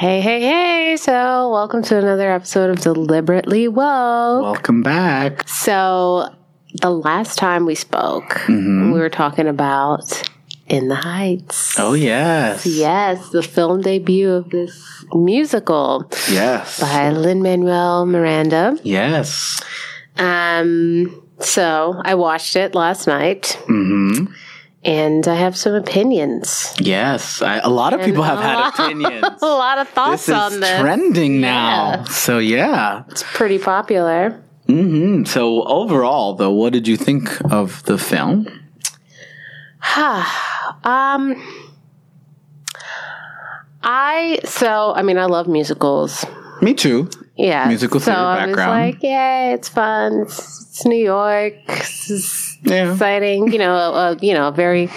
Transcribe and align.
Hey, 0.00 0.22
hey, 0.22 0.40
hey. 0.40 0.96
So, 0.96 1.50
welcome 1.52 1.82
to 1.82 1.98
another 1.98 2.30
episode 2.30 2.70
of 2.70 2.80
Deliberately 2.80 3.68
Woke. 3.68 4.42
Welcome 4.42 4.82
back. 4.82 5.46
So, 5.46 6.34
the 6.80 6.88
last 6.88 7.36
time 7.36 7.66
we 7.66 7.74
spoke, 7.74 8.40
we 8.48 8.92
were 8.92 9.10
talking 9.10 9.46
about 9.46 10.22
In 10.68 10.88
the 10.88 10.94
Heights. 10.94 11.78
Oh 11.78 11.92
yes. 11.92 12.64
Yes, 12.64 13.28
the 13.28 13.42
film 13.42 13.82
debut 13.82 14.30
of 14.30 14.48
this 14.48 15.04
musical 15.12 16.10
Yes. 16.30 16.80
by 16.80 17.10
Lin 17.10 17.42
Manuel 17.42 18.06
Miranda. 18.06 18.78
Yes. 18.82 19.60
Um, 20.16 21.22
so 21.40 22.00
I 22.06 22.14
watched 22.14 22.56
it 22.56 22.74
last 22.74 23.06
night, 23.06 23.58
hmm 23.66 24.24
and 24.84 25.26
I 25.28 25.34
have 25.34 25.56
some 25.56 25.74
opinions. 25.74 26.74
Yes. 26.80 27.42
I, 27.42 27.58
a 27.58 27.68
lot 27.68 27.92
of 27.92 28.00
people 28.02 28.22
have 28.22 28.38
had 28.40 28.54
lot- 28.56 28.74
opinions. 28.78 29.24
A 29.42 29.46
lot 29.46 29.78
of 29.78 29.88
thoughts 29.88 30.26
This 30.26 30.28
is 30.28 30.34
on 30.34 30.60
this. 30.60 30.80
trending 30.80 31.40
now. 31.40 31.90
Yeah. 31.90 32.04
So 32.04 32.38
yeah. 32.38 33.04
It's 33.08 33.22
pretty 33.22 33.58
popular. 33.58 34.42
Mm-hmm. 34.68 35.24
So 35.24 35.64
overall, 35.64 36.34
though, 36.34 36.52
what 36.52 36.72
did 36.72 36.86
you 36.88 36.96
think 36.96 37.28
of 37.52 37.82
the 37.84 37.98
film? 37.98 38.46
um, 40.84 41.34
I 43.82 44.38
so 44.44 44.92
I 44.94 45.02
mean 45.02 45.18
I 45.18 45.24
love 45.26 45.48
musicals. 45.48 46.24
Me 46.62 46.74
too. 46.74 47.08
Yeah, 47.40 47.66
Musical 47.68 48.00
so 48.00 48.06
theater 48.06 48.20
I 48.20 48.34
was 48.46 48.46
background. 48.56 48.70
like, 48.94 49.02
yeah, 49.02 49.52
it's 49.54 49.68
fun. 49.68 50.20
It's, 50.22 50.38
it's 50.70 50.84
New 50.86 51.02
York. 51.02 51.54
It's 51.68 52.58
Yeah. 52.62 52.92
exciting. 52.92 53.50
You 53.52 53.58
know, 53.58 53.74
a, 53.74 54.16
you 54.20 54.34
know, 54.34 54.48
a 54.48 54.52
very 54.52 54.88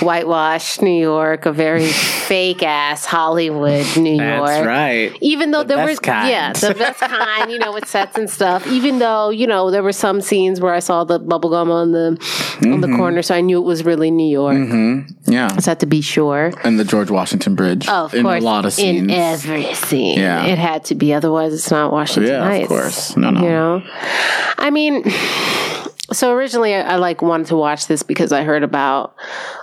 whitewashed 0.00 0.82
New 0.82 1.00
York, 1.00 1.46
a 1.46 1.52
very 1.52 1.86
fake 1.86 2.62
ass 2.62 3.04
Hollywood 3.04 3.84
New 3.96 4.16
That's 4.18 4.52
York. 4.56 4.66
right. 4.66 5.12
Even 5.20 5.50
though 5.50 5.62
The 5.64 5.74
there 5.74 5.86
best 5.86 6.00
were, 6.00 6.04
kind. 6.12 6.30
yeah, 6.30 6.52
the 6.52 6.74
best 6.74 7.00
kind, 7.18 7.50
you 7.50 7.58
know, 7.58 7.72
with 7.72 7.88
sets 7.88 8.16
and 8.16 8.30
stuff. 8.30 8.66
Even 8.68 8.98
though, 9.00 9.30
you 9.30 9.46
know, 9.46 9.70
there 9.70 9.82
were 9.82 9.92
some 9.92 10.20
scenes 10.20 10.60
where 10.60 10.72
I 10.74 10.78
saw 10.78 11.04
the 11.04 11.18
bubblegum 11.18 11.70
on 11.70 11.92
the 11.92 12.06
on 12.08 12.16
Mm-hmm. 12.58 12.80
the 12.80 12.96
corner, 12.96 13.22
so 13.22 13.34
I 13.36 13.40
knew 13.40 13.58
it 13.58 13.64
was 13.64 13.84
really 13.84 14.10
New 14.10 14.28
York. 14.28 14.58
Yeah. 15.26 15.48
Just 15.54 15.66
had 15.66 15.78
to 15.80 15.86
be 15.86 16.00
sure. 16.00 16.52
And 16.64 16.78
the 16.78 16.84
George 16.84 17.10
Washington 17.10 17.54
Bridge. 17.54 17.86
Oh, 17.88 18.06
of 18.06 18.14
in 18.14 18.22
course, 18.24 18.42
a 18.42 18.44
lot 18.44 18.64
of 18.64 18.72
scenes. 18.72 19.02
in 19.02 19.10
every 19.10 19.74
scene, 19.74 20.18
Yeah. 20.18 20.44
it 20.46 20.58
had 20.58 20.84
to 20.86 20.94
be. 20.96 21.12
Otherwise, 21.14 21.52
it's 21.54 21.70
not 21.70 21.87
Washington 21.92 22.32
Yeah, 22.32 22.50
of 22.52 22.68
course. 22.68 23.16
No, 23.16 23.30
no. 23.30 23.42
You 23.42 23.48
know, 23.48 23.82
I 24.58 24.70
mean, 24.70 25.04
so 26.12 26.32
originally 26.32 26.74
I, 26.74 26.94
I 26.94 26.96
like 26.96 27.22
wanted 27.22 27.48
to 27.48 27.56
watch 27.56 27.86
this 27.86 28.02
because 28.02 28.32
I 28.32 28.42
heard 28.42 28.62
about 28.62 29.14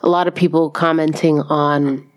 a 0.03 0.09
lot 0.09 0.27
of 0.27 0.35
people 0.35 0.69
commenting 0.69 1.41
on 1.41 2.09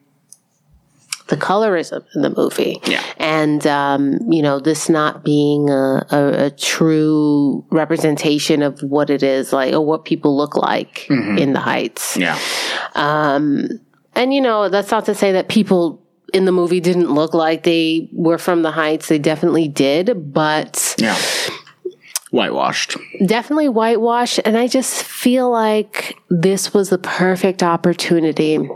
the 1.29 1.37
colorism 1.37 2.05
in 2.15 2.23
the 2.23 2.31
movie. 2.31 2.81
Yeah. 2.87 3.03
And, 3.19 3.67
um, 3.67 4.19
you 4.31 4.41
know, 4.41 4.61
this 4.61 4.89
not 4.89 5.25
being 5.25 5.69
a, 5.69 6.07
a, 6.11 6.47
a 6.47 6.51
true 6.51 7.67
representation 7.71 8.63
of 8.63 8.83
what 8.83 9.11
it 9.11 9.23
is 9.23 9.53
like 9.53 9.75
or 9.75 9.85
what 9.85 10.07
people 10.07 10.37
look 10.37 10.57
like 10.57 11.09
in 11.11 11.53
the 11.53 11.61
Heights. 11.61 12.17
yeah. 12.17 12.39
And 14.19 14.35
you 14.35 14.41
know, 14.41 14.69
that's 14.69 14.91
not 14.91 15.05
to 15.07 15.15
say 15.15 15.33
that 15.33 15.49
people 15.49 16.03
in 16.35 16.45
the 16.45 16.53
movie 16.53 16.81
didn't 16.81 17.11
look 17.13 17.35
like 17.35 17.63
they 17.63 18.09
were 18.13 18.39
from 18.39 18.63
the 18.63 18.71
Heights. 18.71 19.09
They 19.09 19.19
definitely 19.19 19.69
did, 19.69 20.33
but 20.33 20.95
Yeah. 20.99 21.17
Whitewashed. 22.31 22.97
definitely 23.25 23.71
whitewashed. 23.71 24.39
And 24.45 24.59
I 24.59 24.67
just 24.69 25.03
feel 25.03 25.51
like 25.51 26.19
this 26.29 26.75
was 26.75 26.91
the 26.91 26.99
perfect 26.99 27.63
opportunity 27.63 28.69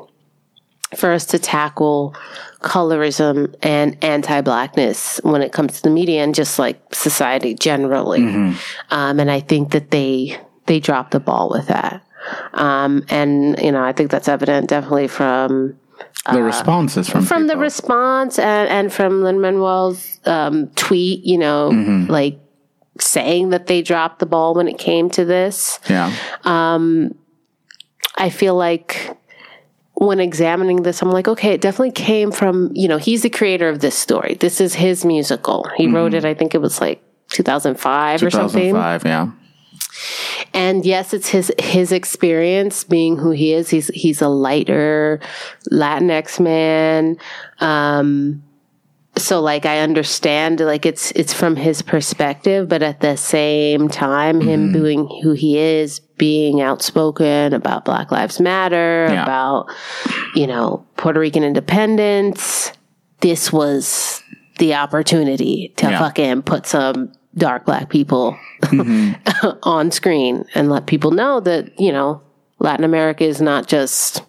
for 0.96 1.12
us 1.12 1.26
to 1.26 1.38
tackle 1.38 2.14
colorism 2.60 3.54
and 3.62 4.02
anti-blackness 4.02 5.20
when 5.22 5.42
it 5.42 5.52
comes 5.52 5.74
to 5.76 5.82
the 5.82 5.90
media 5.90 6.22
and 6.22 6.34
just 6.34 6.58
like 6.58 6.80
society 6.94 7.54
generally. 7.54 8.24
Um, 8.90 9.20
and 9.20 9.30
I 9.30 9.40
think 9.40 9.72
that 9.72 9.90
they 9.90 10.38
they 10.66 10.78
dropped 10.80 11.10
the 11.10 11.20
ball 11.20 11.50
with 11.50 11.66
that. 11.66 12.02
Um, 12.54 13.04
and 13.10 13.58
you 13.60 13.72
know, 13.72 13.82
I 13.82 13.92
think 13.92 14.10
that's 14.10 14.28
evident 14.28 14.68
definitely 14.70 15.08
from 15.08 15.76
The 16.30 16.42
responses 16.42 17.08
from 17.08 17.22
Uh, 17.22 17.26
from 17.26 17.46
the 17.48 17.56
response 17.56 18.38
and, 18.38 18.68
and 18.68 18.92
from 18.92 19.22
Lin 19.22 19.40
Manuel's 19.40 20.20
um, 20.24 20.68
tweet, 20.76 21.24
you 21.24 21.38
know, 21.38 21.70
Mm-hmm. 21.72 22.10
like 22.10 22.38
saying 23.00 23.50
that 23.50 23.66
they 23.66 23.82
dropped 23.82 24.18
the 24.20 24.26
ball 24.26 24.54
when 24.54 24.68
it 24.68 24.78
came 24.78 25.10
to 25.10 25.24
this. 25.24 25.80
yeah. 25.88 26.12
I 28.18 28.28
feel 28.30 28.54
like 28.54 29.16
when 29.94 30.20
examining 30.20 30.82
this, 30.82 31.00
I'm 31.02 31.10
like, 31.10 31.26
okay, 31.28 31.52
it 31.54 31.60
definitely 31.60 31.92
came 31.92 32.30
from, 32.30 32.70
you 32.74 32.86
know, 32.88 32.98
he's 32.98 33.22
the 33.22 33.30
creator 33.30 33.68
of 33.68 33.80
this 33.80 33.96
story. 33.96 34.34
This 34.34 34.60
is 34.60 34.74
his 34.74 35.04
musical. 35.04 35.66
He 35.76 35.86
Mm-hmm. 35.86 35.94
wrote 35.96 36.14
it, 36.14 36.24
I 36.24 36.34
think 36.34 36.54
it 36.54 36.58
was 36.60 36.80
like 36.80 37.02
2005 37.30 38.22
or 38.22 38.30
something. 38.30 38.70
2005. 38.74 39.04
Yeah. 39.06 39.30
And 40.54 40.84
yes, 40.84 41.14
it's 41.14 41.28
his 41.28 41.52
his 41.58 41.92
experience 41.92 42.84
being 42.84 43.16
who 43.16 43.30
he 43.30 43.52
is. 43.54 43.70
He's 43.70 43.88
he's 43.88 44.20
a 44.20 44.28
lighter 44.28 45.20
Latinx 45.70 46.38
man. 46.40 47.16
Um 47.60 48.42
so 49.16 49.40
like 49.42 49.66
I 49.66 49.80
understand 49.80 50.60
like 50.60 50.86
it's 50.86 51.10
it's 51.12 51.32
from 51.34 51.56
his 51.56 51.82
perspective, 51.82 52.68
but 52.68 52.82
at 52.82 53.00
the 53.00 53.16
same 53.16 53.88
time 53.88 54.40
him 54.40 54.72
being 54.72 55.06
who 55.22 55.32
he 55.32 55.58
is, 55.58 56.00
being 56.00 56.60
outspoken 56.62 57.52
about 57.52 57.84
Black 57.84 58.10
Lives 58.10 58.40
Matter, 58.40 59.08
Yeah. 59.10 59.22
about 59.22 59.66
you 60.34 60.46
know, 60.46 60.84
Puerto 60.96 61.20
Rican 61.20 61.44
independence, 61.44 62.72
this 63.20 63.52
was 63.52 64.22
the 64.58 64.74
opportunity 64.74 65.72
to 65.76 65.90
Yeah. 65.90 65.98
fucking 65.98 66.42
put 66.42 66.66
some 66.66 67.12
dark 67.36 67.64
black 67.64 67.88
people 67.88 68.36
on 69.62 69.90
screen 69.90 70.44
and 70.54 70.68
let 70.70 70.86
people 70.86 71.10
know 71.10 71.40
that 71.40 71.78
you 71.80 71.90
know 71.92 72.20
Latin 72.58 72.84
America 72.84 73.24
is 73.24 73.40
not 73.40 73.66
just 73.66 74.22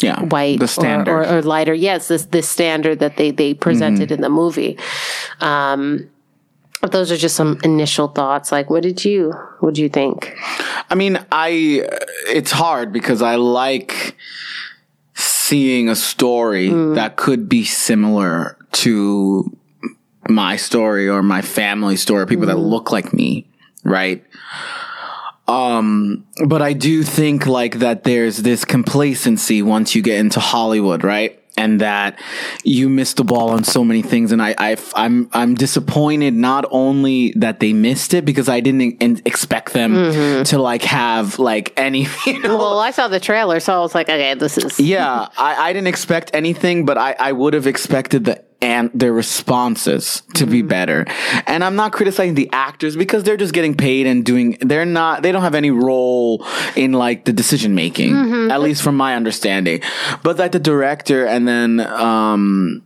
Yeah. 0.00 0.20
white 0.24 0.58
The 0.58 0.64
or- 0.64 0.68
standard. 0.68 1.10
Or, 1.12 1.38
or, 1.38 1.42
lighter. 1.42 1.74
Yes, 1.74 2.08
this 2.08 2.26
this 2.26 2.48
standard 2.48 2.98
that 3.00 3.16
they 3.16 3.30
they 3.30 3.54
presented 3.54 4.08
Mm-hmm. 4.08 4.14
in 4.14 4.20
the 4.20 4.28
movie. 4.30 4.78
Um, 5.40 6.08
but 6.80 6.92
those 6.92 7.10
are 7.10 7.16
just 7.16 7.34
some 7.36 7.58
initial 7.64 8.08
thoughts. 8.08 8.52
Like, 8.52 8.68
what 8.70 8.82
did 8.82 9.04
you 9.04 9.32
what 9.60 9.74
did 9.74 9.80
you 9.82 9.88
think? 9.88 10.34
I 10.90 10.94
mean, 10.94 11.18
I 11.32 11.82
it's 12.28 12.50
hard 12.52 12.92
because 12.92 13.22
I 13.22 13.36
like 13.36 14.16
seeing 15.14 15.88
a 15.88 15.94
story 15.96 16.68
that 16.94 17.16
could 17.16 17.48
be 17.48 17.64
similar 17.64 18.56
to 18.72 19.56
my 20.28 20.56
story 20.56 21.08
or 21.08 21.22
my 21.22 21.42
family 21.42 21.96
story, 21.96 22.26
people 22.26 22.46
that 22.46 22.58
look 22.58 22.90
like 22.92 23.12
me, 23.12 23.46
right? 23.82 24.24
Um, 25.46 26.26
but 26.46 26.62
I 26.62 26.72
do 26.72 27.02
think 27.02 27.46
like 27.46 27.80
that 27.80 28.04
there's 28.04 28.38
this 28.38 28.64
complacency 28.64 29.60
once 29.62 29.94
you 29.94 30.00
get 30.02 30.18
into 30.18 30.40
Hollywood, 30.40 31.04
right? 31.04 31.38
And 31.56 31.80
that 31.82 32.18
you 32.64 32.88
missed 32.88 33.18
the 33.18 33.24
ball 33.24 33.50
on 33.50 33.62
so 33.62 33.84
many 33.84 34.02
things, 34.02 34.32
and 34.32 34.42
I, 34.42 34.56
I, 34.58 34.76
I'm, 34.96 35.28
I'm 35.32 35.54
disappointed 35.54 36.34
not 36.34 36.64
only 36.72 37.32
that 37.36 37.60
they 37.60 37.72
missed 37.72 38.12
it 38.12 38.24
because 38.24 38.48
I 38.48 38.58
didn't 38.58 39.00
expect 39.24 39.72
them 39.72 40.44
to 40.46 40.58
like 40.58 40.82
have 40.82 41.38
like 41.38 41.72
any, 41.76 42.08
you 42.26 42.40
know, 42.40 42.56
Well, 42.56 42.80
I 42.80 42.90
saw 42.90 43.06
the 43.06 43.20
trailer, 43.20 43.60
so 43.60 43.72
I 43.72 43.78
was 43.78 43.94
like, 43.94 44.08
okay, 44.08 44.34
this 44.34 44.58
is 44.58 44.80
yeah, 44.80 45.28
I, 45.38 45.68
I 45.68 45.72
didn't 45.72 45.86
expect 45.86 46.32
anything, 46.34 46.86
but 46.86 46.98
I, 46.98 47.14
I 47.20 47.30
would 47.30 47.54
have 47.54 47.68
expected 47.68 48.24
the 48.24 48.42
and 48.60 48.90
their 48.94 49.12
responses 49.12 50.22
to 50.34 50.46
be 50.46 50.62
better. 50.62 51.04
And 51.46 51.62
I'm 51.62 51.76
not 51.76 51.92
criticizing 51.92 52.34
the 52.34 52.48
actors 52.52 52.96
because 52.96 53.22
they're 53.22 53.36
just 53.36 53.52
getting 53.52 53.74
paid 53.74 54.06
and 54.06 54.24
doing 54.24 54.56
they're 54.60 54.86
not 54.86 55.22
they 55.22 55.32
don't 55.32 55.42
have 55.42 55.54
any 55.54 55.70
role 55.70 56.46
in 56.76 56.92
like 56.92 57.24
the 57.24 57.32
decision 57.32 57.74
making, 57.74 58.12
at 58.50 58.60
least 58.60 58.82
from 58.82 58.96
my 58.96 59.14
understanding. 59.14 59.80
But 60.22 60.38
like 60.38 60.52
the 60.52 60.60
director 60.60 61.26
and 61.26 61.46
then 61.46 61.80
um 61.80 62.82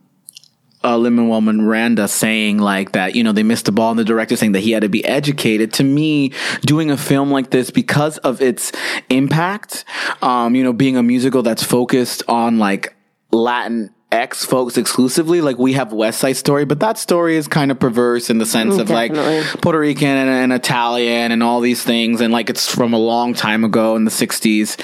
uh, 0.84 0.96
Lin-Manuel 0.96 1.40
Miranda 1.40 2.06
saying 2.06 2.58
like 2.58 2.92
that, 2.92 3.16
you 3.16 3.24
know, 3.24 3.32
they 3.32 3.42
missed 3.42 3.64
the 3.64 3.72
ball 3.72 3.90
and 3.90 3.98
the 3.98 4.04
director 4.04 4.36
saying 4.36 4.52
that 4.52 4.60
he 4.60 4.70
had 4.70 4.82
to 4.82 4.88
be 4.88 5.04
educated. 5.04 5.72
To 5.74 5.84
me, 5.84 6.32
doing 6.62 6.90
a 6.90 6.96
film 6.96 7.30
like 7.30 7.50
this 7.50 7.70
because 7.70 8.18
of 8.18 8.40
its 8.40 8.72
impact, 9.10 9.84
um, 10.22 10.54
you 10.54 10.62
know, 10.62 10.72
being 10.72 10.96
a 10.96 11.02
musical 11.02 11.42
that's 11.42 11.64
focused 11.64 12.22
on 12.28 12.58
like 12.58 12.94
Latin 13.32 13.92
X 14.10 14.44
folks 14.44 14.78
exclusively, 14.78 15.40
like 15.42 15.58
we 15.58 15.74
have 15.74 15.92
West 15.92 16.20
Side 16.20 16.36
Story, 16.36 16.64
but 16.64 16.80
that 16.80 16.96
story 16.96 17.36
is 17.36 17.46
kind 17.46 17.70
of 17.70 17.78
perverse 17.78 18.30
in 18.30 18.38
the 18.38 18.46
sense 18.46 18.78
of 18.78 18.88
Definitely. 18.88 19.40
like 19.42 19.60
Puerto 19.60 19.78
Rican 19.78 20.08
and, 20.08 20.30
and 20.30 20.52
Italian 20.52 21.30
and 21.30 21.42
all 21.42 21.60
these 21.60 21.82
things, 21.82 22.20
and 22.22 22.32
like 22.32 22.48
it's 22.48 22.72
from 22.74 22.94
a 22.94 22.98
long 22.98 23.34
time 23.34 23.64
ago 23.64 23.96
in 23.96 24.04
the 24.06 24.10
'60s. 24.10 24.80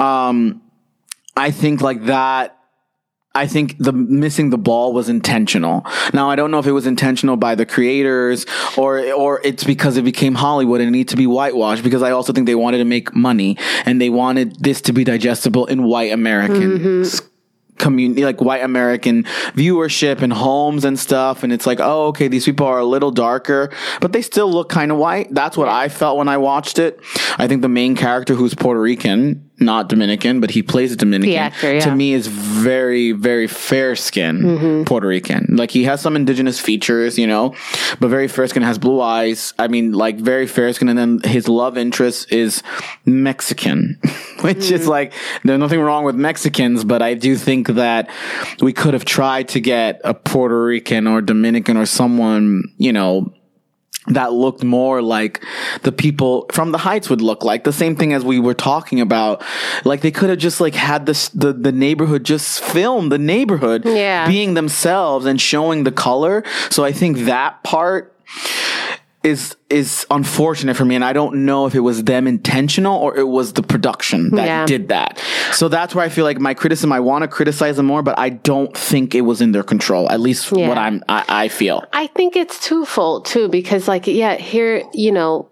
Um, 0.00 0.62
I 1.36 1.50
think 1.50 1.80
like 1.80 2.04
that 2.06 2.56
I 3.34 3.46
think 3.46 3.76
the 3.78 3.92
missing 3.92 4.50
the 4.50 4.58
ball 4.58 4.92
was 4.94 5.08
intentional. 5.08 5.84
Now 6.14 6.30
I 6.30 6.36
don't 6.36 6.50
know 6.50 6.58
if 6.58 6.66
it 6.66 6.72
was 6.72 6.86
intentional 6.86 7.36
by 7.36 7.54
the 7.56 7.66
creators 7.66 8.46
or 8.78 9.12
or 9.12 9.40
it's 9.44 9.64
because 9.64 9.96
it 9.96 10.04
became 10.04 10.34
Hollywood 10.36 10.80
and 10.80 10.88
it 10.88 10.92
needs 10.92 11.10
to 11.10 11.16
be 11.16 11.26
whitewashed 11.26 11.82
because 11.82 12.02
I 12.02 12.12
also 12.12 12.32
think 12.32 12.46
they 12.46 12.54
wanted 12.54 12.78
to 12.78 12.84
make 12.84 13.14
money 13.14 13.58
and 13.84 14.00
they 14.00 14.08
wanted 14.08 14.56
this 14.62 14.80
to 14.82 14.92
be 14.92 15.04
digestible 15.04 15.66
in 15.66 15.82
white 15.82 16.12
American 16.12 17.02
s- 17.02 17.20
community, 17.78 18.24
like 18.24 18.40
white 18.40 18.62
American 18.62 19.24
viewership 19.54 20.22
and 20.22 20.32
homes 20.32 20.84
and 20.84 20.98
stuff. 20.98 21.42
And 21.42 21.52
it's 21.52 21.66
like, 21.66 21.80
oh, 21.80 22.08
okay, 22.08 22.28
these 22.28 22.44
people 22.44 22.66
are 22.66 22.78
a 22.78 22.84
little 22.84 23.10
darker, 23.10 23.70
but 24.00 24.12
they 24.12 24.22
still 24.22 24.50
look 24.50 24.68
kind 24.68 24.90
of 24.90 24.98
white. 24.98 25.32
That's 25.32 25.56
what 25.56 25.68
I 25.68 25.88
felt 25.88 26.16
when 26.16 26.28
I 26.28 26.38
watched 26.38 26.78
it. 26.78 27.00
I 27.38 27.48
think 27.48 27.62
the 27.62 27.68
main 27.68 27.96
character, 27.96 28.34
who's 28.34 28.54
Puerto 28.54 28.80
Rican, 28.80 29.45
not 29.58 29.88
Dominican, 29.88 30.40
but 30.40 30.50
he 30.50 30.62
plays 30.62 30.92
a 30.92 30.96
Dominican. 30.96 31.30
The 31.30 31.38
actor, 31.38 31.72
yeah. 31.74 31.80
To 31.80 31.94
me, 31.94 32.12
is 32.12 32.26
very, 32.26 33.12
very 33.12 33.46
fair 33.46 33.96
skin 33.96 34.36
Mm-hmm. 34.42 34.84
Puerto 34.84 35.06
Rican. 35.06 35.46
Like 35.56 35.70
he 35.70 35.84
has 35.84 36.00
some 36.00 36.14
indigenous 36.16 36.60
features, 36.60 37.18
you 37.18 37.26
know, 37.26 37.54
but 38.00 38.08
very 38.08 38.28
fair 38.28 38.46
skin. 38.46 38.62
Has 38.62 38.78
blue 38.78 39.00
eyes. 39.00 39.54
I 39.58 39.68
mean, 39.68 39.92
like 39.92 40.16
very 40.18 40.46
fair 40.46 40.72
skin. 40.72 40.88
And 40.88 40.98
then 40.98 41.20
his 41.24 41.48
love 41.48 41.78
interest 41.78 42.32
is 42.32 42.62
Mexican, 43.04 43.98
which 44.42 44.56
Mm. 44.66 44.72
is 44.72 44.86
like 44.88 45.12
there's 45.44 45.58
nothing 45.58 45.80
wrong 45.80 46.04
with 46.04 46.16
Mexicans, 46.16 46.84
but 46.84 47.00
I 47.02 47.14
do 47.14 47.36
think 47.36 47.68
that 47.68 48.10
we 48.60 48.72
could 48.72 48.94
have 48.94 49.04
tried 49.04 49.48
to 49.48 49.60
get 49.60 50.00
a 50.04 50.12
Puerto 50.14 50.64
Rican 50.64 51.06
or 51.06 51.20
Dominican 51.22 51.76
or 51.76 51.86
someone, 51.86 52.64
you 52.78 52.92
know, 52.92 53.32
that 54.08 54.32
looked 54.32 54.62
more 54.62 55.02
like 55.02 55.42
the 55.82 55.92
people 55.92 56.46
from 56.52 56.72
the 56.72 56.78
heights 56.78 57.10
would 57.10 57.20
look 57.20 57.42
like. 57.44 57.64
The 57.64 57.72
same 57.72 57.96
thing 57.96 58.12
as 58.12 58.24
we 58.24 58.38
were 58.38 58.54
talking 58.54 59.00
about. 59.00 59.42
Like 59.84 60.00
they 60.00 60.10
could 60.12 60.30
have 60.30 60.38
just 60.38 60.60
like 60.60 60.74
had 60.74 61.06
this 61.06 61.28
the, 61.30 61.52
the 61.52 61.72
neighborhood 61.72 62.24
just 62.24 62.62
film 62.62 63.08
the 63.08 63.18
neighborhood 63.18 63.82
Yeah. 63.84 64.26
being 64.28 64.54
themselves 64.54 65.26
and 65.26 65.40
showing 65.40 65.84
the 65.84 65.92
color. 65.92 66.44
So 66.70 66.84
i 66.84 66.92
think 66.92 67.18
that 67.26 67.62
part 67.62 68.12
is 69.26 69.56
is 69.68 70.06
unfortunate 70.10 70.76
for 70.76 70.84
me 70.84 70.94
and 70.94 71.04
i 71.04 71.12
don't 71.12 71.34
know 71.48 71.66
if 71.66 71.74
it 71.74 71.80
was 71.80 72.04
them 72.04 72.26
intentional 72.28 72.96
or 73.04 73.16
it 73.16 73.28
was 73.38 73.52
the 73.54 73.62
production 73.62 74.30
that 74.36 74.46
Yeah. 74.46 74.66
did 74.66 74.88
that 74.88 75.18
so 75.52 75.68
that's 75.68 75.94
where 75.94 76.04
i 76.04 76.08
feel 76.08 76.24
like 76.24 76.38
my 76.38 76.54
criticism 76.54 76.92
i 76.92 77.00
want 77.00 77.22
to 77.22 77.28
criticize 77.28 77.76
them 77.76 77.86
more 77.86 78.02
but 78.02 78.16
i 78.18 78.28
don't 78.30 78.72
think 78.76 79.14
it 79.14 79.22
was 79.22 79.40
in 79.40 79.50
their 79.52 79.64
control 79.64 80.08
at 80.10 80.20
least 80.20 80.52
Yeah. 80.52 80.68
what 80.68 80.78
i'm 80.78 81.02
I, 81.08 81.24
I 81.44 81.48
feel 81.48 81.78
I 81.92 82.06
think 82.08 82.36
it's 82.36 82.58
twofold 82.68 83.24
too, 83.26 83.48
because 83.48 83.88
like, 83.88 84.06
yeah, 84.06 84.34
here, 84.36 84.82
you 84.94 85.10
know, 85.12 85.48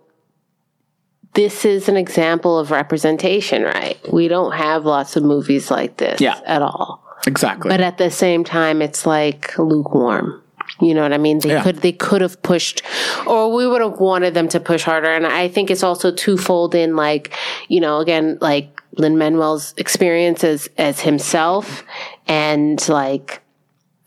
this 1.35 1.65
is 1.65 1.88
an 1.88 1.97
example 1.97 2.59
of 2.59 2.71
representation, 2.71 3.62
right? 3.65 3.99
We 4.12 4.29
don't 4.29 4.53
have 4.53 4.85
lots 4.85 5.17
of 5.17 5.25
movies 5.25 5.71
like 5.71 5.97
this 5.97 6.21
Yeah. 6.21 6.38
at 6.47 6.62
all. 6.62 7.03
exactly 7.26 7.69
But 7.71 7.81
at 7.81 7.99
the 7.99 8.11
same 8.11 8.44
time, 8.44 8.81
it's 8.82 9.05
like 9.06 9.59
lukewarm. 9.59 10.43
You 10.81 10.93
know 10.94 11.03
what 11.03 11.12
I 11.12 11.19
mean? 11.19 11.38
They 11.38 11.50
Yeah. 11.50 11.62
could 11.62 11.76
they 11.79 11.93
could 11.93 12.21
have 12.21 12.43
pushed, 12.43 12.82
or 13.26 13.53
we 13.53 13.67
would 13.67 13.81
have 13.81 14.00
wanted 14.00 14.35
them 14.35 14.49
to 14.49 14.61
push 14.61 14.82
harder. 14.82 15.12
And 15.12 15.26
I 15.26 15.49
think 15.49 15.71
it's 15.71 15.82
also 15.85 16.11
twofold 16.11 16.75
in 16.75 16.97
like, 16.97 17.32
you 17.69 17.81
know, 17.81 17.99
again, 18.00 18.38
like 18.41 18.81
Lin 18.97 19.17
Manuel's 19.17 19.75
experience 19.76 20.43
as 20.43 20.69
as 20.76 21.00
himself, 21.00 21.85
and 22.26 22.87
like, 22.88 23.41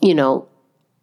you 0.01 0.13
know, 0.13 0.47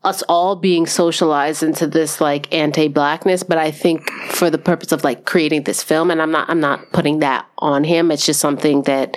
us 0.05 0.23
all 0.29 0.55
being 0.55 0.87
socialized 0.87 1.63
into 1.63 1.87
this 1.87 2.21
like 2.21 2.53
anti-blackness 2.53 3.43
but 3.43 3.57
i 3.57 3.71
think 3.71 4.11
for 4.29 4.51
the 4.51 4.59
purpose 4.59 4.93
of 4.93 5.03
like 5.03 5.25
creating 5.25 5.63
this 5.63 5.83
film 5.83 6.11
and 6.11 6.21
i'm 6.21 6.31
not 6.31 6.49
i'm 6.51 6.61
not 6.61 6.93
putting 6.93 7.21
that 7.21 7.47
on 7.59 7.85
him 7.85 8.11
it's 8.11 8.27
just 8.27 8.39
something 8.39 8.83
that 8.83 9.17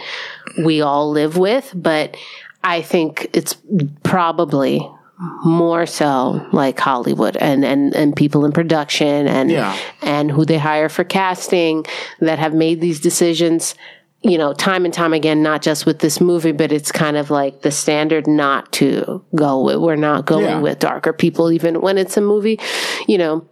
we 0.63 0.79
all 0.81 1.11
live 1.11 1.35
with 1.37 1.73
but 1.75 2.15
i 2.63 2.81
think 2.81 3.29
it's 3.33 3.57
probably 4.03 4.89
more 5.43 5.87
so 5.87 6.45
like 6.51 6.79
hollywood 6.79 7.35
and 7.37 7.65
and 7.65 7.95
and 7.95 8.15
people 8.15 8.45
in 8.45 8.51
production 8.51 9.27
and 9.27 9.49
Yeah. 9.49 9.75
and 10.03 10.29
who 10.29 10.45
they 10.45 10.59
hire 10.59 10.89
for 10.89 11.03
casting 11.03 11.85
that 12.19 12.37
have 12.37 12.53
made 12.53 12.81
these 12.81 12.99
decisions 12.99 13.73
you 14.23 14.35
know, 14.37 14.51
time 14.51 14.83
and 14.83 14.93
time 14.93 15.13
again, 15.13 15.43
not 15.43 15.61
just 15.61 15.85
with 15.85 15.99
this 15.99 16.19
movie, 16.19 16.51
but 16.51 16.71
it's 16.71 16.91
kind 16.91 17.17
of 17.17 17.29
like 17.29 17.61
the 17.61 17.69
standard 17.69 18.25
not 18.25 18.69
to 18.73 19.23
go 19.35 19.63
with. 19.63 19.77
We're 19.77 19.95
not 19.95 20.25
going 20.25 20.45
Yeah. 20.45 20.59
with 20.59 20.79
darker 20.79 21.13
people, 21.13 21.51
even 21.51 21.81
when 21.81 21.99
it's 21.99 22.17
a 22.17 22.21
movie, 22.21 22.59
you 23.07 23.19
know, 23.19 23.45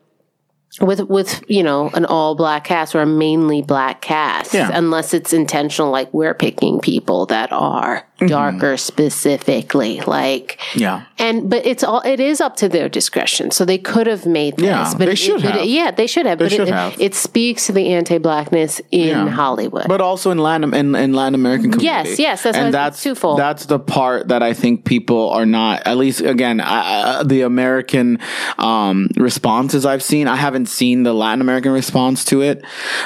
with, 0.81 1.01
with, 1.07 1.43
you 1.47 1.61
know, 1.61 1.91
an 1.93 2.03
all 2.05 2.33
black 2.35 2.63
cast 2.63 2.95
or 2.95 3.01
a 3.01 3.05
mainly 3.05 3.61
black 3.61 4.01
cast, 4.01 4.55
Yeah. 4.55 4.71
unless 4.73 5.13
it's 5.13 5.33
intentional, 5.33 5.91
like 5.91 6.11
we're 6.13 6.33
picking 6.33 6.79
people 6.79 7.27
that 7.27 7.53
are 7.53 8.03
Mm-hmm. 8.15 8.27
darker 8.27 8.77
specifically, 8.77 9.99
like, 10.07 10.57
yeah 10.73 11.03
and 11.17 11.49
but 11.49 11.65
it's 11.65 11.83
all 11.83 12.01
it 12.01 12.19
is 12.21 12.39
up 12.39 12.55
to 12.57 12.69
their 12.69 12.87
discretion. 12.87 13.51
So 13.51 13.65
they 13.65 13.77
could 13.77 14.07
have 14.07 14.25
made 14.25 14.55
this, 14.57 14.65
Yeah, 14.65 14.89
but 14.97 15.05
they 15.07 15.11
it- 15.11 15.15
should 15.17 15.43
it- 15.43 15.51
have. 15.51 15.65
yeah, 15.65 15.91
they 15.91 16.07
should 16.07 16.25
have. 16.25 16.39
but 16.39 16.49
should 16.51 16.69
it, 16.69 16.73
have. 16.73 16.95
it 16.99 17.13
speaks 17.13 17.65
to 17.67 17.71
the 17.73 17.93
anti-blackness 17.93 18.81
in 18.91 19.07
Yeah. 19.09 19.27
Hollywood. 19.29 19.87
but 19.89 19.99
also 19.99 20.31
in 20.31 20.37
Latin 20.37 20.73
in, 20.73 20.95
in 20.95 21.13
Latin 21.13 21.35
American 21.35 21.71
community. 21.71 22.09
Yes, 22.11 22.19
yes, 22.19 22.43
that's 22.43 22.57
and 22.57 22.73
that's 22.73 23.03
twofold. 23.03 23.37
That's 23.39 23.65
the 23.65 23.79
part 23.79 24.29
that 24.29 24.41
I 24.41 24.53
think 24.53 24.85
people 24.85 25.29
are 25.31 25.45
not. 25.45 25.85
At 25.85 25.97
least 25.97 26.21
again, 26.21 26.61
I, 26.61 27.19
I, 27.19 27.23
the 27.23 27.41
American 27.41 28.19
um, 28.57 29.09
responses 29.17 29.85
I've 29.85 30.03
seen. 30.03 30.27
I 30.29 30.37
haven't 30.37 30.67
seen 30.67 31.03
the 31.03 31.13
Latin 31.13 31.41
American 31.41 31.71
response 31.73 32.23
to 32.25 32.41
it, 32.41 32.63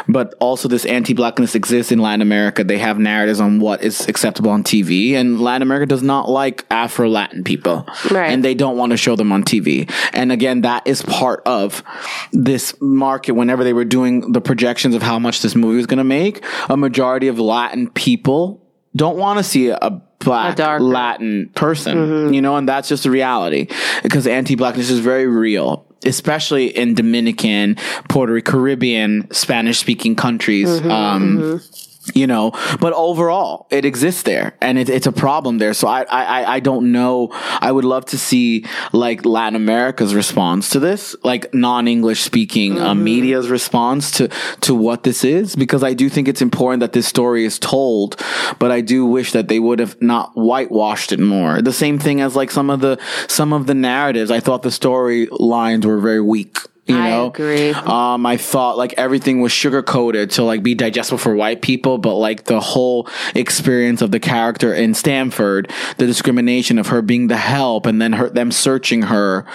but 0.08 0.36
also 0.40 0.68
this 0.68 0.86
anti-blackness 0.86 1.56
exists 1.56 1.92
in 1.92 1.98
Latin 2.00 2.22
America. 2.22 2.64
They 2.64 2.78
have 2.78 3.00
narratives 3.00 3.40
on 3.42 3.60
what 3.60 3.82
is 3.82 4.08
acceptable 4.08 4.52
on 4.52 4.64
TV, 4.64 4.99
and 5.18 5.40
Latin 5.40 5.62
America 5.62 5.86
does 5.86 6.04
not 6.04 6.30
like 6.30 6.66
Afro 6.70 7.10
Latin 7.10 7.44
people, 7.44 7.88
Right. 8.12 8.32
and 8.32 8.44
they 8.44 8.54
don't 8.54 8.78
want 8.78 8.92
to 8.92 8.98
show 8.98 9.16
them 9.16 9.32
on 9.32 9.44
TV. 9.44 9.90
And 10.14 10.32
again, 10.32 10.62
that 10.62 10.86
is 10.86 11.02
part 11.02 11.42
of 11.46 11.84
this 12.32 12.74
market. 12.82 13.34
Whenever 13.34 13.64
they 13.64 13.74
were 13.74 13.86
doing 13.86 14.32
the 14.32 14.42
projections 14.42 14.96
of 14.96 15.02
how 15.02 15.20
much 15.20 15.42
this 15.42 15.56
movie 15.56 15.78
was 15.78 15.88
going 15.88 16.00
to 16.00 16.04
make, 16.04 16.44
a 16.70 16.78
majority 16.78 17.28
of 17.28 17.40
Latin 17.40 17.90
people 17.90 18.66
don't 18.96 19.18
want 19.18 19.38
to 19.38 19.44
see 19.44 19.70
a 19.70 20.02
black. 20.20 20.58
Latin 20.60 21.50
person, 21.56 21.98
mm-hmm. 21.98 22.34
you 22.34 22.42
know, 22.42 22.58
and 22.58 22.68
that's 22.68 22.90
just 22.90 23.04
the 23.04 23.12
reality 23.12 23.68
because 24.04 24.28
anti-blackness 24.28 24.90
is 24.90 25.00
very 25.00 25.28
real. 25.28 25.86
Especially 26.06 26.68
in 26.68 26.94
Dominican, 26.94 27.76
Puerto 28.08 28.32
Rico, 28.32 28.52
Caribbean, 28.54 29.30
Spanish 29.32 29.80
speaking 29.80 30.16
countries. 30.16 30.70
Mm-hmm. 30.70 30.90
um, 30.90 31.38
mm-hmm. 31.38 31.79
You 32.16 32.28
know 32.28 32.52
but 32.80 32.94
overall 32.94 33.68
it 33.70 33.86
exists 33.86 34.24
there 34.24 34.56
and 34.62 34.78
it, 34.78 34.90
it's 34.90 35.08
a 35.08 35.12
problem 35.12 35.58
there. 35.58 35.74
So 35.74 35.88
I, 35.88 36.04
I 36.04 36.56
i 36.56 36.60
don't 36.60 36.92
know. 36.92 37.30
I 37.62 37.72
would 37.72 37.86
love 37.86 38.06
to 38.08 38.18
see 38.18 38.66
like 38.94 39.26
latin 39.26 39.56
america's 39.56 40.16
response 40.16 40.70
to 40.70 40.80
this 40.80 41.16
like 41.24 41.54
non-english 41.54 42.22
speaking 42.22 42.80
uh, 42.80 42.94
media's 42.94 43.50
response 43.50 44.12
to 44.12 44.28
to 44.62 44.74
what 44.74 45.04
this 45.04 45.24
is 45.24 45.56
because 45.56 45.84
i 45.84 45.94
do 45.94 46.10
think 46.10 46.28
it's 46.28 46.42
important 46.42 46.80
that 46.80 46.94
this 46.94 47.08
story 47.08 47.46
is 47.46 47.60
told 47.60 48.22
but 48.60 48.72
i 48.72 48.82
do 48.82 49.06
wish 49.06 49.32
that 49.32 49.48
they 49.48 49.60
would 49.60 49.80
have 49.80 50.02
not 50.02 50.32
whitewashed 50.36 51.12
it 51.12 51.20
more. 51.20 51.62
The 51.62 51.74
same 51.74 52.00
thing 52.00 52.22
as 52.22 52.36
like 52.36 52.52
some 52.52 52.70
of 52.70 52.82
the 52.82 52.98
some 53.28 53.54
of 53.54 53.68
the 53.68 53.74
narratives. 53.74 54.32
I 54.32 54.40
thought 54.40 54.64
the 54.64 54.72
story 54.72 55.28
lines 55.32 55.86
were 55.86 56.00
very 56.00 56.22
weak 56.22 56.58
you 56.90 56.98
I 56.98 57.10
know 57.12 57.28
agree. 57.28 57.72
um, 57.72 58.26
I 58.26 58.38
thought 58.38 58.78
like 58.78 58.94
everything 58.98 59.42
was 59.42 59.52
sugar 59.52 59.82
coated 59.82 60.32
to 60.32 60.44
like 60.44 60.64
be 60.64 60.76
digestible 60.76 61.18
for 61.20 61.36
white 61.36 61.62
people, 61.62 61.98
but 61.98 62.16
like 62.16 62.46
the 62.46 62.60
whole 62.60 63.08
experience 63.36 64.02
of 64.02 64.12
the 64.12 64.20
character 64.20 64.74
in 64.74 64.94
Stanford, 64.94 65.72
the 65.98 66.06
discrimination 66.06 66.78
of 66.80 66.88
her 66.88 67.02
being 67.02 67.28
the 67.28 67.38
help, 67.38 67.86
and 67.86 68.02
then 68.02 68.14
her 68.14 68.30
them 68.30 68.52
searching 68.52 69.04
her 69.04 69.46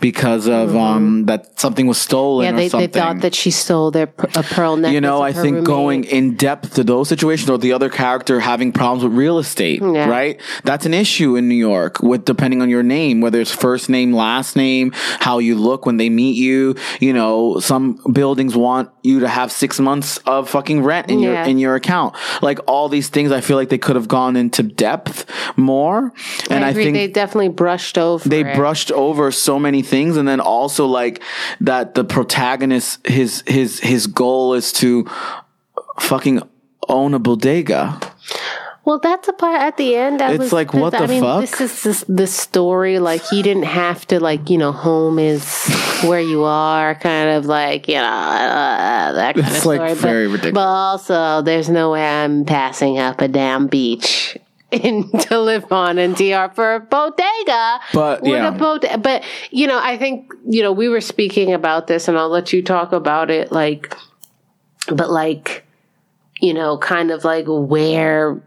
because 0.00 0.46
of 0.48 0.74
um 0.76 1.26
that 1.26 1.58
something 1.58 1.86
was 1.86 1.98
stolen. 1.98 2.46
Mm-hmm. 2.46 2.58
yeah, 2.58 2.64
or 2.66 2.68
they, 2.80 2.86
they 2.86 2.92
thought 3.00 3.20
that 3.20 3.34
she 3.34 3.50
stole 3.50 3.90
their 3.90 4.04
a 4.34 4.42
pearl 4.42 4.76
necklace. 4.76 4.94
You 4.94 5.00
know, 5.00 5.22
I 5.22 5.32
think 5.32 5.54
roommate. 5.56 5.64
going 5.64 6.04
in 6.04 6.36
depth 6.36 6.74
to 6.74 6.84
those 6.84 7.08
situations 7.08 7.48
or 7.50 7.58
the 7.58 7.72
other 7.72 7.88
character 7.88 8.40
having 8.40 8.72
problems 8.72 9.04
with 9.04 9.12
real 9.12 9.38
estate, 9.38 9.80
Yeah. 9.82 10.08
right? 10.08 10.40
That's 10.64 10.86
an 10.86 10.94
issue 10.94 11.36
in 11.36 11.48
New 11.48 11.54
York 11.56 12.00
with 12.02 12.24
depending 12.24 12.62
on 12.62 12.70
your 12.70 12.82
name, 12.82 13.20
whether 13.20 13.40
it's 13.40 13.52
first 13.54 13.88
name, 13.88 14.12
last 14.12 14.56
name, 14.56 14.92
how 14.94 15.38
you 15.38 15.54
look 15.54 15.86
when 15.86 15.96
they 15.96 16.08
meet 16.08 16.36
you. 16.36 16.74
You 17.00 17.12
know, 17.12 17.60
some 17.60 17.98
buildings 18.12 18.56
want 18.56 18.90
you 19.02 19.20
to 19.20 19.28
have 19.28 19.52
six 19.52 19.78
months 19.78 20.18
of 20.18 20.48
fucking 20.48 20.82
rent 20.82 21.10
in 21.10 21.20
your 21.20 21.34
in 21.34 21.58
your 21.58 21.74
account. 21.74 22.14
Like 22.40 22.58
all 22.66 22.88
these 22.88 23.08
things, 23.08 23.32
I 23.32 23.40
feel 23.40 23.56
like 23.56 23.68
they 23.68 23.78
could 23.78 23.96
have 23.96 24.08
gone 24.08 24.36
into 24.36 24.62
depth 24.62 25.30
more. 25.56 26.12
And 26.50 26.64
I 26.64 26.68
I, 26.68 26.72
think 26.74 26.94
they 26.94 27.08
definitely 27.08 27.50
brushed 27.50 27.98
over. 27.98 28.28
they 28.28 28.44
it. 28.44 28.56
brushed 28.56 28.90
over 28.92 29.30
so 29.30 29.58
many 29.58 29.82
things 29.82 30.16
and 30.16 30.26
then 30.26 30.40
also 30.40 30.86
like 30.86 31.22
that 31.60 31.94
the 31.94 32.04
protagonist 32.04 33.06
his 33.06 33.42
his 33.46 33.80
his 33.80 34.06
goal 34.06 34.54
is 34.54 34.72
to 34.74 35.06
fucking 36.00 36.42
own 36.88 37.14
a 37.14 37.18
bodega 37.18 38.00
Well, 38.84 38.98
that's 38.98 39.28
a 39.28 39.32
part 39.32 39.60
at 39.60 39.76
the 39.76 39.94
end. 39.94 40.18
That 40.18 40.32
It's 40.32 40.40
was, 40.40 40.52
like, 40.52 40.74
what 40.74 40.90
the 40.90 40.98
I 40.98 41.06
mean, 41.06 41.20
fuck? 41.22 41.42
This 41.42 41.60
is 41.60 41.82
this, 41.84 42.04
the 42.08 42.26
story. 42.26 42.98
Like 42.98 43.22
he 43.24 43.40
didn't 43.42 43.62
have 43.64 44.04
to. 44.08 44.18
Like 44.18 44.50
you 44.50 44.58
know, 44.58 44.72
home 44.72 45.20
is 45.20 45.44
where 46.04 46.20
you 46.20 46.42
are. 46.42 46.96
Kind 46.96 47.30
of 47.30 47.46
like 47.46 47.86
you 47.86 47.94
know 47.94 48.02
uh, 48.02 49.12
that 49.12 49.36
kind 49.36 49.46
It's, 49.46 49.60
of 49.60 49.66
like, 49.66 49.78
story. 49.78 49.94
very 49.94 50.26
but, 50.26 50.32
ridiculous. 50.32 50.54
But 50.54 50.66
also, 50.66 51.42
there's 51.42 51.68
no 51.68 51.92
way 51.92 52.04
I'm 52.04 52.44
passing 52.44 52.98
up 52.98 53.20
a 53.20 53.28
damn 53.28 53.68
beach. 53.68 54.36
In 54.72 55.10
to 55.28 55.38
live 55.38 55.70
on 55.70 55.98
in 55.98 56.14
DR 56.14 56.48
for 56.54 56.76
a 56.76 56.80
bodega, 56.80 57.78
But, 57.92 58.24
yeah. 58.24 58.48
a 58.48 58.52
bodega. 58.52 58.96
But 58.96 59.22
you 59.50 59.66
know, 59.66 59.78
I 59.78 59.98
think 59.98 60.32
you 60.46 60.62
know 60.62 60.72
we 60.72 60.88
were 60.88 61.02
speaking 61.02 61.52
about 61.52 61.88
this, 61.88 62.08
and 62.08 62.16
I'll 62.18 62.30
let 62.30 62.54
you 62.54 62.62
talk 62.62 62.92
about 62.92 63.30
it. 63.30 63.52
Like, 63.52 63.94
but 64.88 65.10
like, 65.10 65.66
you 66.40 66.54
know, 66.54 66.78
kind 66.78 67.10
of 67.10 67.22
like 67.22 67.44
where 67.46 68.42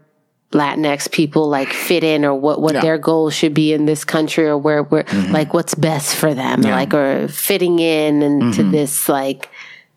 Latinx 0.52 1.10
people 1.10 1.48
like 1.48 1.72
fit 1.72 2.04
in 2.04 2.24
or 2.24 2.34
what, 2.34 2.60
what 2.60 2.74
Yeah. 2.74 2.80
their 2.80 2.98
goals 2.98 3.34
should 3.34 3.54
be 3.54 3.72
in 3.72 3.86
this 3.86 4.04
country 4.04 4.46
or 4.46 4.56
where, 4.56 4.82
where 4.84 5.04
mm-hmm. 5.04 5.32
like 5.32 5.52
what's 5.52 5.74
best 5.74 6.14
for 6.14 6.34
them, 6.34 6.62
Yeah. 6.62 6.74
like 6.74 6.94
or 6.94 7.28
fitting 7.28 7.78
in 7.78 8.22
into 8.22 8.62
mm-hmm. 8.62 8.70
this 8.70 9.08
like 9.08 9.50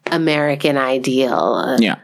American 0.07 0.77
ideal. 0.77 1.37
Uh, 1.37 1.77
yeah. 1.79 1.95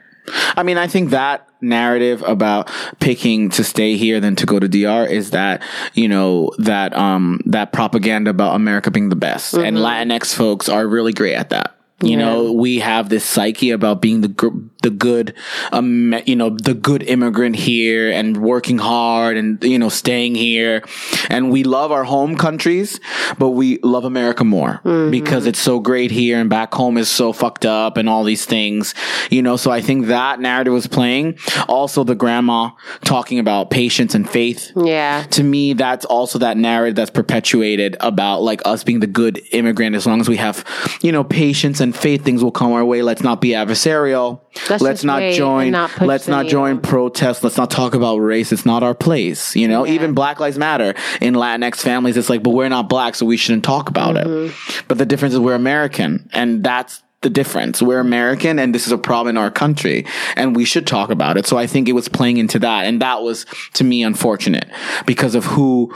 I 0.58 0.64
mean, 0.64 0.78
I 0.78 0.88
think 0.88 1.12
that 1.12 1.48
narrative 1.62 2.24
about 2.26 2.70
picking 3.00 3.50
to 3.50 3.64
stay 3.64 3.96
here 3.96 4.20
than 4.20 4.36
to 4.36 4.46
go 4.46 4.60
to 4.60 4.68
DR 4.68 5.06
is 5.10 5.32
that, 5.32 5.62
you 5.94 6.08
know, 6.08 6.52
that, 6.60 6.96
um, 6.96 7.42
that 7.46 7.74
propaganda 7.74 8.30
about 8.30 8.56
America 8.56 8.92
being 8.92 9.10
the 9.10 9.16
best. 9.16 9.54
And 9.54 9.78
mm-hmm. 9.78 10.12
Latinx 10.12 10.34
folks 10.34 10.70
are 10.70 10.88
really 10.88 11.14
great 11.14 11.36
at 11.36 11.50
that. 11.50 11.76
You 12.02 12.18
know, 12.18 12.52
we 12.52 12.80
have 12.80 13.08
this 13.08 13.24
psyche 13.24 13.72
about 13.72 14.02
being 14.02 14.20
the 14.20 14.28
gr- 14.28 14.50
the 14.86 14.92
good, 14.92 15.34
um, 15.72 16.14
you 16.28 16.36
know, 16.36 16.50
the 16.52 16.76
good 16.76 17.02
immigrant 17.04 17.56
here 17.56 18.12
and 18.12 18.38
working 18.38 18.78
hard 18.78 19.36
and 19.36 19.62
you 19.64 19.80
know 19.80 19.90
staying 19.90 20.36
here, 20.36 20.84
and 21.30 21.50
we 21.52 21.64
love 21.64 21.92
our 21.92 22.04
home 22.04 22.38
countries, 22.38 23.00
but 23.40 23.50
we 23.50 23.80
love 23.82 24.06
America 24.06 24.44
more 24.44 24.80
because 25.12 25.48
it's 25.48 25.60
so 25.60 25.80
great 25.80 26.12
here 26.12 26.38
and 26.40 26.50
back 26.50 26.72
home 26.74 26.98
is 26.98 27.10
so 27.10 27.34
fucked 27.34 27.66
up 27.66 27.98
and 27.98 28.08
all 28.08 28.24
these 28.24 28.46
things, 28.46 28.94
you 29.32 29.42
know. 29.42 29.56
So 29.58 29.72
I 29.72 29.82
think 29.82 30.06
that 30.08 30.40
narrative 30.40 30.74
was 30.74 30.86
playing. 30.88 31.40
Also, 31.68 32.04
the 32.04 32.16
grandma 32.16 32.70
talking 33.04 33.40
about 33.40 33.72
patience 33.72 34.14
and 34.14 34.30
faith 34.30 34.72
Yeah. 34.76 35.24
to 35.32 35.44
me, 35.44 35.74
that's 35.74 36.06
also 36.06 36.38
that 36.40 36.58
narrative 36.58 36.96
that's 36.96 37.10
perpetuated 37.12 37.98
about 38.00 38.44
like 38.44 38.62
us 38.66 38.84
being 38.84 39.00
the 39.00 39.08
good 39.22 39.42
immigrant. 39.52 39.96
As 39.96 40.06
long 40.06 40.22
as 40.22 40.30
we 40.30 40.38
have, 40.38 40.64
you 41.02 41.12
know, 41.12 41.24
patience 41.24 41.80
and 41.82 41.96
faith, 41.96 42.24
things 42.24 42.44
will 42.44 42.52
come 42.52 42.72
our 42.72 42.86
way. 42.86 43.02
Let's 43.02 43.24
not 43.24 43.42
be 43.42 43.50
adversarial. 43.50 44.42
Let's 44.82 45.04
let's 45.04 45.04
not 45.04 45.34
join. 45.34 45.72
not 45.72 46.02
let's 46.02 46.28
not 46.28 46.48
join 46.48 46.76
needle. 46.78 46.90
protests. 46.90 47.44
Let's 47.44 47.58
not 47.58 47.72
talk 47.72 47.94
about 47.96 48.18
race. 48.18 48.52
It's 48.52 48.66
not 48.66 48.84
our 48.84 48.94
place. 48.96 49.56
You 49.56 49.68
know, 49.68 49.86
even 49.88 50.14
Black 50.14 50.40
Lives 50.40 50.58
Matter 50.58 50.94
in 51.22 51.34
Latinx 51.34 51.78
families. 51.78 52.18
It's 52.18 52.30
like, 52.30 52.44
but 52.44 52.52
we're 52.52 52.70
not 52.70 52.90
black, 52.90 53.16
so 53.16 53.26
we 53.26 53.38
shouldn't 53.38 53.64
talk 53.64 53.90
about 53.90 54.16
Mm-hmm. 54.16 54.80
it. 54.80 54.84
But 54.88 54.98
the 54.98 55.06
difference 55.06 55.34
is 55.34 55.40
we're 55.40 55.56
American, 55.56 56.30
and 56.34 56.64
that's 56.64 57.02
the 57.22 57.30
difference. 57.32 57.82
We're 57.82 58.00
American 58.00 58.60
and 58.60 58.74
this 58.76 58.86
is 58.86 58.92
a 58.92 59.00
problem 59.00 59.36
in 59.36 59.38
our 59.42 59.50
country 59.50 60.06
and 60.36 60.56
we 60.56 60.64
should 60.64 60.86
talk 60.86 61.10
about 61.10 61.38
it. 61.38 61.48
So 61.48 61.58
I 61.58 61.66
think 61.66 61.90
it 61.90 61.94
was 61.94 62.08
playing 62.08 62.38
into 62.38 62.60
that. 62.60 62.86
And 62.86 63.02
that 63.02 63.24
was 63.24 63.48
to 63.74 63.84
me 63.84 64.04
unfortunate 64.04 64.70
because 65.08 65.34
of 65.34 65.44
who 65.44 65.92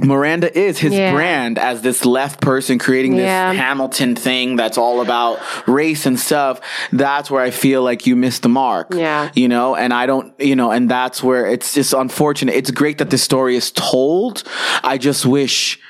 Miranda 0.00 0.56
is, 0.56 0.78
his 0.78 0.94
Yeah. 0.94 1.12
brand 1.12 1.58
as 1.58 1.82
this 1.82 2.04
left 2.04 2.40
person 2.40 2.78
creating 2.78 3.16
this 3.16 3.24
Yeah. 3.24 3.52
Hamilton 3.52 4.14
thing 4.14 4.56
that's 4.56 4.78
all 4.78 5.00
about 5.00 5.40
race 5.66 6.06
and 6.06 6.18
stuff. 6.18 6.60
That's 6.92 7.30
where 7.30 7.42
I 7.42 7.50
feel 7.50 7.82
like 7.82 8.06
you 8.06 8.14
missed 8.14 8.42
the 8.42 8.48
mark. 8.48 8.94
Yeah. 8.94 9.30
You 9.34 9.48
know, 9.48 9.74
and 9.74 9.92
I 9.92 10.06
don't, 10.06 10.32
you 10.38 10.54
know, 10.54 10.70
and 10.70 10.88
that's 10.88 11.22
where 11.22 11.46
it's 11.46 11.74
just 11.74 11.92
unfortunate. 11.92 12.54
It's 12.54 12.70
great 12.70 12.98
that 12.98 13.10
this 13.10 13.22
story 13.22 13.56
is 13.56 13.72
told. 13.72 14.44
I 14.84 14.98
just 14.98 15.26
wish, 15.26 15.80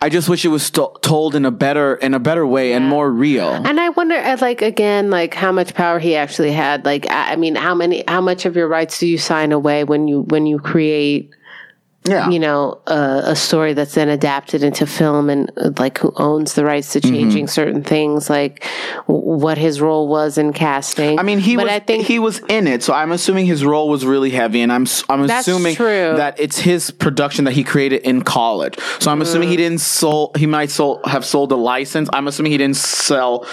I 0.00 0.08
just 0.08 0.28
wish 0.28 0.44
it 0.44 0.48
was 0.48 0.70
told 0.70 1.34
in 1.34 1.44
a 1.44 1.50
better, 1.50 1.96
in 1.96 2.14
a 2.14 2.20
better 2.20 2.46
way 2.46 2.72
and 2.72 2.84
more 2.86 3.10
real. 3.10 3.48
And 3.48 3.80
I 3.80 3.88
wonder, 3.88 4.14
uh, 4.16 4.36
like 4.40 4.62
again, 4.62 5.10
like 5.10 5.34
how 5.34 5.50
much 5.50 5.74
power 5.74 5.98
he 5.98 6.14
actually 6.14 6.52
had. 6.52 6.84
Like, 6.84 7.10
I 7.10 7.32
I 7.32 7.36
mean, 7.36 7.56
how 7.56 7.74
many, 7.74 8.04
how 8.06 8.20
much 8.20 8.44
of 8.46 8.54
your 8.54 8.68
rights 8.68 8.98
do 9.00 9.06
you 9.08 9.18
sign 9.18 9.50
away 9.50 9.82
when 9.84 10.06
you 10.06 10.20
when 10.28 10.46
you 10.46 10.58
create, 10.60 11.30
yeah. 12.08 12.28
you 12.30 12.38
know, 12.38 12.80
a, 12.86 13.22
a 13.26 13.36
story 13.36 13.72
that's 13.74 13.94
then 13.94 14.08
adapted 14.08 14.62
into 14.62 14.86
film, 14.86 15.28
and 15.30 15.50
uh, 15.56 15.70
like 15.78 15.98
who 15.98 16.12
owns 16.16 16.54
the 16.54 16.64
rights 16.64 16.92
to 16.94 17.00
changing 17.00 17.44
Mm-hmm. 17.44 17.46
certain 17.48 17.82
things, 17.84 18.28
like 18.30 18.64
w- 19.06 19.40
what 19.42 19.58
his 19.58 19.80
role 19.80 20.08
was 20.08 20.38
in 20.38 20.52
casting. 20.52 21.18
I 21.18 21.22
mean, 21.22 21.38
he 21.38 21.56
but 21.56 21.64
was 21.64 21.72
I 21.72 21.78
think 21.80 22.06
he 22.06 22.18
was 22.18 22.40
in 22.48 22.66
it, 22.66 22.82
so 22.82 22.92
I'm 22.92 23.12
assuming 23.12 23.46
his 23.46 23.64
role 23.64 23.88
was 23.88 24.04
really 24.06 24.30
heavy, 24.30 24.60
and 24.62 24.72
I'm 24.72 24.86
I'm 25.08 25.22
assuming 25.30 25.74
true. 25.76 26.14
that 26.16 26.38
it's 26.40 26.58
his 26.58 26.90
production 26.90 27.44
that 27.44 27.52
he 27.52 27.64
created 27.64 28.02
in 28.02 28.22
college. 28.22 28.78
So 29.00 29.10
I'm 29.10 29.20
assuming 29.22 29.48
he 29.48 29.54
Mm. 29.54 29.58
didn't 29.58 29.80
sold 29.80 30.36
he 30.36 30.46
might 30.46 30.70
sold 30.70 31.00
have 31.06 31.24
sold 31.24 31.52
a 31.52 31.56
license. 31.56 32.08
I'm 32.12 32.26
assuming 32.28 32.52
he 32.52 32.58
didn't 32.58 32.76
sell 32.76 33.46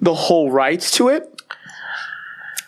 the 0.00 0.14
whole 0.14 0.50
rights 0.50 0.90
to 0.92 1.08
it. 1.08 1.28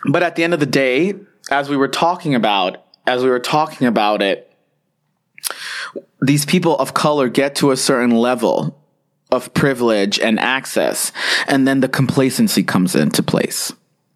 But 0.07 0.23
at 0.23 0.37
the 0.37 0.45
end 0.45 0.53
of 0.55 0.61
the 0.61 0.67
day, 0.67 1.14
as 1.50 1.69
we 1.69 1.76
were 1.76 1.88
talking 1.88 2.35
about, 2.35 2.79
as 3.07 3.23
we 3.23 3.31
were 3.31 3.38
talking 3.41 3.87
about 3.87 4.23
it, 4.23 4.53
these 6.20 6.44
people 6.44 6.76
of 6.78 6.94
color 6.94 7.28
get 7.28 7.56
to 7.56 7.70
a 7.70 7.76
certain 7.76 8.10
level 8.10 8.80
of 9.30 9.52
privilege 9.54 10.18
and 10.20 10.38
access, 10.38 11.12
and 11.46 11.66
then 11.66 11.80
the 11.80 11.88
complacency 11.88 12.62
comes 12.62 12.94
into 12.94 13.22
place. 13.22 13.72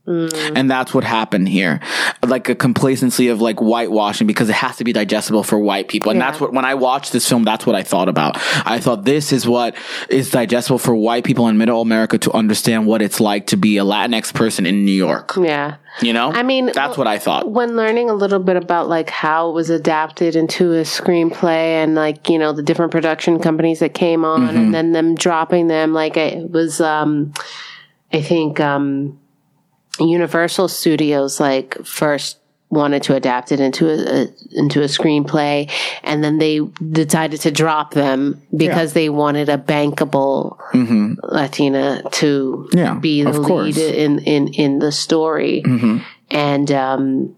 And 0.08 0.70
that's 0.70 0.94
what 0.94 1.04
happened 1.04 1.48
here. 1.48 1.80
Like 2.26 2.48
a 2.48 2.54
complacency 2.54 3.28
of 3.28 3.40
like 3.40 3.56
whitewashing 3.58 4.26
because 4.26 4.48
it 4.48 4.54
has 4.54 4.76
to 4.78 4.84
be 4.84 4.92
digestible 4.92 5.42
for 5.42 5.58
white 5.58 5.88
people. 5.88 6.10
And 6.10 6.18
Yeah. 6.18 6.30
that's 6.30 6.40
what, 6.40 6.52
when 6.52 6.64
I 6.64 6.74
watched 6.74 7.12
this 7.12 7.28
film, 7.28 7.42
that's 7.44 7.66
what 7.66 7.76
I 7.76 7.82
thought 7.82 8.08
about. 8.08 8.36
I 8.66 8.78
thought 8.80 9.04
this 9.04 9.32
is 9.32 9.46
what 9.46 9.74
is 10.08 10.30
digestible 10.30 10.78
for 10.78 10.94
white 10.94 11.24
people 11.24 11.48
in 11.48 11.58
middle 11.58 11.80
America 11.80 12.18
to 12.18 12.32
understand 12.32 12.86
what 12.86 13.02
it's 13.02 13.20
like 13.20 13.46
to 13.48 13.56
be 13.56 13.76
a 13.78 13.84
Latinx 13.84 14.32
person 14.32 14.66
in 14.66 14.84
New 14.84 14.92
York. 14.92 15.34
yeah. 15.40 15.76
You 16.00 16.12
know? 16.12 16.30
I 16.30 16.42
mean, 16.44 16.70
that's 16.72 16.96
what 16.96 17.08
I 17.08 17.18
thought. 17.18 17.50
when 17.50 17.74
learning 17.74 18.08
a 18.08 18.14
little 18.14 18.38
bit 18.38 18.56
about 18.56 18.88
like 18.88 19.10
how 19.10 19.50
it 19.50 19.52
was 19.52 19.68
adapted 19.68 20.36
into 20.36 20.72
a 20.74 20.82
screenplay 20.82 21.82
and 21.82 21.94
like 21.96 22.28
you 22.28 22.38
know 22.38 22.52
the 22.52 22.62
different 22.62 22.92
production 22.92 23.40
companies 23.40 23.80
that 23.80 23.94
came 23.94 24.24
on 24.24 24.42
Mm-hmm. 24.42 24.56
and 24.56 24.74
then 24.74 24.92
them 24.92 25.14
dropping 25.16 25.66
them 25.66 25.92
like 25.92 26.16
it 26.16 26.50
was 26.50 26.80
um 26.80 27.32
i 28.12 28.22
think 28.22 28.60
um 28.60 29.18
universal 30.00 30.68
studios 30.68 31.40
like 31.40 31.76
first 31.84 32.38
wanted 32.70 33.02
to 33.02 33.14
adapt 33.14 33.50
it 33.50 33.60
into 33.60 33.88
a, 33.88 34.24
a 34.24 34.28
into 34.52 34.82
a 34.82 34.84
screenplay 34.84 35.70
and 36.02 36.22
then 36.22 36.36
they 36.36 36.60
decided 36.92 37.40
to 37.40 37.50
drop 37.50 37.94
them 37.94 38.40
because 38.54 38.92
they 38.92 39.08
wanted 39.08 39.48
a 39.48 39.56
bankable 39.56 40.58
latina 41.22 42.02
to 42.12 42.68
Mm-hmm. 42.68 42.78
Yeah, 42.78 42.94
be 42.98 43.22
the 43.22 43.30
lead 43.40 43.76
in 43.78 44.18
in 44.20 44.48
in 44.48 44.78
the 44.80 44.92
story 44.92 45.62
Mm-hmm. 45.64 45.98
and 46.30 46.70
um 46.72 47.34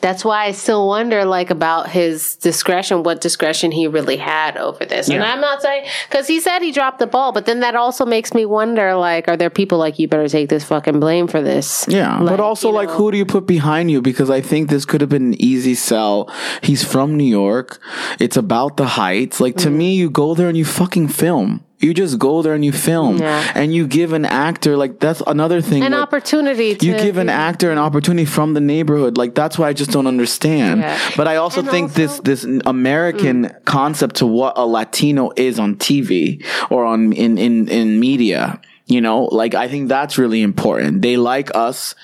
that's 0.00 0.24
why 0.24 0.44
I 0.44 0.52
still 0.52 0.86
wonder, 0.88 1.24
like, 1.24 1.50
about 1.50 1.88
his 1.88 2.36
discretion, 2.36 3.02
what 3.02 3.20
discretion 3.20 3.70
he 3.70 3.86
really 3.86 4.16
had 4.16 4.56
over 4.56 4.84
this. 4.84 5.08
And 5.08 5.22
I'm 5.22 5.40
not 5.40 5.62
saying, 5.62 5.86
because 6.08 6.26
he 6.26 6.40
said 6.40 6.60
he 6.60 6.72
dropped 6.72 6.98
the 6.98 7.06
ball, 7.06 7.32
but 7.32 7.46
then 7.46 7.60
that 7.60 7.74
also 7.74 8.04
makes 8.04 8.34
me 8.34 8.44
wonder, 8.44 8.94
like, 8.94 9.28
are 9.28 9.36
there 9.36 9.50
people 9.50 9.78
like, 9.78 9.98
you 9.98 10.08
better 10.08 10.28
take 10.28 10.48
this 10.48 10.64
fucking 10.64 11.00
blame 11.00 11.26
for 11.26 11.40
this? 11.40 11.86
Yeah, 11.88 12.18
Like, 12.18 12.36
but 12.36 12.40
also 12.40 12.70
like 12.70 12.88
know- 12.88 12.94
who 12.94 13.10
do 13.10 13.18
you 13.18 13.26
put 13.26 13.46
behind 13.46 13.90
you? 13.90 14.02
Because 14.02 14.30
I 14.30 14.40
think 14.40 14.70
this 14.70 14.84
could 14.84 15.00
have 15.00 15.10
been 15.10 15.32
an 15.32 15.42
easy 15.42 15.74
sell. 15.74 16.32
He's 16.62 16.84
from 16.84 17.16
New 17.16 17.24
York. 17.24 17.80
It's 18.20 18.36
about 18.36 18.76
the 18.76 18.86
heights. 18.86 19.40
Like 19.40 19.56
to 19.56 19.68
mm-hmm. 19.68 19.78
me, 19.78 19.94
you 19.94 20.10
go 20.10 20.34
there 20.34 20.48
and 20.48 20.56
you 20.56 20.64
fucking 20.64 21.08
film. 21.08 21.64
You 21.80 21.94
just 21.94 22.18
go 22.18 22.42
there 22.42 22.54
and 22.54 22.64
you 22.64 22.72
film, 22.72 23.18
Yeah. 23.18 23.52
and 23.54 23.72
you 23.72 23.86
give 23.86 24.12
an 24.12 24.24
actor 24.24 24.76
like 24.76 24.98
that's 24.98 25.22
another 25.26 25.60
thing. 25.60 25.82
An 25.84 25.92
like, 25.92 26.00
opportunity 26.02 26.74
to. 26.74 26.84
you 26.86 26.92
give 26.98 27.18
an 27.18 27.28
actor 27.28 27.70
an 27.70 27.78
opportunity 27.78 28.24
from 28.24 28.54
the 28.54 28.60
neighborhood. 28.60 29.16
Like 29.16 29.34
that's 29.34 29.56
why 29.58 29.68
I 29.68 29.72
just 29.74 29.92
don't 29.92 30.08
understand. 30.08 30.80
Yeah. 30.80 30.98
But 31.16 31.28
I 31.28 31.36
also 31.36 31.60
And 31.60 31.70
think 31.70 31.92
this 31.94 32.10
also- 32.10 32.22
this 32.22 32.44
American 32.66 33.44
mm. 33.46 33.64
concept 33.64 34.16
to 34.16 34.26
what 34.26 34.54
a 34.56 34.66
Latino 34.66 35.30
is 35.36 35.58
on 35.60 35.76
TV 35.76 36.44
or 36.68 36.84
on 36.84 37.12
in 37.12 37.38
in 37.38 37.68
in 37.68 38.00
media. 38.00 38.60
You 38.88 39.00
know, 39.00 39.24
like 39.24 39.54
I 39.54 39.68
think 39.68 39.88
that's 39.88 40.18
really 40.18 40.42
important. 40.42 41.02
They 41.02 41.16
like 41.16 41.54
us 41.54 41.94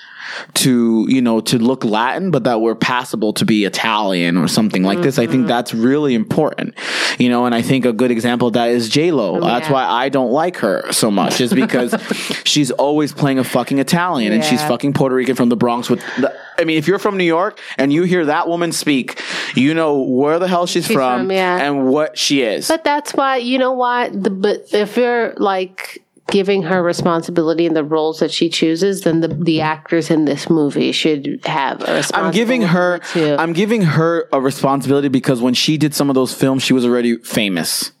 to 0.53 1.05
you 1.09 1.21
know 1.21 1.41
to 1.41 1.57
look 1.57 1.83
Latin, 1.83 2.31
but 2.31 2.43
that 2.43 2.61
we're 2.61 2.75
passable 2.75 3.33
to 3.33 3.45
be 3.45 3.65
Italian 3.65 4.37
or 4.37 4.47
something 4.47 4.83
like 4.83 5.01
this. 5.01 5.17
I 5.17 5.27
think 5.27 5.41
mm-hmm. 5.41 5.47
that's 5.47 5.73
really 5.73 6.13
important. 6.13 6.75
You 7.17 7.29
know, 7.29 7.45
and 7.45 7.55
I 7.55 7.61
think 7.61 7.85
a 7.85 7.93
good 7.93 8.11
example 8.11 8.47
of 8.47 8.53
that 8.53 8.69
is 8.69 8.89
J 8.89 9.11
Lo. 9.11 9.37
Oh, 9.37 9.41
that's 9.41 9.67
Yeah. 9.67 9.73
why 9.73 9.85
I 9.85 10.09
don't 10.09 10.31
like 10.31 10.57
her 10.57 10.91
so 10.91 11.09
much, 11.09 11.41
is 11.41 11.53
because 11.53 11.95
she's 12.43 12.71
always 12.71 13.13
playing 13.13 13.39
a 13.39 13.43
fucking 13.43 13.79
Italian 13.79 14.33
and 14.33 14.43
she's 14.43 14.61
fucking 14.63 14.93
Puerto 14.93 15.15
Rican 15.15 15.35
from 15.35 15.49
the 15.49 15.55
Bronx. 15.55 15.89
With 15.89 16.01
the, 16.17 16.33
I 16.57 16.63
mean, 16.63 16.77
if 16.77 16.87
you're 16.87 16.99
from 16.99 17.17
New 17.17 17.23
York 17.25 17.59
and 17.77 17.91
you 17.91 18.03
hear 18.03 18.25
that 18.25 18.47
woman 18.47 18.71
speak, 18.71 19.21
you 19.55 19.73
know 19.73 20.01
where 20.01 20.39
the 20.39 20.47
hell 20.47 20.65
she's, 20.65 20.87
from, 20.87 21.21
from, 21.21 21.31
yeah. 21.31 21.57
and 21.57 21.87
what 21.87 22.17
she 22.17 22.41
is. 22.41 22.67
But 22.67 22.83
that's 22.83 23.13
why, 23.13 23.37
you 23.37 23.57
know 23.57 23.73
what? 23.73 24.23
The, 24.23 24.29
but 24.29 24.73
if 24.73 24.97
you're 24.97 25.33
like 25.37 26.04
giving 26.27 26.63
her 26.63 26.81
responsibility 26.81 27.65
in 27.65 27.73
the 27.73 27.83
roles 27.83 28.19
that 28.19 28.31
she 28.31 28.49
chooses, 28.49 29.01
then 29.01 29.21
the, 29.21 29.27
the 29.27 29.61
actors 29.61 30.09
in 30.09 30.25
this 30.25 30.49
movie 30.49 30.91
should 30.91 31.41
have 31.45 31.81
a 31.81 31.95
responsibility. 31.95 32.27
I'm 32.27 32.31
giving 32.31 32.61
her 32.63 32.99
too. 32.99 33.35
I'm 33.37 33.53
giving 33.53 33.81
her 33.83 34.27
a 34.33 34.41
responsibility 34.41 35.07
because 35.07 35.41
when 35.41 35.53
she 35.53 35.77
did 35.77 35.93
some 35.93 36.09
of 36.09 36.15
those 36.15 36.33
films, 36.33 36.63
she 36.63 36.73
was 36.73 36.85
already 36.85 37.17
famous. 37.17 37.91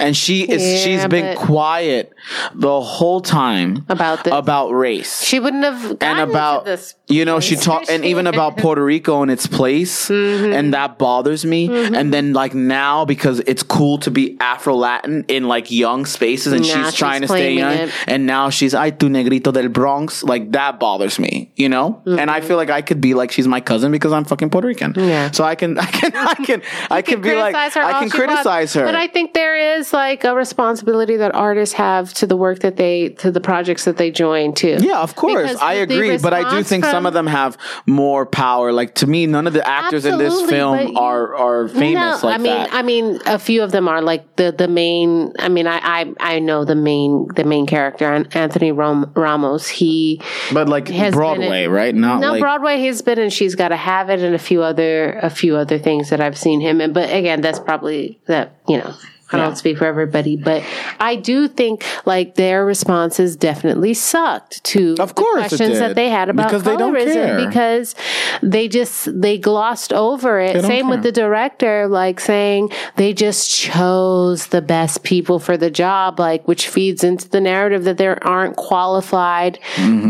And 0.00 0.16
she 0.16 0.42
is 0.42 0.62
Yeah, 0.62 0.76
she's 0.78 1.06
been 1.08 1.36
quiet 1.36 2.12
the 2.54 2.80
whole 2.80 3.20
time 3.20 3.84
About 3.88 4.24
this. 4.24 4.32
about 4.32 4.70
race 4.70 5.22
She 5.22 5.40
wouldn't 5.40 5.64
have 5.64 5.98
gotten 5.98 6.18
and 6.20 6.30
about 6.30 6.60
into 6.60 6.70
this. 6.70 6.94
you 7.08 7.24
know 7.24 7.40
she 7.40 7.56
talked 7.56 7.88
and 7.90 8.04
even 8.04 8.26
about. 8.34 8.56
Puerto 8.56 8.82
Rico 8.84 9.22
and 9.22 9.30
its 9.30 9.46
place 9.46 10.08
Mm-hmm. 10.08 10.52
and 10.52 10.72
that 10.74 10.98
bothers 10.98 11.44
me 11.44 11.68
and 11.94 12.12
then 12.14 12.32
like 12.32 12.54
now 12.54 13.04
because 13.04 13.40
it's 13.40 13.62
cool 13.62 13.98
to 13.98 14.10
be 14.10 14.36
Afro 14.40 14.74
Latin 14.74 15.24
in 15.28 15.48
like 15.48 15.70
young 15.70 16.06
spaces 16.06 16.52
and 16.52 16.62
Now 16.62 16.68
she's 16.74 16.86
she's 16.86 16.94
trying 16.94 17.20
to 17.22 17.28
stay 17.28 17.54
young 17.54 17.72
it. 17.72 17.90
and 18.06 18.26
now 18.26 18.50
she's 18.50 18.74
ay 18.74 18.90
tu 18.90 19.08
negrito 19.08 19.50
del 19.52 19.68
Bronx 19.68 20.22
like 20.22 20.52
that 20.52 20.78
bothers 20.80 21.18
me 21.18 21.50
you 21.56 21.68
know 21.68 22.00
and 22.06 22.30
I 22.30 22.40
feel 22.40 22.56
like 22.56 22.70
I 22.70 22.82
could 22.82 23.00
be 23.00 23.14
like 23.14 23.30
she's 23.32 23.48
my 23.48 23.60
cousin 23.60 23.90
because 23.92 24.12
I'm 24.12 24.24
fucking 24.24 24.50
Puerto 24.50 24.68
Rican 24.68 24.92
Mm-hmm. 24.94 25.08
Yeah. 25.08 25.30
so 25.32 25.44
I 25.44 25.54
can 25.54 25.78
I 25.86 25.86
can 25.86 26.12
I 26.16 26.34
can 26.34 26.62
I 26.90 27.02
can 27.02 27.20
be 27.20 27.34
like 27.34 27.54
I 27.54 27.68
can 27.68 27.82
she 27.82 27.92
wants. 27.92 28.14
criticize 28.14 28.74
her 28.74 28.84
But 28.84 28.94
I 28.94 29.08
think 29.08 29.34
there 29.34 29.55
is 29.56 29.92
like 29.92 30.24
a 30.24 30.34
responsibility 30.34 31.16
that 31.16 31.34
artists 31.34 31.74
have 31.74 32.12
to 32.14 32.26
the 32.26 32.36
work 32.36 32.60
that 32.60 32.76
they 32.76 33.10
to 33.10 33.30
the 33.30 33.40
projects 33.40 33.84
that 33.84 33.96
they 33.96 34.10
join 34.10 34.54
too. 34.54 34.78
Yeah, 34.80 35.00
of 35.00 35.16
course. 35.16 35.50
Because 35.50 35.62
I 35.62 35.74
agree. 35.74 36.18
But 36.18 36.34
I 36.34 36.50
do 36.50 36.62
think 36.62 36.84
some 36.84 37.06
of 37.06 37.14
them 37.14 37.26
have 37.26 37.56
more 37.86 38.26
power. 38.26 38.72
Like 38.72 38.94
to 38.96 39.06
me, 39.06 39.26
none 39.26 39.46
of 39.46 39.52
the 39.52 39.66
actors 39.66 40.04
in 40.04 40.18
this 40.18 40.40
film 40.42 40.88
you- 40.88 40.98
are 40.98 41.34
are 41.34 41.68
famous 41.68 42.22
no, 42.22 42.28
like 42.28 42.34
I 42.34 42.42
mean, 42.42 42.52
that. 42.52 42.72
I 42.74 42.82
mean, 42.82 43.20
a 43.26 43.38
few 43.38 43.62
of 43.62 43.72
them 43.72 43.88
are 43.88 44.02
like 44.02 44.36
the 44.36 44.52
the 44.56 44.68
main. 44.68 45.32
I 45.38 45.48
mean, 45.48 45.66
I 45.66 45.78
I, 45.82 46.14
I 46.20 46.38
know 46.38 46.64
the 46.64 46.74
main 46.74 47.28
the 47.34 47.44
main 47.44 47.66
character, 47.66 48.26
Anthony 48.32 48.72
Rom- 48.72 49.12
Ramos. 49.14 49.68
He 49.68 50.20
but 50.52 50.68
like 50.68 50.86
Broadway, 51.12 51.64
in- 51.64 51.70
right? 51.70 51.94
Not 51.94 52.20
no 52.20 52.32
like 52.32 52.40
Broadway. 52.40 52.78
He's 52.78 53.02
been 53.02 53.18
and 53.18 53.32
she's 53.32 53.54
got 53.54 53.68
to 53.68 53.76
have 53.76 54.10
it, 54.10 54.20
and 54.20 54.34
a 54.34 54.38
few 54.38 54.62
other 54.62 55.18
a 55.22 55.30
few 55.30 55.56
other 55.56 55.78
things 55.78 56.10
that 56.10 56.20
I've 56.20 56.38
seen 56.38 56.60
him 56.60 56.80
in. 56.80 56.92
But 56.92 57.12
again, 57.12 57.40
that's 57.40 57.58
probably 57.58 58.20
that 58.26 58.52
you 58.68 58.78
know. 58.78 58.94
I 59.32 59.36
Yeah. 59.38 59.44
don't 59.44 59.56
speak 59.56 59.78
for 59.78 59.86
everybody, 59.86 60.36
but 60.36 60.62
I 61.00 61.16
do 61.16 61.48
think 61.48 61.84
like 62.04 62.36
their 62.36 62.64
responses 62.64 63.34
definitely 63.36 63.94
sucked 63.94 64.62
to 64.64 64.94
Of 65.00 65.14
course 65.14 65.50
the 65.50 65.56
questions 65.56 65.78
that 65.80 65.94
they 65.96 66.08
had 66.10 66.28
about 66.28 66.46
Because 66.48 66.62
they 66.62 66.76
don't 66.76 66.94
colorism 66.94 67.12
care. 67.12 67.46
because 67.46 67.94
they 68.42 68.68
just 68.68 69.20
they 69.20 69.36
glossed 69.38 69.92
over 69.92 70.38
it. 70.40 70.62
Same 70.64 70.88
with 70.88 71.02
the 71.02 71.12
director, 71.12 71.88
like 71.88 72.20
saying 72.20 72.70
they 72.96 73.12
just 73.12 73.50
chose 73.52 74.46
the 74.48 74.62
best 74.62 75.02
people 75.02 75.38
for 75.38 75.56
the 75.56 75.70
job, 75.70 76.18
like 76.20 76.46
which 76.46 76.68
feeds 76.68 77.02
into 77.04 77.28
the 77.28 77.40
narrative 77.40 77.84
that 77.84 77.98
there 77.98 78.22
aren't 78.26 78.56
qualified 78.56 79.58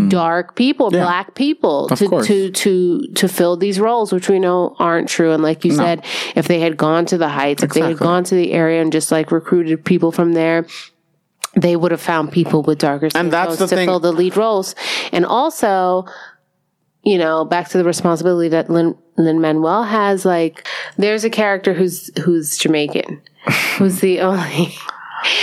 dark 0.08 0.54
people, 0.56 0.90
black 0.90 1.34
people 1.34 1.86
Mm-hmm. 1.86 1.92
Of 1.92 1.98
to, 1.98 2.08
course. 2.08 2.26
to 2.26 2.50
to 2.50 3.06
to 3.14 3.28
fill 3.28 3.56
these 3.56 3.78
roles, 3.80 4.12
which 4.12 4.28
we 4.28 4.38
know 4.38 4.74
aren't 4.78 5.08
true. 5.08 5.32
And 5.32 5.42
like 5.42 5.64
you 5.64 5.72
said, 5.72 6.04
if 6.34 6.48
they 6.48 6.60
had 6.60 6.76
gone 6.76 7.06
to 7.06 7.18
the 7.18 7.28
heights, 7.28 7.62
if 7.62 7.70
they 7.72 7.80
had 7.80 7.96
gone 7.98 8.24
to 8.24 8.34
the 8.34 8.52
area 8.52 8.80
and 8.82 8.92
just 8.92 9.05
like 9.12 9.30
recruited 9.32 9.84
people 9.84 10.12
from 10.12 10.32
there. 10.32 10.66
They 11.54 11.74
would 11.76 11.90
have 11.90 12.02
found 12.02 12.32
people 12.32 12.62
with 12.62 12.78
darker 12.78 13.08
skin 13.08 13.20
And 13.26 13.32
that's 13.32 13.56
tones 13.56 13.58
the 13.58 13.66
to 13.68 13.74
thing- 13.76 13.88
fill 13.88 14.00
the 14.00 14.12
lead 14.12 14.36
roles, 14.36 14.74
and 15.12 15.24
also 15.24 16.04
you 17.02 17.18
know, 17.18 17.44
back 17.44 17.68
to 17.68 17.78
the 17.78 17.84
responsibility 17.84 18.48
that 18.48 18.68
Lin 18.68 18.96
Lin 19.16 19.40
Manuel 19.40 19.84
has. 19.84 20.24
Like, 20.24 20.66
there's 20.96 21.22
a 21.22 21.30
character 21.30 21.72
who's 21.72 22.10
who's 22.24 22.56
Jamaican, 22.58 23.22
who's 23.78 24.00
the 24.00 24.20
only. 24.20 24.42
Is 24.66 24.72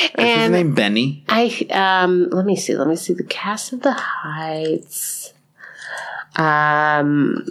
his 0.10 0.14
And 0.18 0.54
name 0.54 0.76
Benny? 0.76 1.24
I 1.30 1.66
um, 1.72 2.30
let 2.32 2.46
me 2.46 2.56
see, 2.58 2.76
let 2.76 2.88
me 2.88 2.96
see 2.98 3.14
the 3.14 3.24
cast 3.24 3.72
of 3.74 3.82
the 3.82 3.94
Heights. 3.94 5.34
Um, 6.36 7.46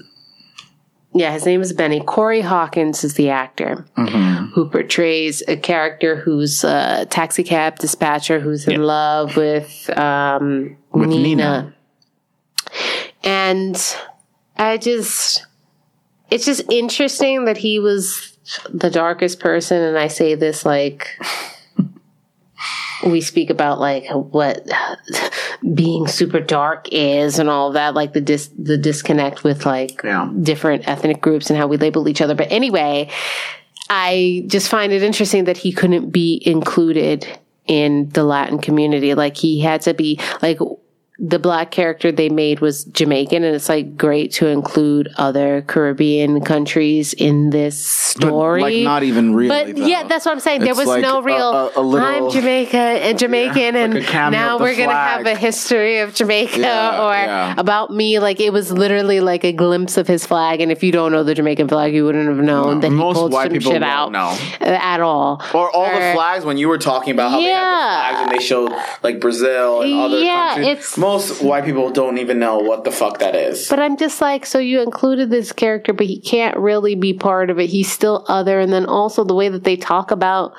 yeah, 1.14 1.33
his 1.33 1.45
name 1.47 1.61
is 1.61 1.73
Benny. 1.73 2.00
Corey 2.00 2.40
Hawkins 2.40 3.04
is 3.04 3.14
the 3.14 3.31
actor 3.31 3.87
Mm-hmm. 3.97 4.47
who 4.54 4.69
portrays 4.69 5.42
a 5.49 5.57
character 5.57 6.16
who's 6.16 6.64
a 6.64 7.07
taxi 7.11 7.42
cab 7.45 7.78
dispatcher 7.78 8.40
who's 8.40 8.66
in 8.66 8.83
love 8.83 9.37
with 9.37 9.90
um, 9.99 10.76
With 10.92 11.09
Nina. 11.09 11.23
Nina. 11.23 11.75
And 13.25 13.97
I 14.57 14.78
just, 14.78 15.47
it's 16.31 16.45
just 16.45 16.71
interesting 16.71 17.45
that 17.45 17.57
he 17.59 17.78
was 17.78 18.37
the 18.73 18.90
darkest 18.90 19.38
person. 19.40 19.81
And 19.81 19.97
I 19.99 20.09
say 20.09 20.35
this 20.35 20.64
like, 20.66 21.09
we 23.04 23.21
speak 23.21 23.50
about 23.50 23.80
like 23.80 24.04
what 24.11 24.66
being 25.75 26.06
super 26.06 26.40
dark 26.40 26.88
is 26.92 27.38
and 27.38 27.49
all 27.49 27.73
that, 27.73 27.94
like 27.94 28.12
the 28.12 28.21
dis- 28.21 28.50
the 28.59 28.76
disconnect 28.78 29.44
with 29.44 29.64
like 29.66 30.00
Yeah. 30.04 30.30
different 30.42 30.88
ethnic 30.88 31.21
groups 31.21 31.50
and 31.50 31.59
how 31.59 31.66
we 31.66 31.76
label 31.76 32.09
each 32.09 32.21
other. 32.21 32.35
But 32.35 32.50
anyway, 32.50 33.11
I 33.90 34.44
just 34.47 34.68
find 34.68 34.92
it 34.92 35.02
interesting 35.02 35.44
that 35.44 35.56
he 35.59 35.73
couldn't 35.73 36.11
be 36.11 36.42
included 36.44 37.26
in 37.66 38.09
the 38.11 38.25
Latin 38.25 38.59
community. 38.59 39.14
Like 39.14 39.37
he 39.37 39.61
had 39.61 39.82
to 39.82 39.94
be 39.94 40.18
like 40.40 40.58
the 41.18 41.38
black 41.38 41.70
character 41.70 42.10
they 42.10 42.28
made 42.30 42.60
was 42.60 42.84
Jamaican, 42.84 43.44
and 43.44 43.54
it's 43.54 43.68
like 43.68 43.96
great 43.96 44.32
to 44.32 44.46
include 44.48 45.08
other 45.18 45.62
Caribbean 45.68 46.40
countries 46.40 47.12
in 47.12 47.50
this 47.50 47.78
story. 47.86 48.62
like 48.62 48.76
not 48.84 49.02
even 49.02 49.34
really. 49.34 49.48
But 49.72 49.76
though. 49.76 49.86
yeah, 49.86 50.04
that's 50.04 50.25
what 50.25 50.32
I'm 50.32 50.40
saying. 50.40 50.62
There 50.62 50.75
was 50.75 50.86
like 50.88 51.02
no 51.02 51.22
real. 51.22 51.52
a- 51.52 51.72
a 51.76 51.80
little- 51.82 52.06
I'm 52.06 52.30
Jamaica 52.30 52.76
uh, 52.76 52.80
and 52.80 53.18
Jamaican, 53.18 53.75
like 53.94 54.14
and 54.14 54.32
now 54.32 54.58
we're 54.58 54.75
gonna 54.75 54.92
have 54.94 55.26
a 55.26 55.34
history 55.36 55.98
of 55.98 56.14
Jamaica 56.14 56.58
Yeah, 56.58 57.02
or 57.06 57.12
yeah. 57.12 57.54
about 57.58 57.90
me. 57.90 58.18
Like 58.18 58.40
it 58.40 58.52
was 58.52 58.72
literally 58.72 59.20
like 59.20 59.44
a 59.44 59.52
glimpse 59.52 59.98
of 59.98 60.06
his 60.08 60.26
flag, 60.26 60.60
and 60.60 60.72
if 60.72 60.82
you 60.82 60.92
don't 60.92 61.12
know 61.12 61.22
the 61.22 61.34
Jamaican 61.34 61.68
flag, 61.68 61.94
you 61.94 62.04
wouldn't 62.06 62.26
have 62.28 62.38
known 62.38 62.80
that 62.80 62.88
he 62.90 62.94
Most 62.96 63.16
pulled 63.16 63.32
white 63.32 63.44
some 63.50 63.58
people 63.58 63.72
shit 63.72 63.82
out 63.82 64.12
know. 64.12 64.36
Uh, 64.60 64.64
at 64.64 65.00
all. 65.00 65.42
Or 65.54 65.70
all 65.70 65.84
the 65.92 66.12
flags 66.14 66.44
when 66.44 66.56
you 66.56 66.68
were 66.68 66.78
talking 66.78 67.12
about 67.12 67.30
how 67.32 67.36
they 67.38 67.46
Yeah. 67.48 67.60
had 67.60 68.12
the 68.12 68.16
flags 68.16 68.20
and 68.32 68.40
they 68.40 68.44
showed 68.44 68.72
like 69.02 69.20
Brazil 69.20 69.82
and 69.82 69.92
other 69.94 70.18
Yeah, 70.18 70.48
countries. 70.54 70.66
it's- 70.68 70.98
Most 71.02 71.43
white 71.43 71.65
people 71.65 71.91
don't 71.91 72.19
even 72.19 72.38
know 72.38 72.58
what 72.58 72.84
the 72.84 72.93
fuck 72.93 73.19
that 73.19 73.34
is. 73.34 73.69
But 73.69 73.80
I'm 73.80 73.97
just 73.97 74.21
like, 74.21 74.47
so 74.47 74.58
you 74.58 74.80
included 74.82 75.28
this 75.30 75.50
character, 75.52 75.93
but 75.93 76.06
he 76.06 76.21
can't 76.21 76.56
really 76.56 76.95
be 76.95 77.12
part 77.12 77.50
of 77.50 77.58
it. 77.58 77.67
He's 77.69 77.91
still 77.91 78.25
other. 78.28 78.60
And 78.60 78.73
then 78.73 78.86
also 78.86 79.25
the 79.25 79.34
way 79.34 79.49
that 79.49 79.65
they 79.65 79.76
talk 79.76 80.12
about 80.12 80.54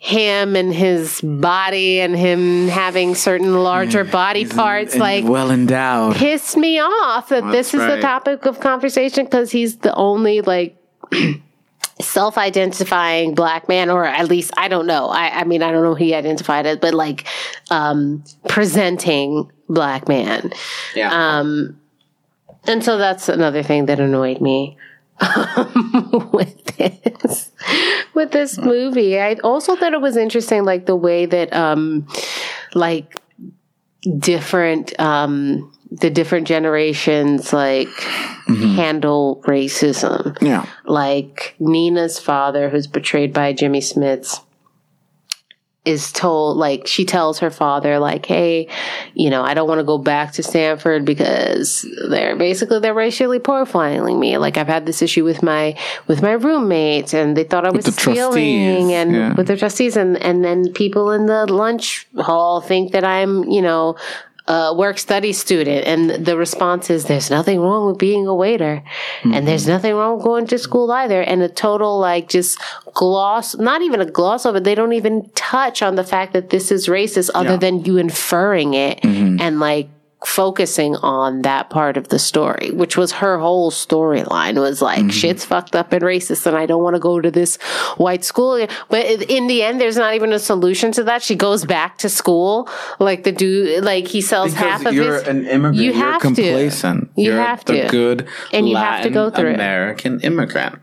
him 0.00 0.54
and 0.54 0.72
his 0.74 1.20
body 1.20 2.00
and 2.00 2.16
him 2.16 2.68
having 2.68 3.14
certain 3.14 3.62
larger 3.62 4.04
body 4.04 4.44
parts, 4.46 4.92
And 4.92 5.00
like 5.00 5.24
well 5.24 5.50
endowed. 5.50 6.14
pissed 6.16 6.56
me 6.56 6.78
off 6.78 7.30
that 7.30 7.50
this 7.50 7.74
is 7.74 7.80
right. 7.80 7.96
the 7.96 8.00
topic 8.00 8.46
of 8.46 8.60
conversation 8.60 9.24
because 9.24 9.50
he's 9.50 9.78
the 9.78 9.94
only 9.94 10.40
like 10.40 10.76
self-identifying 12.00 13.34
black 13.34 13.68
man 13.68 13.90
or 13.90 14.04
at 14.04 14.28
least 14.28 14.52
i 14.56 14.68
don't 14.68 14.86
know. 14.86 15.06
I, 15.08 15.40
I 15.40 15.44
mean 15.44 15.62
i 15.62 15.72
don't 15.72 15.82
know 15.82 15.94
who 15.94 16.04
he 16.04 16.14
identified 16.14 16.66
it, 16.66 16.80
but 16.80 16.94
like 16.94 17.26
um 17.70 18.24
presenting 18.48 19.50
black 19.68 20.08
man. 20.08 20.52
Yeah. 20.94 21.38
um 21.38 21.78
and 22.66 22.84
so 22.84 22.98
that's 22.98 23.28
another 23.28 23.62
thing 23.62 23.86
that 23.86 23.98
annoyed 23.98 24.40
me 24.40 24.76
um, 25.20 26.30
with 26.32 26.64
this 26.76 27.50
with 28.14 28.32
this 28.32 28.58
movie. 28.58 29.18
I 29.18 29.34
also 29.44 29.76
thought 29.76 29.92
it 29.92 30.00
was 30.00 30.16
interesting 30.16 30.64
like 30.64 30.86
the 30.86 30.96
way 30.96 31.26
that 31.26 31.52
um 31.52 32.06
like 32.74 33.16
different 34.18 34.98
um 35.00 35.72
the 35.90 36.10
different 36.10 36.46
generations 36.46 37.52
like 37.52 37.88
handle 38.46 39.27
racism 39.48 40.40
yeah. 40.42 40.66
like 40.84 41.56
Nina's 41.58 42.18
father, 42.18 42.68
who's 42.68 42.86
portrayed 42.86 43.32
by 43.32 43.52
Jimmy 43.52 43.80
Smits, 43.80 44.40
is 45.88 46.12
told 46.12 46.58
like 46.58 46.86
she 46.86 47.06
tells 47.06 47.38
her 47.38 47.50
father 47.50 47.98
like, 47.98 48.26
"Hey, 48.26 48.68
you 49.14 49.30
know, 49.30 49.42
I 49.42 49.54
don't 49.54 49.66
want 49.66 49.78
to 49.78 49.84
go 49.84 49.96
back 49.96 50.32
to 50.32 50.42
Stanford 50.42 51.06
because 51.06 51.86
they're 52.10 52.36
basically 52.36 52.80
they're 52.80 52.92
racially 52.92 53.38
profiling 53.38 54.18
me. 54.18 54.36
Like 54.36 54.58
I've 54.58 54.66
had 54.66 54.84
this 54.84 55.00
issue 55.00 55.24
with 55.24 55.42
my 55.42 55.78
with 56.06 56.20
my 56.20 56.32
roommates, 56.32 57.14
and 57.14 57.36
they 57.36 57.44
thought 57.44 57.64
I 57.64 57.70
was 57.70 57.86
stealing, 57.86 58.92
and 58.92 59.12
yeah. 59.12 59.34
with 59.34 59.46
the 59.46 59.56
trustees, 59.56 59.96
and 59.96 60.18
and 60.18 60.44
then 60.44 60.74
people 60.74 61.10
in 61.10 61.24
the 61.24 61.50
lunch 61.50 62.06
hall 62.18 62.60
think 62.60 62.92
that 62.92 63.04
I'm, 63.04 63.44
you 63.44 63.62
know." 63.62 63.96
A 64.48 64.74
work 64.74 64.96
study 64.98 65.32
student 65.32 65.86
and 65.86 66.24
the 66.26 66.36
response 66.36 66.88
is 66.90 67.04
there's 67.04 67.30
nothing 67.30 67.60
wrong 67.60 67.86
with 67.88 67.98
being 67.98 68.26
a 68.26 68.34
waiter 68.34 68.82
and 69.24 69.46
there's 69.46 69.62
Mm-hmm. 69.64 69.72
nothing 69.72 69.94
wrong 69.94 70.16
with 70.16 70.24
going 70.24 70.46
to 70.46 70.58
school 70.58 70.90
either 70.90 71.20
and 71.20 71.42
a 71.42 71.48
total 71.48 71.98
like 72.00 72.28
just 72.28 72.58
gloss 72.94 73.54
not 73.56 73.82
even 73.82 74.00
a 74.00 74.06
gloss 74.06 74.46
over 74.46 74.56
it 74.58 74.64
they 74.64 74.74
don't 74.74 74.94
even 74.94 75.28
touch 75.34 75.82
on 75.82 75.96
the 75.96 76.04
fact 76.04 76.32
that 76.32 76.48
this 76.50 76.72
is 76.72 76.88
racist 76.88 77.30
other 77.34 77.50
Yeah. 77.50 77.56
than 77.56 77.84
you 77.84 77.98
inferring 77.98 78.72
it 78.74 79.00
Mm-hmm. 79.02 79.40
and 79.40 79.60
like 79.60 79.88
focusing 80.24 80.96
on 80.96 81.42
that 81.42 81.70
part 81.70 81.96
of 81.96 82.08
the 82.08 82.18
story 82.18 82.70
which 82.72 82.96
was 82.96 83.12
her 83.12 83.38
whole 83.38 83.70
storyline 83.70 84.58
was 84.60 84.82
like 84.82 84.98
Mm-hmm. 84.98 85.08
shit's 85.10 85.44
fucked 85.44 85.76
up 85.76 85.92
and 85.92 86.02
racist 86.02 86.44
and 86.46 86.56
i 86.56 86.66
don't 86.66 86.82
want 86.82 86.94
to 86.96 87.00
go 87.00 87.20
to 87.20 87.30
this 87.30 87.56
white 87.98 88.24
school 88.24 88.66
but 88.88 89.06
in 89.06 89.46
the 89.46 89.62
end 89.62 89.80
there's 89.80 89.96
not 89.96 90.14
even 90.14 90.32
a 90.32 90.38
solution 90.40 90.90
to 90.92 91.04
that 91.04 91.22
she 91.22 91.36
goes 91.36 91.64
back 91.64 91.98
to 91.98 92.08
school 92.08 92.68
like 92.98 93.22
the 93.22 93.30
dude 93.32 93.84
like 93.84 94.08
he 94.08 94.20
sells 94.20 94.52
half 94.54 94.84
of 94.84 94.92
you're 94.92 95.14
his 95.20 95.28
an 95.28 95.46
immigrant. 95.46 95.76
You 95.76 95.92
You 95.92 96.00
are 96.02 96.12
have 96.12 96.20
to. 96.22 96.26
complacent. 96.28 97.10
You 97.16 97.24
You're 97.32 97.40
have 97.40 97.64
the 97.64 97.82
to. 97.82 97.88
good 97.88 98.28
And 98.52 98.68
you 98.68 98.76
have 98.76 99.02
to 99.04 99.10
go 99.10 99.30
through 99.30 99.50
it. 99.50 99.54
American 99.54 100.20
immigrant. 100.20 100.80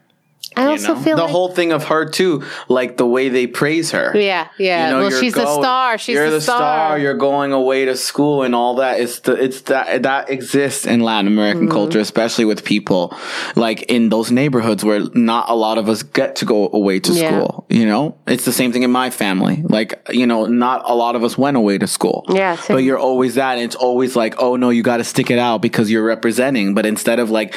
I 0.57 0.65
also 0.65 0.93
know? 0.93 0.99
feel 1.01 1.17
the 1.17 1.23
like- 1.23 1.31
whole 1.31 1.49
thing 1.49 1.71
of 1.71 1.85
her 1.85 2.05
too, 2.09 2.43
like 2.67 2.97
the 2.97 3.05
way 3.05 3.29
they 3.29 3.47
praise 3.47 3.91
her. 3.91 4.11
Yeah, 4.15 4.47
yeah. 4.57 4.93
well, 4.93 5.09
you're 5.09 5.19
she's 5.19 5.33
the 5.33 5.43
going- 5.43 5.61
star. 5.63 5.97
She's 5.97 6.15
you're 6.15 6.25
the, 6.29 6.37
the 6.37 6.41
star. 6.41 6.97
You're 6.99 7.13
going 7.17 7.51
away 7.53 7.85
to 7.85 7.95
school 7.97 8.43
and 8.43 8.53
all 8.55 8.75
that. 8.75 8.99
It's 8.99 9.19
the 9.19 9.33
it's 9.33 9.61
that 9.61 10.03
that 10.03 10.29
exists 10.29 10.85
in 10.85 11.01
Latin 11.01 11.27
American 11.27 11.63
Mm-hmm. 11.63 11.71
culture, 11.71 11.99
especially 11.99 12.45
with 12.45 12.63
people 12.63 13.15
like 13.55 13.83
in 13.83 14.09
those 14.09 14.31
neighborhoods 14.31 14.83
where 14.83 15.01
not 15.13 15.49
a 15.49 15.55
lot 15.55 15.77
of 15.77 15.89
us 15.89 16.03
get 16.03 16.35
to 16.37 16.45
go 16.45 16.69
away 16.73 16.99
to 16.99 17.11
Yeah. 17.13 17.29
school. 17.29 17.65
You 17.69 17.85
know, 17.85 18.17
it's 18.27 18.45
the 18.45 18.51
same 18.51 18.71
thing 18.71 18.83
in 18.83 18.91
my 18.91 19.09
family. 19.09 19.61
Like 19.63 19.99
you 20.11 20.25
know, 20.27 20.45
not 20.45 20.83
a 20.89 20.95
lot 20.95 21.15
of 21.15 21.23
us 21.23 21.37
went 21.37 21.57
away 21.57 21.77
to 21.77 21.87
school. 21.87 22.25
Yeah, 22.29 22.55
same. 22.55 22.75
but 22.77 22.83
you're 22.83 22.97
always 22.99 23.35
that. 23.35 23.53
And 23.57 23.61
it's 23.63 23.75
always 23.75 24.15
like, 24.15 24.35
oh 24.39 24.55
no, 24.55 24.69
you 24.69 24.83
got 24.83 24.97
to 24.97 25.03
stick 25.03 25.29
it 25.31 25.39
out 25.39 25.61
because 25.61 25.89
you're 25.91 26.03
representing. 26.05 26.73
But 26.73 26.85
instead 26.85 27.19
of 27.19 27.29
like 27.29 27.55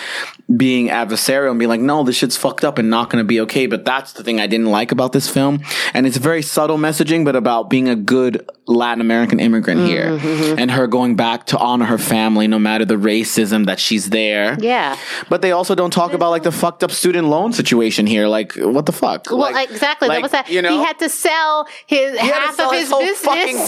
being 0.56 0.88
adversarial 0.88 1.50
and 1.50 1.58
being 1.58 1.68
like, 1.68 1.80
no, 1.80 2.02
this 2.04 2.16
shit's 2.16 2.36
fucked 2.36 2.64
up 2.64 2.78
and 2.78 2.87
not 2.88 3.10
going 3.10 3.22
to 3.22 3.26
be 3.26 3.40
okay. 3.42 3.66
But 3.66 3.84
that's 3.84 4.12
the 4.12 4.22
thing 4.22 4.40
I 4.40 4.46
didn't 4.46 4.66
like 4.66 4.92
about 4.92 5.12
this 5.12 5.28
film. 5.28 5.62
And 5.94 6.06
it's 6.06 6.16
very 6.16 6.42
subtle 6.42 6.78
messaging, 6.78 7.24
but 7.24 7.36
about 7.36 7.70
being 7.70 7.88
a 7.88 7.96
good 7.96 8.48
Latin 8.66 9.00
American 9.00 9.40
immigrant 9.40 9.86
here 9.86 10.18
Mm-hmm, 10.18 10.58
and 10.58 10.70
her 10.70 10.86
going 10.86 11.16
back 11.16 11.46
to 11.46 11.58
honor 11.58 11.86
her 11.86 11.96
family 11.98 12.46
no 12.48 12.58
matter 12.58 12.84
the 12.84 12.96
racism 12.96 13.64
that 13.66 13.80
she's 13.80 14.10
there. 14.10 14.56
Yeah. 14.60 14.96
But 15.30 15.40
they 15.42 15.52
also 15.52 15.74
don't 15.74 15.90
talk 15.90 16.12
about 16.12 16.30
like 16.30 16.42
the 16.42 16.52
fucked 16.52 16.84
up 16.84 16.90
student 16.90 17.28
loan 17.28 17.52
situation 17.52 18.06
here. 18.06 18.26
Like, 18.28 18.52
what 18.56 18.84
the 18.86 18.92
fuck? 18.92 19.26
Well, 19.30 19.38
Like- 19.38 19.70
exactly. 19.70 20.08
like, 20.08 20.18
that 20.18 20.22
was 20.22 20.32
that. 20.32 20.50
You 20.50 20.60
know, 20.62 20.70
he 20.78 20.84
had 20.84 20.98
to 20.98 21.08
sell 21.08 21.66
his 21.86 22.18
half 22.18 22.56
sell 22.56 22.68
of 22.68 22.72
his 22.74 22.82
his, 22.82 22.90
whole 22.90 23.00
business, 23.00 23.20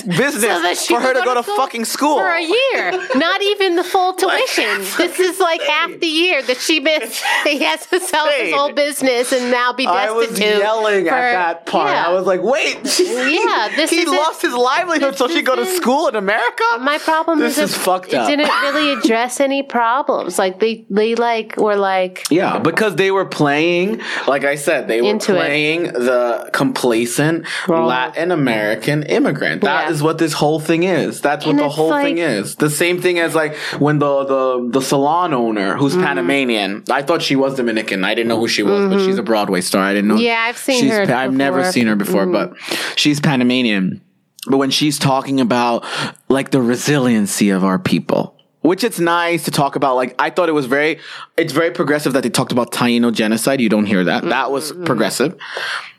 fucking 0.03 0.09
business 0.17 0.43
so 0.43 0.63
that 0.63 0.77
she 0.77 0.95
for 0.95 1.01
her 1.01 1.15
to 1.15 1.23
go 1.25 1.35
to 1.35 1.43
fucking 1.43 1.85
school. 1.87 2.19
for 2.19 2.29
a 2.29 2.43
year. 2.43 2.91
Not 3.15 3.43
even 3.43 3.77
the 3.77 3.85
full 3.85 4.13
tuition. 4.15 4.79
this 4.99 5.19
is 5.19 5.41
like 5.41 5.63
half 5.63 5.99
the 5.99 6.07
year 6.07 6.43
that 6.43 6.59
she 6.59 6.81
missed. 6.81 7.23
He 7.45 7.59
has 7.61 7.87
to 7.87 8.01
sell 8.01 8.27
his 8.29 8.41
Insane. 8.41 8.55
whole 8.55 8.73
business 8.73 9.10
and 9.33 9.51
now 9.51 9.73
be 9.73 9.85
destitute. 9.87 10.09
I 10.09 10.11
was 10.13 10.41
yelling 10.41 11.05
for- 11.07 11.11
at 11.15 11.33
that 11.33 11.67
part. 11.67 11.91
Yeah. 11.91 12.07
I 12.07 12.13
was 12.13 12.27
like, 12.27 12.43
wait. 12.43 12.79
Yeah, 13.41 13.69
this 13.77 13.91
he 13.91 14.05
lost 14.07 14.43
his 14.43 14.53
livelihood 14.55 15.17
so 15.17 15.27
this 15.27 15.37
she 15.37 15.43
go 15.43 15.57
to 15.57 15.67
school 15.67 16.09
in 16.09 16.15
America? 16.17 16.65
My 16.81 16.99
problem 16.99 17.39
This 17.39 17.59
is, 17.59 17.71
is 17.71 17.77
it- 17.77 17.81
fucked 17.81 18.09
it 18.13 18.15
up. 18.17 18.29
didn't 18.29 18.49
really 18.63 18.93
address 18.93 19.41
any 19.41 19.63
problems. 19.63 20.39
Like 20.39 20.61
they, 20.61 20.85
they 20.91 21.15
like 21.15 21.57
were 21.57 21.77
like, 21.77 22.25
Yeah, 22.31 22.59
because 22.59 22.97
they 22.97 23.11
were 23.11 23.25
playing, 23.27 24.01
like 24.27 24.45
I 24.45 24.55
said, 24.57 24.89
they 24.89 25.01
were 25.03 25.09
Into 25.09 25.33
it. 25.35 25.37
playing 25.39 25.83
the 25.85 26.51
complacent 26.53 27.47
Wrong. 27.69 27.87
Latin 27.87 28.31
American 28.31 29.03
immigrant. 29.05 29.63
That 29.63 29.91
is 29.91 30.01
Yeah. 30.01 30.05
what 30.07 30.19
this 30.19 30.33
whole 30.33 30.61
thing 30.61 30.85
is. 30.85 31.21
That's 31.21 31.45
what 31.45 31.51
And 31.53 31.59
the 31.61 31.69
whole 31.69 31.91
like- 31.91 32.05
thing 32.05 32.19
is. 32.19 32.57
The 32.57 32.71
same 32.71 33.01
thing 33.01 33.19
as 33.19 33.35
like 33.35 33.55
when 33.79 33.99
the 33.99 34.25
the 34.25 34.69
the 34.71 34.81
salon 34.83 35.33
owner 35.35 35.77
who's 35.77 35.91
Mm-hmm. 35.91 36.05
Panamanian. 36.05 36.85
I 36.91 37.03
thought 37.03 37.21
she 37.21 37.35
was 37.37 37.57
Dominican. 37.57 38.05
I 38.05 38.15
didn't 38.15 38.29
know 38.29 38.39
who 38.39 38.47
she 38.49 38.63
was, 38.63 38.89
but 38.89 39.00
she's 39.07 39.19
a 39.19 39.23
Broadway 39.23 39.61
star. 39.61 39.83
I 39.83 39.95
didn't 39.95 40.09
know. 40.09 40.15
Mm-hmm. 40.15 40.25
Yeah, 40.25 40.45
I've 40.49 40.59
seen 40.59 40.81
she's 40.83 40.91
her 40.93 41.03
I've 41.03 41.33
never. 41.33 41.63
Mm-hmm. 41.63 41.71
seen 41.71 41.87
her 41.87 41.97
before, 41.97 42.27
but 42.27 42.55
she's 42.97 43.21
Panamanian. 43.21 44.03
But 44.47 44.57
when 44.57 44.71
she's 44.71 44.99
talking 44.99 45.41
about 45.41 45.85
like 46.29 46.51
the 46.51 46.63
resiliency 46.63 47.51
of 47.51 47.65
our 47.65 47.79
people, 47.79 48.37
which 48.63 48.85
it's 48.85 48.99
nice 48.99 49.45
to 49.45 49.51
talk 49.51 49.77
about. 49.77 49.97
Like 49.97 50.15
I 50.19 50.31
thought 50.31 50.49
it 50.49 50.53
was 50.53 50.67
very, 50.67 51.01
it's 51.37 51.53
very 51.53 51.71
progressive 51.71 52.13
that 52.13 52.23
they 52.23 52.31
talked 52.31 52.53
about 52.53 52.73
Taino 52.73 53.13
genocide. 53.13 53.61
You 53.61 53.69
don't 53.69 53.87
hear 53.87 54.05
that. 54.05 54.25
That 54.25 54.51
was 54.51 54.73
progressive. 54.73 55.37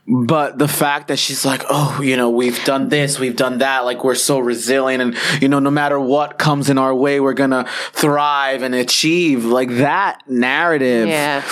But 0.08 0.58
the 0.58 0.68
fact 0.68 1.08
that 1.08 1.20
she's 1.20 1.46
like, 1.46 1.64
oh, 1.70 2.02
you 2.02 2.18
know, 2.18 2.30
we've 2.30 2.62
done 2.66 2.90
this, 2.90 3.20
we've 3.20 3.36
done 3.36 3.60
that, 3.60 3.86
like 3.86 4.04
we're 4.04 4.16
so 4.16 4.40
resilient, 4.40 5.02
and 5.02 5.42
you 5.42 5.48
know, 5.48 5.60
no 5.60 5.70
matter 5.70 6.00
what 6.00 6.40
comes 6.40 6.70
in 6.70 6.78
our 6.78 6.94
way, 6.94 7.20
we're 7.20 7.34
gonna 7.34 7.68
thrive 7.94 8.64
and 8.64 8.74
achieve. 8.74 9.46
Like 9.46 9.70
that 9.78 10.28
narrative 10.28 11.08
yeah. 11.08 11.44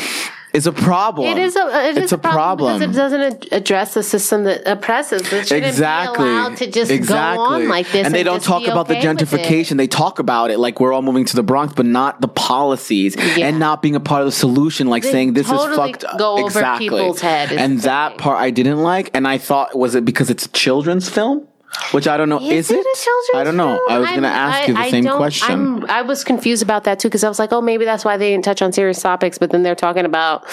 Is 0.53 0.65
a 0.65 0.71
problem. 0.71 1.27
It 1.27 1.37
is 1.37 1.55
a 1.55 1.87
it 1.89 1.97
is 1.97 2.03
it's 2.05 2.11
a 2.11 2.17
problem. 2.17 2.79
because 2.79 2.95
it 2.95 2.97
doesn't 2.97 3.51
address 3.51 3.93
the 3.93 4.03
system 4.03 4.45
that 4.45 4.67
oppresses. 4.67 5.21
It 5.31 5.47
shouldn't 5.47 5.67
exactly. 5.67 6.25
be 6.25 6.29
allowed 6.31 6.57
to 6.57 6.71
just 6.71 6.91
exactly. 6.91 7.37
go 7.37 7.53
on 7.53 7.67
like 7.67 7.91
this. 7.91 8.05
And 8.05 8.15
they 8.15 8.23
don't 8.23 8.41
talk 8.41 8.65
about 8.67 8.87
the 8.87 8.97
okay 8.97 9.07
it. 9.07 9.17
gentrification. 9.17 9.77
They 9.77 9.87
talk 9.87 10.19
about 10.19 10.49
it 10.51 10.57
like 10.57 10.79
we're 10.79 10.91
all 10.93 11.01
moving 11.01 11.25
to 11.25 11.35
the 11.35 11.43
Bronx, 11.43 11.73
but 11.73 11.85
not 11.85 12.21
the 12.21 12.27
policies 12.27 13.15
Yeah. 13.15 13.47
and 13.47 13.59
not 13.59 13.81
being 13.81 13.95
a 13.95 13.99
part 13.99 14.21
of 14.21 14.25
the 14.25 14.31
solution, 14.31 14.87
like 14.87 15.03
They 15.03 15.11
saying 15.11 15.33
this 15.33 15.47
totally 15.47 15.71
is 15.71 15.77
fucked 15.77 16.03
up. 16.05 16.17
go 16.17 16.33
over 16.37 16.47
exactly. 16.47 16.89
people's 16.89 17.21
head 17.21 17.51
is 17.51 17.57
And 17.57 17.79
that 17.81 18.17
part 18.17 18.39
I 18.41 18.49
didn't 18.49 18.81
like. 18.81 19.11
And 19.13 19.27
I 19.27 19.37
thought, 19.37 19.77
was 19.77 19.95
it 19.95 20.03
because 20.05 20.29
it's 20.29 20.45
a 20.45 20.49
children's 20.49 21.09
film? 21.09 21.47
Which 21.91 22.07
I 22.07 22.17
don't 22.17 22.29
know. 22.29 22.39
Is, 22.39 22.69
Is, 22.69 22.71
it 22.71 22.79
a 22.79 22.97
children's 22.97 23.29
I 23.35 23.43
don't 23.43 23.57
know. 23.57 23.79
I 23.89 23.99
was 23.99 24.09
going 24.09 24.23
to 24.23 24.27
ask 24.27 24.67
you 24.67 24.73
the 24.73 24.79
I- 24.79 24.83
I 24.83 24.91
same 24.91 25.05
question. 25.07 25.49
I'm- 25.49 25.85
I 25.89 26.01
was 26.01 26.23
confused 26.23 26.61
about 26.63 26.83
that 26.85 26.99
too 26.99 27.07
because 27.09 27.23
I 27.23 27.29
was 27.29 27.39
like, 27.39 27.51
oh, 27.53 27.61
maybe 27.61 27.85
that's 27.85 28.03
why 28.05 28.17
they 28.17 28.31
didn't 28.31 28.43
touch 28.45 28.61
on 28.61 28.71
serious 28.71 29.01
topics. 29.01 29.37
But 29.37 29.51
then 29.51 29.63
they're 29.63 29.75
talking 29.75 30.05
about, 30.05 30.45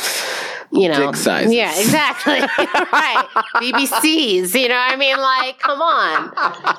you 0.77 0.89
know, 0.89 1.07
Dick 1.07 1.17
sizes. 1.17 1.53
yeah, 1.55 1.79
exactly, 1.79 2.41
right. 2.93 3.27
BBCs, 3.57 4.55
you 4.55 4.69
know, 4.69 4.75
what 4.75 4.93
I 4.93 4.97
mean, 4.97 5.17
like, 5.17 5.59
come 5.59 5.81
on, 5.81 6.29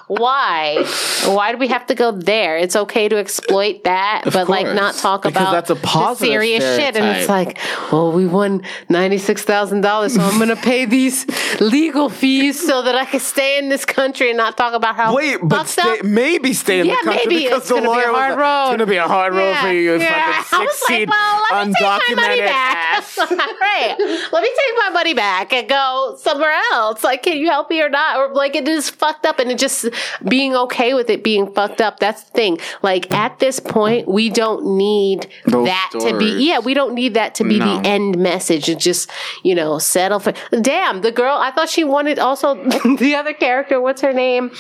why? 0.07 0.83
Why 1.25 1.51
do 1.51 1.57
we 1.57 1.67
have 1.67 1.85
to 1.87 1.95
go 1.95 2.11
there? 2.11 2.57
It's 2.57 2.75
okay 2.75 3.09
to 3.09 3.17
exploit 3.17 3.83
that, 3.83 4.23
but 4.25 4.49
like 4.49 4.73
not 4.75 4.95
talk 4.95 5.23
Because 5.23 5.41
about 5.41 5.51
that's 5.51 5.69
a 5.69 5.75
positive 5.75 6.27
serious 6.31 6.63
shit. 6.75 6.95
And 6.95 7.17
it's 7.17 7.29
like, 7.29 7.57
well, 7.91 8.11
we 8.11 8.27
won 8.27 8.63
ninety 8.89 9.17
six 9.17 9.43
thousand 9.43 9.81
dollars, 9.81 10.15
so 10.15 10.21
I'm 10.21 10.37
going 10.37 10.49
to 10.55 10.55
pay 10.55 10.85
these 10.85 11.25
legal 11.59 12.09
fees 12.09 12.65
so 12.65 12.81
that 12.83 12.95
I 12.95 13.05
can 13.05 13.19
stay 13.19 13.57
in 13.57 13.69
this 13.69 13.85
country 13.85 14.29
and 14.29 14.37
not 14.37 14.57
talk 14.57 14.73
about 14.73 14.95
how 14.95 15.15
Wait, 15.15 15.39
but 15.43 15.67
stay, 15.67 15.99
up 15.99 16.05
maybe 16.05 16.53
stay 16.53 16.79
in 16.81 16.87
Yeah, 16.87 16.95
the 17.01 17.09
country 17.11 17.25
maybe 17.27 17.43
because 17.45 17.59
it's 17.61 17.69
the 17.69 17.75
gonna 17.75 17.87
be 17.87 17.87
a 17.87 17.91
lawyer 17.91 18.11
was 18.11 18.17
hard 18.17 18.31
like, 18.31 18.39
road. 18.39 18.61
It's 18.63 18.69
going 18.69 18.79
to 18.79 18.85
be 18.85 18.97
a 18.97 19.07
hard 19.07 19.33
road 19.33 19.57
for 19.57 19.67
you, 19.71 19.79
you 19.79 19.99
yeah. 19.99 20.41
fucking 20.43 20.59
I 20.59 20.65
was 20.65 20.81
like, 20.89 20.99
16 20.99 21.09
well, 21.09 21.41
let 21.51 21.67
me 21.67 21.73
take 21.73 21.83
my 21.83 22.27
money 22.27 22.41
undocumented 22.41 22.45
back. 22.45 22.77
ass. 22.97 23.17
right. 23.61 23.86
Let 23.97 24.43
me 24.43 24.49
take 24.49 24.77
my 24.77 24.89
money 24.93 25.13
back 25.13 25.53
and 25.53 25.67
go 25.67 26.15
somewhere 26.19 26.53
else. 26.73 27.03
Like, 27.03 27.23
can 27.23 27.37
you 27.37 27.47
help 27.49 27.69
me 27.69 27.81
or 27.81 27.89
not? 27.89 28.17
Or 28.17 28.33
like, 28.33 28.55
it 28.55 28.67
is 28.67 28.89
fucked 28.89 29.25
up, 29.25 29.39
and 29.39 29.51
it 29.51 29.57
just 29.57 29.87
being 30.27 30.55
okay 30.55 30.93
with 30.93 31.09
it 31.09 31.23
being 31.23 31.51
fucked 31.53 31.81
up. 31.81 31.99
That's 31.99 32.23
the 32.23 32.31
thing. 32.31 32.59
Like 32.81 33.11
at 33.13 33.39
this 33.39 33.59
point, 33.59 34.07
we 34.07 34.29
don't 34.29 34.77
need 34.77 35.27
Those 35.45 35.67
that 35.67 35.89
to 35.99 36.17
be. 36.17 36.45
Yeah, 36.47 36.59
we 36.59 36.73
don't 36.73 36.93
need 36.93 37.13
that 37.13 37.35
to 37.35 37.43
be 37.43 37.59
No. 37.59 37.81
the 37.81 37.87
end 37.87 38.17
message. 38.17 38.69
It 38.69 38.79
just 38.79 39.09
you 39.43 39.55
know 39.55 39.79
settle 39.79 40.19
for. 40.19 40.33
Damn, 40.61 41.01
the 41.01 41.11
girl. 41.11 41.37
I 41.37 41.51
thought 41.51 41.69
she 41.69 41.83
wanted 41.83 42.19
also 42.19 42.55
the 42.99 43.15
other 43.15 43.33
character. 43.33 43.79
What's 43.81 44.01
her 44.01 44.13
name? 44.13 44.51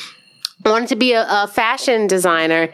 wanted 0.65 0.89
to 0.89 0.95
be 0.95 1.13
a, 1.13 1.25
a 1.29 1.47
fashion 1.47 2.07
designer. 2.07 2.69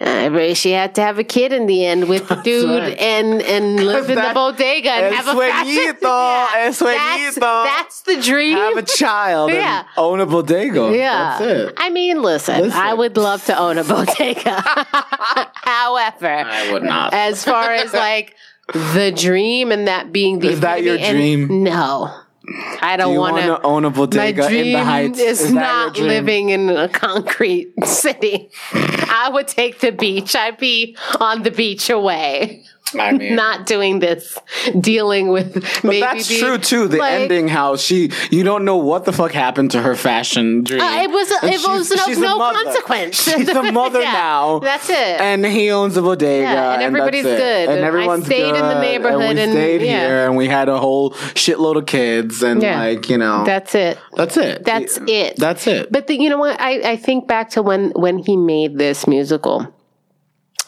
Uh, 0.00 0.54
she 0.54 0.72
had 0.72 0.94
to 0.96 1.00
have 1.00 1.18
a 1.18 1.24
kid 1.24 1.52
in 1.52 1.66
the 1.66 1.84
end 1.86 2.08
with 2.08 2.26
the 2.28 2.34
dude 2.44 2.68
right. 2.68 2.98
and 2.98 3.40
and 3.42 3.84
live 3.86 4.10
in 4.10 4.16
the 4.16 4.30
bodega 4.34 4.90
and 4.90 5.06
El 5.06 5.12
have 5.22 5.28
a 5.36 5.40
fashion. 5.40 5.72
sueñito, 5.72 6.02
el 6.04 6.72
that's, 6.72 6.80
sueñito. 6.80 7.64
that's 7.64 8.02
the 8.02 8.20
dream. 8.20 8.56
Have 8.56 8.76
a 8.76 8.82
child 8.82 9.50
Yeah. 9.52 9.78
and 9.80 9.86
own 9.96 10.20
a 10.20 10.26
bodega. 10.26 10.90
yeah, 10.96 11.38
That's 11.38 11.40
it. 11.70 11.74
I 11.76 11.90
mean, 11.90 12.22
listen, 12.22 12.60
Listen. 12.60 12.78
I 12.80 12.92
would 12.94 13.16
love 13.16 13.44
to 13.46 13.56
own 13.58 13.78
a 13.78 13.84
bodega. 13.92 14.60
However, 15.54 16.26
I 16.46 16.72
would 16.72 16.82
not. 16.82 17.12
as 17.14 17.44
far 17.44 17.72
as 17.72 17.92
like 17.92 18.34
the 18.72 19.12
dream 19.14 19.70
and 19.72 19.86
that 19.88 20.12
being 20.12 20.38
the 20.40 20.48
Is 20.48 20.60
that 20.60 20.82
your 20.82 20.96
and 20.98 21.16
dream? 21.16 21.62
No, 21.64 22.12
I 22.82 22.96
Do 22.96 23.04
don't 23.04 23.12
you 23.14 23.20
want 23.20 23.36
to 23.38 23.62
own 23.62 23.84
a 23.84 23.90
My 23.90 24.32
dream 24.48 24.66
in 24.66 24.72
the 24.72 24.84
Heights? 24.84 25.18
is, 25.18 25.40
your 25.40 25.52
not 25.52 25.98
living 25.98 26.50
in 26.50 26.68
a 26.68 26.88
concrete 26.88 27.72
city. 27.84 28.50
I 28.72 29.30
would 29.32 29.48
take 29.48 29.80
the 29.80 29.92
beach. 29.92 30.36
I'd 30.36 30.58
be 30.58 30.96
on 31.20 31.42
the 31.42 31.50
beach 31.50 31.88
away. 31.88 32.64
I 32.96 33.12
mean, 33.16 33.34
Not 33.34 33.66
doing 33.66 33.98
this, 33.98 34.38
dealing 34.78 35.28
with 35.28 35.82
maybe 35.82 36.00
that's 36.00 36.28
the- 36.28 36.38
true 36.38 36.58
too. 36.58 36.86
The 36.86 36.98
like, 36.98 37.12
ending, 37.12 37.48
how 37.48 37.76
she, 37.76 38.10
you 38.30 38.44
don't 38.44 38.64
know 38.64 38.76
what 38.76 39.04
the 39.04 39.12
fuck 39.12 39.32
happened 39.32 39.72
to 39.72 39.82
her 39.82 39.96
fashion 39.96 40.62
dream. 40.64 40.80
Uh, 40.80 41.02
it 41.02 41.10
was 41.10 41.30
And 41.42 41.50
it 41.54 41.60
she's- 41.60 41.90
was 41.90 42.18
no, 42.18 42.38
no 42.38 42.52
consequence. 42.52 43.22
She's 43.22 43.48
a 43.48 43.72
mother 43.72 44.00
Yeah, 44.00 44.12
now. 44.12 44.58
That's 44.60 44.88
it. 44.90 44.96
and 44.96 45.44
he 45.44 45.70
owns 45.70 45.96
a 45.96 46.02
bodega, 46.02 46.42
Yeah, 46.42 46.72
and 46.74 46.82
everybody's 46.82 47.24
it. 47.24 47.36
good. 47.38 47.68
and 47.70 47.80
everyone's 47.80 48.24
I 48.24 48.26
stayed 48.26 48.48
in 48.54 48.54
the 48.54 48.80
neighborhood 48.80 49.22
and 49.22 49.36
we 49.38 49.42
and- 49.42 49.52
stayed 49.52 49.80
yeah. 49.82 50.06
here, 50.06 50.26
and 50.26 50.36
we 50.36 50.46
had 50.46 50.68
a 50.68 50.78
whole 50.78 51.10
shitload 51.34 51.76
of 51.76 51.86
kids, 51.86 52.42
and 52.42 52.62
like 52.62 53.08
you 53.08 53.18
know, 53.18 53.44
that's 53.44 53.74
it. 53.74 53.98
that's 54.12 54.36
it. 54.36 54.64
That's 54.64 54.98
it. 54.98 55.36
That's 55.36 55.66
it. 55.66 55.90
But 55.90 56.06
the, 56.06 56.16
you 56.16 56.30
know 56.30 56.38
what? 56.38 56.60
I, 56.60 56.92
I 56.92 56.96
think 56.96 57.26
back 57.26 57.50
to 57.50 57.62
when 57.62 57.90
when 57.96 58.18
he 58.18 58.36
made 58.36 58.78
this 58.78 59.06
musical, 59.08 59.73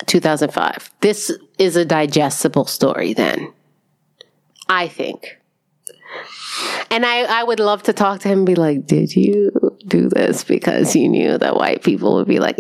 2005. 0.07 0.91
This 1.01 1.33
is 1.59 1.77
a 1.77 1.85
digestible 1.85 2.67
story. 2.67 3.15
Then, 3.15 3.53
I 4.69 4.89
think. 4.89 5.39
And 6.91 7.05
I, 7.05 7.41
I 7.41 7.45
would 7.45 7.61
love 7.61 7.83
to 7.85 7.93
talk 7.93 8.21
to 8.21 8.29
him 8.29 8.39
and 8.39 8.47
be 8.47 8.55
like, 8.55 8.87
Did 8.87 9.15
you 9.15 9.51
do 9.87 10.09
this 10.09 10.45
because 10.45 10.95
you 10.95 11.09
knew 11.09 11.39
that 11.39 11.57
white 11.57 11.83
people 11.83 12.15
would 12.17 12.29
be 12.29 12.39
like, 12.39 12.57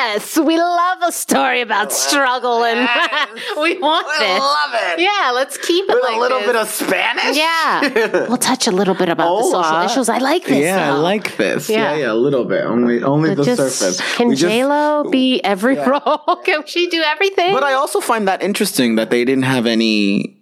Yes, 0.00 0.38
we 0.38 0.56
love 0.56 0.98
a 1.02 1.12
story 1.12 1.60
about 1.60 1.92
struggle 1.92 2.64
and 2.64 2.78
we 3.60 3.76
want 3.78 4.06
this. 4.18 4.40
love 4.40 4.70
it. 4.74 5.00
Yeah, 5.00 5.30
let's 5.34 5.58
keep 5.58 5.84
it 5.90 5.94
With 5.94 6.02
like 6.02 6.16
a 6.16 6.20
little 6.20 6.38
this. 6.38 6.46
bit 6.46 6.56
of 6.56 6.68
Spanish. 6.68 7.36
Yeah. 7.36 8.26
we'll 8.28 8.38
touch 8.38 8.66
a 8.66 8.70
little 8.70 8.94
bit 8.94 9.10
about 9.10 9.36
the 9.36 9.50
social 9.50 9.80
issues. 9.82 10.08
I 10.08 10.16
like 10.18 10.44
this. 10.46 10.64
Yeah, 10.64 10.92
I 10.92 10.96
though. 10.96 11.02
like 11.02 11.36
this. 11.36 11.68
Yeah. 11.68 11.76
Yeah. 11.92 11.96
yeah, 11.98 12.12
a 12.12 12.14
little 12.14 12.44
bit. 12.46 12.64
Only, 12.64 13.02
only 13.02 13.34
the 13.34 13.44
just, 13.44 13.78
surface. 13.78 14.16
Can 14.16 14.28
We 14.28 14.36
just- 14.36 14.50
J 14.50 14.64
Lo 14.64 15.04
be 15.10 15.44
every 15.44 15.76
role? 15.76 16.36
Can 16.44 16.64
she 16.66 16.88
do 16.88 17.02
everything? 17.02 17.52
But 17.52 17.62
I 17.64 17.74
also 17.74 18.00
find 18.00 18.26
that 18.26 18.42
interesting 18.42 18.94
that 18.96 19.10
they 19.10 19.26
didn't 19.26 19.44
have 19.44 19.66
any 19.66 20.39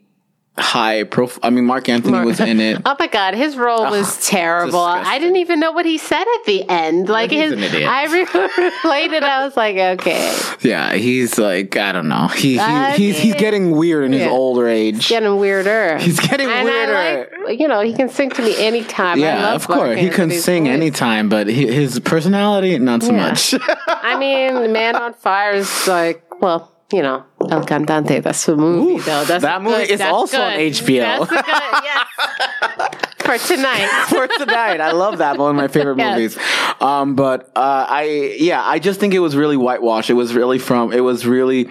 high 0.58 1.04
profile. 1.04 1.40
I 1.42 1.50
mean, 1.50 1.64
Marc 1.64 1.88
Anthony 1.88 2.24
was 2.24 2.40
in 2.40 2.60
it. 2.60 2.82
Oh 2.88 2.96
my 2.98 3.06
god, 3.06 3.34
his 3.34 3.56
role 3.56 3.82
ah, 3.86 3.90
was 3.90 4.26
terrible. 4.26 4.78
I 4.80 5.18
didn't 5.18 5.36
even 5.36 5.60
know 5.60 5.72
what 5.72 5.84
he 5.86 5.98
said 5.98 6.22
at 6.22 6.44
the 6.46 6.68
end. 6.68 7.08
Like 7.08 7.30
he's 7.30 7.52
his. 7.52 7.84
I 7.86 8.04
related. 8.84 9.22
I 9.22 9.44
was 9.44 9.56
like, 9.56 9.76
okay, 9.76 10.36
Yeah, 10.60 10.94
he's 10.94 11.38
like 11.38 11.76
I 11.76 11.92
don't 11.92 12.08
know. 12.08 12.28
He, 12.28 12.58
he 12.58 12.92
he's 12.96 13.18
he's 13.18 13.34
getting 13.34 13.72
weird 13.72 14.04
in 14.04 14.12
his 14.12 14.22
Yeah. 14.22 14.30
older 14.30 14.66
age. 14.68 14.96
He's 14.96 15.08
getting 15.08 15.36
weirder. 15.38 15.98
He's 15.98 16.18
getting 16.20 16.48
and 16.48 16.64
weirder. 16.64 17.30
I 17.40 17.44
like, 17.44 17.60
you 17.60 17.68
know, 17.68 17.80
he 17.80 17.92
can 17.92 18.08
sing 18.08 18.30
to 18.30 18.42
me 18.42 18.56
anytime. 18.56 19.18
I 19.18 19.22
yeah, 19.22 19.54
of 19.54 19.66
course 19.66 19.78
Marc 19.78 19.98
he 19.98 20.08
can 20.10 20.30
sing 20.30 20.64
voice. 20.64 20.72
anytime, 20.72 21.28
but 21.28 21.46
he, 21.46 21.66
his 21.66 22.00
personality 22.00 22.78
not 22.78 23.02
so 23.02 23.12
Yeah. 23.12 23.28
much. 23.28 23.54
I 23.88 24.18
mean, 24.18 24.72
Man 24.72 24.96
on 24.96 25.14
Fire 25.14 25.52
is 25.52 25.86
like, 25.86 26.22
well, 26.40 26.72
you 26.92 27.02
know, 27.02 27.24
El 27.50 27.64
Cantante. 27.64 28.22
That's 28.22 28.44
the 28.46 28.56
movie, 28.56 28.98
though. 28.98 29.24
That's 29.24 29.42
that 29.42 29.62
movie 29.62 29.76
good- 29.86 29.90
is 29.90 29.98
that's 29.98 30.12
also 30.12 30.40
on. 30.40 30.52
HBO. 30.58 31.28
Good, 31.28 31.44
yes. 31.46 32.06
For 33.28 33.36
tonight. 33.36 34.06
for 34.08 34.26
tonight. 34.26 34.80
I 34.80 34.92
love 34.92 35.18
that 35.18 35.36
one 35.36 35.50
of 35.50 35.56
my 35.56 35.68
favorite 35.68 35.98
Yes. 35.98 36.16
movies. 36.16 36.38
Um, 36.80 37.14
but 37.14 37.50
uh, 37.54 37.84
I 37.86 38.36
yeah, 38.38 38.62
I 38.64 38.78
just 38.78 39.00
think 39.00 39.12
it 39.12 39.18
was 39.18 39.36
really 39.36 39.58
whitewashed. 39.58 40.08
It 40.08 40.14
was 40.14 40.32
really 40.34 40.58
from 40.58 40.94
it 40.94 41.00
was 41.00 41.26
really 41.26 41.68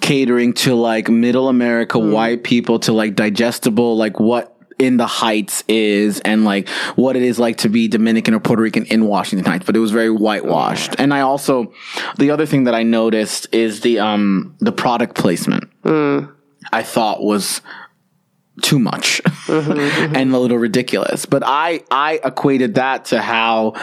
catering 0.00 0.52
to 0.52 0.76
like 0.76 1.08
middle 1.08 1.48
America 1.48 1.98
Mm. 1.98 2.12
white 2.12 2.44
people 2.44 2.78
to 2.80 2.92
like 2.92 3.16
digestible 3.16 3.96
like 3.96 4.20
what 4.20 4.51
in 4.78 4.96
the 4.96 5.06
heights 5.06 5.64
is 5.68 6.20
and 6.20 6.44
like 6.44 6.68
what 6.96 7.16
it 7.16 7.22
is 7.22 7.38
like 7.38 7.58
to 7.58 7.68
be 7.68 7.88
Dominican 7.88 8.34
or 8.34 8.40
Puerto 8.40 8.62
Rican 8.62 8.84
in 8.86 9.06
Washington 9.06 9.50
Heights, 9.50 9.66
but 9.66 9.76
it 9.76 9.80
was 9.80 9.90
very 9.90 10.10
whitewashed. 10.10 10.94
And 10.98 11.12
I 11.12 11.20
also 11.20 11.72
the 12.18 12.30
other 12.30 12.46
thing 12.46 12.64
that 12.64 12.74
I 12.74 12.82
noticed 12.82 13.48
is 13.52 13.80
the 13.80 13.98
um 13.98 14.56
the 14.60 14.72
product 14.72 15.14
placement. 15.14 15.70
Mm. 15.82 16.32
I 16.72 16.82
thought 16.82 17.22
was 17.22 17.60
too 18.60 18.78
much 18.78 19.20
Mm-hmm, 19.42 20.14
and 20.14 20.32
a 20.32 20.38
little 20.38 20.58
ridiculous. 20.58 21.26
But 21.26 21.42
I 21.44 21.82
I 21.90 22.20
equated 22.24 22.76
that 22.76 23.06
to 23.06 23.20
how 23.20 23.74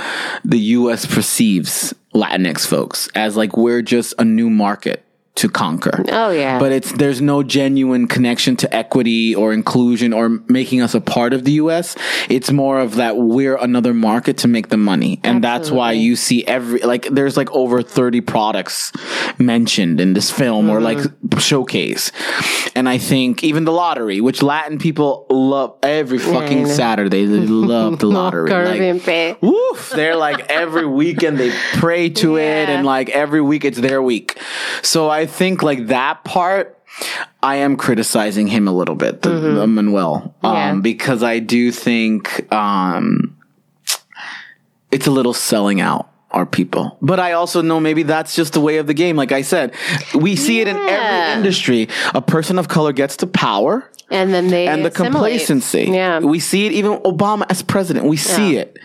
the 0.45 0.59
US 0.59 1.05
perceives 1.05 1.93
Latinx 2.15 2.65
folks 2.65 3.09
as 3.13 3.35
like 3.35 3.57
we're 3.57 3.81
just 3.81 4.13
a 4.17 4.23
new 4.23 4.49
market 4.49 5.05
to 5.39 5.49
conquer. 5.49 6.03
Oh, 6.09 6.31
yeah. 6.31 6.59
But 6.59 6.71
it's 6.71 6.91
there's 6.93 7.21
no 7.21 7.43
genuine 7.43 8.07
connection 8.07 8.55
to 8.57 8.73
equity 8.75 9.33
or 9.35 9.53
inclusion 9.53 10.13
or 10.13 10.29
making 10.47 10.81
us 10.81 10.93
a 10.93 11.01
part 11.01 11.33
of 11.33 11.43
the 11.45 11.53
US. 11.63 11.95
It's 12.29 12.51
more 12.51 12.79
of 12.79 12.95
that 12.95 13.17
we're 13.17 13.55
another 13.55 13.93
market 13.93 14.37
to 14.39 14.47
make 14.47 14.67
the 14.69 14.77
money. 14.77 15.19
And 15.23 15.43
that's 15.43 15.71
why 15.71 15.93
you 15.93 16.15
see 16.15 16.45
every 16.45 16.79
like 16.81 17.07
there's 17.09 17.37
like 17.37 17.49
over 17.51 17.81
30 17.81 18.21
products 18.21 18.91
mentioned 19.37 19.99
in 20.01 20.13
this 20.13 20.29
film 20.31 20.69
or 20.69 20.79
like 20.81 20.99
Mm-hmm. 20.99 21.37
showcase. 21.39 22.11
And 22.75 22.89
I 22.89 22.97
think 22.97 23.43
even 23.43 23.63
the 23.63 23.71
lottery, 23.71 24.19
which 24.19 24.41
Latin 24.41 24.77
people 24.79 25.25
love 25.29 25.77
every 25.83 26.17
fucking 26.17 26.63
know. 26.63 26.69
Saturday, 26.69 27.25
they 27.25 27.37
love 27.47 27.99
the 27.99 28.07
lottery. 28.07 28.49
Like, 28.51 29.41
Woof. 29.41 29.91
They're 29.95 30.15
like 30.15 30.49
every 30.49 30.85
weekend 30.85 31.37
they 31.37 31.51
pray 31.75 32.09
to 32.21 32.37
it 32.37 32.69
and 32.73 32.85
like 32.85 33.09
every 33.09 33.41
week 33.41 33.63
it's 33.65 33.79
their 33.79 34.01
week. 34.01 34.37
So 34.81 35.09
I 35.09 35.25
think 35.29 35.63
like 35.63 35.87
that 35.87 36.23
part, 36.23 36.77
I 37.41 37.57
am 37.57 37.77
criticizing 37.77 38.47
him 38.47 38.67
a 38.67 38.71
little 38.71 38.95
bit, 38.95 39.21
the, 39.21 39.29
the 39.29 39.67
Manuel, 39.67 40.35
um, 40.43 40.51
Mm-hmm. 40.53 40.75
Yeah. 40.77 40.81
because 40.81 41.23
I 41.23 41.39
do 41.39 41.71
think, 41.71 42.51
um, 42.53 43.37
it's 44.91 45.07
a 45.07 45.11
little 45.11 45.33
selling 45.33 45.79
out 45.81 46.09
our 46.31 46.45
people. 46.45 46.97
But 47.01 47.19
I 47.19 47.33
also 47.33 47.61
know 47.61 47.79
maybe 47.79 48.03
that's 48.03 48.35
just 48.35 48.53
the 48.53 48.59
way 48.61 48.77
of 48.77 48.87
the 48.87 48.93
game. 48.93 49.15
Like 49.15 49.31
I 49.31 49.41
said, 49.43 49.73
we 50.15 50.35
see 50.35 50.61
it 50.61 50.67
in 50.67 50.75
every 50.77 51.33
industry. 51.37 51.87
A 52.13 52.21
person 52.21 52.59
of 52.59 52.67
color 52.67 52.91
gets 52.91 53.17
to 53.17 53.27
power 53.27 53.89
And 54.11 54.33
then 54.33 54.47
they 54.47 54.67
and 54.67 54.83
the 54.83 54.89
assimilate. 54.89 55.13
complacency. 55.13 55.83
Yeah. 55.91 56.19
We 56.19 56.39
see 56.39 56.65
it 56.65 56.71
even 56.71 56.97
Obama 56.99 57.45
as 57.49 57.61
president. 57.61 58.05
We 58.05 58.17
see 58.17 58.55
Yeah. 58.55 58.61
it. 58.61 58.79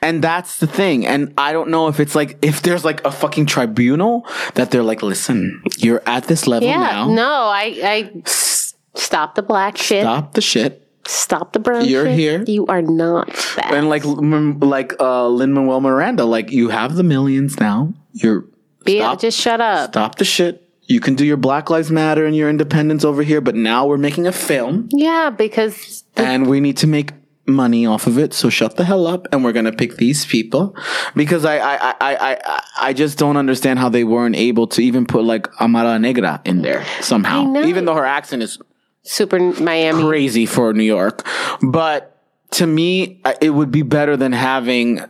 And 0.00 0.22
that's 0.24 0.58
the 0.58 0.66
thing. 0.66 1.06
And 1.06 1.34
I 1.36 1.52
don't 1.52 1.68
know 1.68 1.88
if 1.88 2.00
it's 2.00 2.14
like 2.14 2.38
if 2.42 2.62
there's 2.62 2.84
like 2.84 3.04
a 3.04 3.10
fucking 3.12 3.46
tribunal 3.46 4.26
that 4.54 4.70
they're 4.70 4.82
like, 4.82 5.02
listen, 5.02 5.62
you're 5.78 6.02
at 6.06 6.24
this 6.24 6.46
level 6.46 6.68
yeah. 6.68 6.78
now. 6.78 7.10
No, 7.12 7.30
I, 7.30 7.80
I 7.82 8.22
stop 8.24 9.34
the 9.34 9.42
black 9.42 9.76
shit. 9.76 10.02
Stop 10.02 10.32
the 10.34 10.40
shit. 10.40 10.86
Stop 11.06 11.52
the 11.52 11.58
brown 11.58 11.86
You're 11.86 12.06
shit. 12.06 12.18
here. 12.18 12.44
You 12.46 12.66
are 12.66 12.82
not 12.82 13.26
that. 13.56 13.72
And 13.74 13.88
like 13.88 14.04
like 14.04 14.94
uh 15.00 15.28
Lin 15.28 15.52
Manuel 15.52 15.80
Miranda, 15.80 16.24
like 16.24 16.50
you 16.52 16.68
have 16.68 16.94
the 16.94 17.02
millions 17.02 17.58
now. 17.58 17.92
You're 18.12 18.44
stop, 18.86 19.20
just 19.20 19.38
shut 19.38 19.60
up. 19.60 19.90
stop 19.90 20.16
the 20.16 20.24
shit. 20.24 20.69
You 20.90 20.98
can 21.00 21.14
do 21.14 21.24
your 21.24 21.36
Black 21.36 21.70
Lives 21.70 21.90
Matter 21.90 22.26
and 22.26 22.34
your 22.34 22.50
independence 22.50 23.04
over 23.04 23.22
here, 23.22 23.40
but 23.40 23.54
now 23.54 23.86
we're 23.86 23.96
making 23.96 24.26
a 24.26 24.32
film 24.32 24.88
Yeah, 24.92 25.30
because 25.30 26.02
and 26.16 26.48
we 26.48 26.58
need 26.60 26.76
to 26.78 26.88
make 26.88 27.12
money 27.46 27.86
off 27.86 28.06
of 28.08 28.18
it. 28.18 28.34
So 28.34 28.50
shut 28.50 28.76
the 28.76 28.84
hell 28.84 29.06
up, 29.06 29.26
and 29.32 29.44
we're 29.44 29.52
gonna 29.52 29.72
pick 29.72 29.96
these 29.98 30.24
people 30.26 30.74
because 31.14 31.44
I 31.44 31.58
I 31.58 31.76
I 31.76 31.94
I 32.00 32.38
I, 32.44 32.62
I 32.88 32.92
just 32.92 33.18
don't 33.18 33.36
understand 33.36 33.78
how 33.78 33.88
they 33.88 34.02
weren't 34.04 34.36
able 34.36 34.66
to 34.68 34.80
even 34.82 35.06
put 35.06 35.22
like 35.24 35.48
Amara 35.60 35.98
Negra 35.98 36.40
in 36.44 36.62
there 36.62 36.84
somehow, 37.00 37.54
even 37.62 37.84
though 37.84 37.94
her 37.94 38.06
accent 38.06 38.42
is 38.42 38.58
super 39.02 39.38
Miami. 39.38 40.02
crazy 40.02 40.44
for 40.46 40.72
New 40.72 40.84
York. 40.84 41.24
But 41.62 42.16
to 42.52 42.66
me, 42.66 43.20
it 43.40 43.50
would 43.50 43.70
be 43.70 43.82
better 43.82 44.16
than 44.16 44.32
having. 44.32 45.00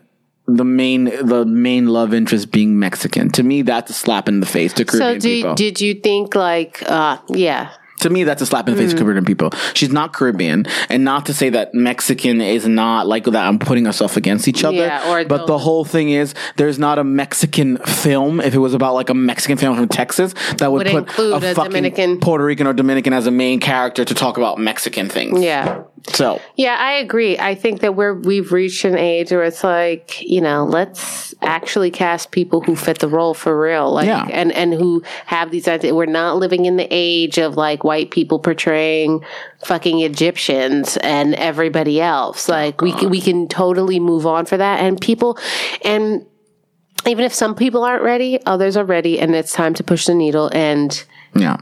The 0.57 0.65
main, 0.65 1.05
the 1.05 1.45
main 1.47 1.87
love 1.89 2.13
interest 2.15 2.51
being 2.51 2.79
Mexican. 2.79 3.31
To 3.31 3.43
me, 3.43 3.63
that's 3.63 3.91
a 3.91 3.95
slap 3.95 4.29
in 4.29 4.41
the 4.41 4.47
face 4.47 4.73
to 4.75 4.85
So 4.91 4.99
Caribbean 4.99 5.19
do, 5.21 5.29
people. 5.37 5.55
did 5.55 5.81
you 5.81 5.95
think 5.95 6.35
like 6.35 6.83
uh 6.87 7.19
yeah. 7.29 7.71
To 8.01 8.09
me, 8.09 8.25
that's 8.25 8.41
a 8.41 8.47
slap 8.47 8.67
in 8.67 8.75
the 8.75 8.81
Mm. 8.81 8.85
face 8.87 8.95
to 8.95 9.03
Caribbean 9.05 9.27
people. 9.27 9.51
She's 9.75 9.91
not 9.93 10.15
Caribbean, 10.15 10.65
and 10.89 11.05
not 11.05 11.27
to 11.27 11.35
say 11.35 11.51
that 11.51 11.75
Mexican 11.75 12.41
is 12.41 12.67
not 12.67 13.07
like 13.07 13.25
that. 13.25 13.47
I'm 13.47 13.59
putting 13.59 13.87
ourselves 13.87 14.17
against 14.17 14.49
each 14.49 14.65
other. 14.65 14.77
Yeah, 14.79 15.25
but 15.29 15.47
the 15.47 15.59
whole 15.59 15.85
thing 15.85 16.09
is, 16.09 16.35
there's 16.57 16.79
not 16.79 16.99
a 16.99 17.05
Mexican 17.05 17.77
film. 17.77 18.41
If 18.41 18.55
it 18.55 18.59
was 18.59 18.73
about 18.73 18.95
like 18.95 19.11
a 19.11 19.15
Mexican 19.15 19.59
film 19.59 19.77
from 19.77 19.87
Texas, 19.89 20.33
that 20.57 20.73
would, 20.73 20.87
Would 20.87 20.93
put 20.93 21.09
include 21.11 21.35
a 21.45 21.55
fucking 21.55 21.65
Dominican- 21.73 22.21
Puerto 22.21 22.43
Rican 22.43 22.67
or 22.67 22.73
Dominican 22.73 23.13
as 23.13 23.27
a 23.27 23.31
main 23.31 23.61
character 23.61 24.03
to 24.03 24.15
talk 24.15 24.39
about 24.39 24.57
Mexican 24.59 25.11
things. 25.11 25.43
Yeah. 25.43 25.83
So 26.09 26.41
Yeah, 26.57 26.77
I 26.79 26.93
agree. 26.93 27.39
I 27.39 27.55
think 27.55 27.81
that 27.81 27.95
we're 27.95 28.15
we've 28.15 28.53
reached 28.53 28.85
an 28.85 28.97
age 28.97 29.31
where 29.31 29.45
it's 29.45 29.63
like, 29.63 30.21
you 30.23 30.41
know, 30.41 30.65
let's 30.65 31.35
actually 31.43 31.91
cast 31.91 32.31
people 32.31 32.61
who 32.61 32.75
fit 32.77 32.99
the 32.99 33.09
role 33.09 33.35
for 33.35 33.59
real. 33.61 33.93
Like 33.93 34.07
Yeah. 34.07 34.27
and 34.31 34.53
and 34.53 34.73
who 34.75 35.03
have 35.27 35.51
these 35.51 35.69
ideas. 35.69 35.93
We're 35.93 36.07
not 36.07 36.37
living 36.37 36.65
in 36.65 36.77
the 36.77 36.89
age 36.91 37.39
of 37.39 37.57
like 37.57 37.85
white 37.85 38.11
people 38.11 38.39
portraying 38.39 39.25
fucking 39.65 40.01
Egyptians 40.01 40.97
and 40.99 41.35
everybody 41.35 42.01
else. 42.01 42.49
Like 42.49 42.81
we 42.81 42.93
can, 42.93 43.11
we 43.11 43.21
can 43.21 43.47
totally 43.49 44.01
move 44.01 44.27
on 44.27 44.47
for 44.47 44.57
that 44.57 44.81
and 44.81 45.01
people 45.01 45.39
and 45.85 46.27
even 47.07 47.25
if 47.25 47.33
some 47.33 47.55
people 47.55 47.83
aren't 47.83 48.03
ready, 48.03 48.39
others 48.45 48.77
are 48.77 48.85
ready 48.85 49.19
and 49.19 49.35
it's 49.35 49.53
time 49.53 49.73
to 49.75 49.83
push 49.83 50.07
the 50.07 50.15
needle 50.15 50.51
and 50.53 51.05
yeah. 51.35 51.57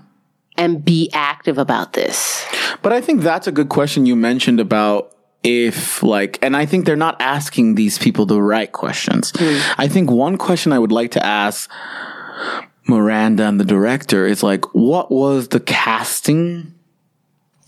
And 0.58 0.84
be 0.84 1.08
active 1.14 1.56
about 1.56 1.94
this. 1.94 2.44
But 2.82 2.92
I 2.92 3.00
think 3.00 3.22
that's 3.22 3.46
a 3.46 3.52
good 3.52 3.70
question 3.70 4.04
you 4.04 4.16
mentioned 4.16 4.60
about 4.60 5.14
if 5.44 6.02
like 6.02 6.38
and 6.42 6.56
I 6.56 6.66
think 6.66 6.84
they're 6.84 6.96
not 6.96 7.20
asking 7.20 7.76
these 7.76 7.96
people 7.96 8.26
the 8.26 8.42
right 8.42 8.70
questions. 8.70 9.32
Hmm. 9.36 9.58
I 9.78 9.88
think 9.88 10.10
one 10.10 10.36
question 10.36 10.72
I 10.72 10.78
would 10.78 10.92
like 10.92 11.12
to 11.12 11.24
ask 11.24 11.70
Miranda 12.86 13.44
and 13.44 13.60
the 13.60 13.64
director 13.64 14.26
is 14.26 14.42
like 14.42 14.64
what 14.74 15.10
was 15.10 15.48
the 15.48 15.60
casting 15.60 16.74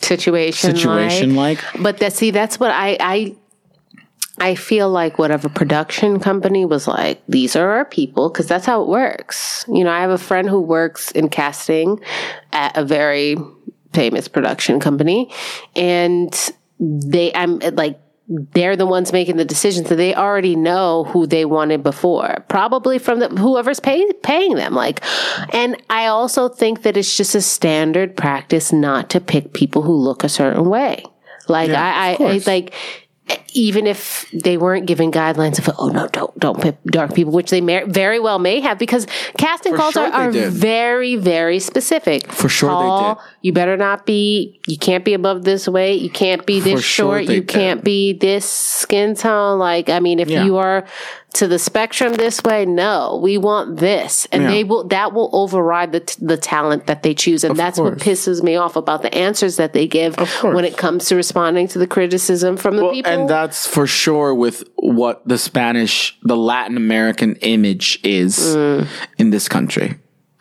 Situation, 0.03 0.75
situation 0.75 1.37
like? 1.37 1.63
But 1.79 1.99
that 1.99 2.15
see, 2.15 2.31
that's 2.31 2.59
what 2.59 2.71
I 2.71 2.97
I 2.99 3.37
I 4.41 4.55
feel 4.55 4.89
like 4.89 5.19
whatever 5.19 5.51
production 5.51 6.19
company 6.19 6.65
was 6.65 6.89
like, 6.89 7.23
these 7.29 7.55
are 7.57 7.71
our 7.73 7.85
people, 7.85 8.31
because 8.31 8.49
that's 8.49 8.65
how 8.65 8.83
it 8.83 8.89
works. 8.89 9.67
You 9.69 9.85
know, 9.85 9.91
I 9.91 10.01
have 10.01 10.11
a 10.11 10.19
friend 10.19 10.49
who 10.49 10.61
works 10.61 11.11
in 11.11 11.29
casting 11.29 12.01
at 12.53 12.75
a 12.77 12.85
very 12.85 13.37
famous 13.93 14.29
production 14.29 14.81
company, 14.81 15.31
and 15.77 16.35
they 16.81 17.33
I'm 17.35 17.59
like 17.59 18.01
they're 18.53 18.77
the 18.77 18.87
ones 18.87 19.13
making 19.13 19.37
the 19.37 19.45
decisions 19.45 19.89
so 19.89 19.97
they 19.97 20.15
already 20.15 20.55
know 20.55 21.03
who 21.05 21.27
they 21.27 21.45
wanted 21.45 21.83
before 21.83 22.45
probably 22.49 22.97
from 22.97 23.19
the 23.19 23.29
whoever's 23.29 23.81
pay, 23.81 24.09
paying 24.23 24.55
them 24.55 24.73
like 24.73 25.05
and 25.53 25.77
i 25.91 26.07
also 26.07 26.49
think 26.49 26.83
that 26.83 26.97
it's 26.97 27.17
just 27.17 27.35
a 27.35 27.41
standard 27.41 28.17
practice 28.17 28.73
not 28.73 29.11
to 29.11 29.21
pick 29.21 29.53
people 29.53 29.83
who 29.83 29.93
look 29.93 30.23
a 30.23 30.29
certain 30.29 30.67
way 30.67 31.05
like 31.49 31.71
Yeah, 31.71 31.83
I, 31.83 32.17
I, 32.23 32.35
I 32.35 32.41
like 32.47 32.73
even 33.53 33.87
if 33.87 34.31
they 34.33 34.57
weren't 34.57 34.87
given 34.87 35.11
guidelines 35.11 35.59
of 35.59 35.75
oh 35.79 35.89
no 35.89 36.07
don't 36.09 36.39
don't 36.39 36.61
pick 36.61 36.83
dark 36.85 37.15
people 37.15 37.33
which 37.33 37.51
they 37.51 37.61
may, 37.61 37.83
very 37.85 38.21
well 38.21 38.39
may 38.39 38.61
have 38.61 38.79
because 38.79 39.07
casting 39.39 39.73
For 39.73 39.79
calls 39.79 39.95
sure 39.95 40.07
are, 40.07 40.29
are 40.29 40.31
very 40.31 41.17
very 41.17 41.59
specific 41.59 42.31
For 42.33 42.49
sure 42.49 42.71
they 42.71 43.15
did. 43.15 43.40
You 43.43 43.53
better 43.53 43.77
not 43.77 44.05
be 44.07 44.61
you 44.67 44.77
can't 44.77 45.05
be 45.05 45.15
above 45.15 45.45
this 45.45 45.67
weight 45.67 46.01
you 46.03 46.11
can't 46.11 46.45
be 46.47 46.61
this 46.61 46.83
sure 46.85 47.19
short 47.19 47.23
you 47.23 47.41
did. 47.41 47.49
can't 47.49 47.85
be 47.85 48.13
this 48.13 48.45
skin 48.49 49.15
tone 49.15 49.59
like 49.59 49.89
i 49.89 50.01
mean 50.01 50.19
if 50.19 50.29
Yeah. 50.29 50.45
you 50.45 50.57
are 50.59 50.85
to 51.35 51.47
the 51.47 51.59
spectrum 51.59 52.15
this 52.15 52.43
way. 52.43 52.67
No, 52.67 53.21
we 53.23 53.39
want 53.39 53.77
this, 53.79 54.27
and 54.33 54.43
Yeah. 54.43 54.51
they 54.51 54.65
will. 54.65 54.85
That 54.89 55.13
will 55.13 55.31
override 55.33 55.93
the 55.93 56.01
t- 56.01 56.17
the 56.21 56.37
talent 56.37 56.87
that 56.87 57.03
they 57.03 57.15
choose, 57.15 57.45
and 57.45 57.57
that's 57.57 57.79
what 57.79 57.99
pisses 57.99 58.43
me 58.43 58.57
off 58.57 58.77
about 58.77 59.03
the 59.03 59.15
answers 59.15 59.57
that 59.57 59.73
they 59.73 59.87
give 59.87 60.17
when 60.43 60.65
it 60.65 60.77
comes 60.77 61.07
to 61.07 61.17
responding 61.17 61.69
to 61.69 61.79
the 61.79 61.87
criticism 61.87 62.57
from 62.57 62.77
the 62.77 62.83
Well, 62.83 62.93
people. 62.93 63.13
and 63.13 63.29
that's 63.31 63.67
for 63.67 63.87
sure 63.87 64.35
with 64.35 64.65
what 64.77 65.23
the 65.27 65.39
Spanish, 65.39 66.19
the 66.23 66.37
Latin 66.37 66.77
American 66.77 67.37
image 67.37 68.01
is 68.03 68.37
mm. 68.57 68.87
in 69.19 69.31
this 69.31 69.49
country. 69.49 69.95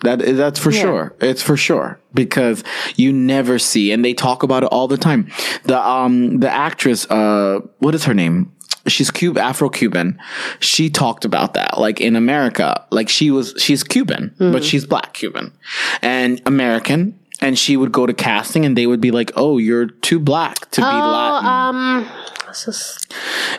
That 0.03 0.19
that's 0.19 0.59
for 0.59 0.71
sure. 0.71 1.13
It's 1.19 1.41
for 1.41 1.57
sure 1.57 1.99
because 2.13 2.63
you 2.95 3.11
never 3.11 3.59
see, 3.59 3.91
and 3.91 4.03
they 4.03 4.13
talk 4.13 4.43
about 4.43 4.63
it 4.63 4.69
all 4.71 4.87
the 4.87 4.97
time. 4.97 5.29
The 5.63 5.79
um 5.79 6.39
the 6.39 6.49
actress, 6.49 7.05
uh, 7.09 7.59
what 7.79 7.93
is 7.95 8.05
her 8.05 8.13
name? 8.13 8.53
She's 8.87 9.11
Cube 9.11 9.37
Afro 9.37 9.69
Cuban. 9.69 10.17
She 10.61 10.89
talked 10.89 11.25
about 11.25 11.53
that, 11.55 11.77
like 11.77 11.99
in 12.01 12.15
America, 12.15 12.85
like 12.91 13.09
she 13.09 13.29
was 13.29 13.53
she's 13.57 13.83
Cuban, 13.83 14.33
but 14.39 14.63
she's 14.63 14.85
black 14.85 15.13
Cuban 15.13 15.51
and 16.01 16.41
American. 16.45 17.15
And 17.41 17.57
she 17.57 17.77
would 17.77 17.93
go 17.93 18.05
to 18.05 18.13
casting, 18.13 18.65
and 18.65 18.75
they 18.77 18.85
would 18.85 18.99
be 18.99 19.11
like, 19.11 19.31
"Oh, 19.37 19.59
you're 19.59 19.85
too 19.87 20.19
black 20.19 20.69
to 20.71 20.81
be 20.81 20.85
Latin." 20.85 21.47
um, 21.47 22.07
this 22.49 22.67
is- 22.67 22.97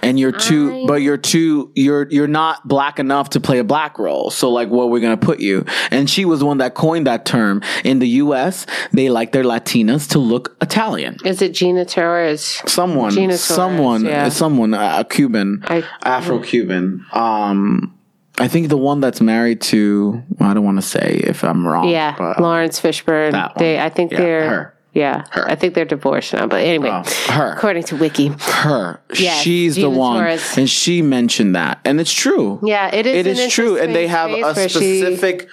and 0.02 0.18
you're 0.20 0.32
too 0.32 0.82
I- 0.82 0.86
but 0.86 1.02
you're 1.02 1.16
too 1.16 1.70
you're 1.74 2.06
you're 2.10 2.28
not 2.28 2.66
black 2.68 2.98
enough 2.98 3.30
to 3.30 3.40
play 3.40 3.58
a 3.58 3.64
black 3.64 3.98
role 3.98 4.30
so 4.30 4.50
like 4.50 4.68
where 4.68 4.86
we're 4.86 5.00
gonna 5.00 5.16
put 5.16 5.40
you 5.40 5.64
and 5.90 6.08
she 6.08 6.24
was 6.24 6.40
the 6.40 6.46
one 6.46 6.58
that 6.58 6.74
coined 6.74 7.06
that 7.06 7.24
term 7.26 7.62
in 7.84 7.98
the 7.98 8.08
us 8.08 8.66
they 8.92 9.08
like 9.08 9.32
their 9.32 9.44
latinas 9.44 10.08
to 10.10 10.18
look 10.18 10.56
italian 10.60 11.16
is 11.24 11.40
it 11.42 11.52
Gina 11.52 11.84
Torres? 11.84 12.62
someone 12.66 13.10
Gina 13.10 13.28
Torres, 13.28 13.40
someone 13.40 14.04
yeah. 14.04 14.28
someone 14.28 14.74
uh, 14.74 14.96
a 15.00 15.04
cuban 15.04 15.62
I- 15.66 15.84
afro-cuban 16.02 17.04
um 17.12 17.94
I 18.38 18.48
think 18.48 18.70
the 18.70 18.76
one 18.78 19.00
that's 19.00 19.20
married 19.20 19.60
to 19.72 20.22
I 20.40 20.54
don't 20.54 20.64
want 20.64 20.78
to 20.78 20.82
say 20.82 21.20
if 21.24 21.44
I'm 21.44 21.66
wrong. 21.66 21.88
Yeah, 21.90 22.14
but, 22.16 22.40
Laurence 22.40 22.80
Fishburne. 22.80 23.32
that 23.32 23.54
one. 23.54 23.62
They, 23.62 23.78
I 23.78 23.90
think 23.90 24.12
Yeah, 24.12 24.18
they're. 24.18 24.48
her. 24.48 24.74
Yeah, 24.92 25.24
I 25.32 25.54
think 25.54 25.74
they're 25.74 25.84
divorced 25.84 26.32
now. 26.34 26.46
But 26.48 26.62
anyway, 26.64 26.90
Oh, 26.90 27.32
her. 27.32 27.52
according 27.52 27.84
to 27.84 27.96
Wiki. 27.96 28.28
her. 28.40 29.00
Yes, 29.14 29.40
She's 29.42 29.76
the 29.76 29.88
one, 29.88 30.18
Torres. 30.18 30.58
and 30.58 30.68
she 30.68 31.00
mentioned 31.00 31.54
that, 31.54 31.78
and 31.84 32.00
it's 32.00 32.12
true. 32.12 32.58
Yeah, 32.64 32.92
it 32.92 33.06
is 33.06 33.26
It 33.26 33.38
is 33.38 33.52
true, 33.52 33.78
and 33.78 33.94
they 33.94 34.08
have 34.08 34.30
a 34.30 34.52
specific 34.68 35.48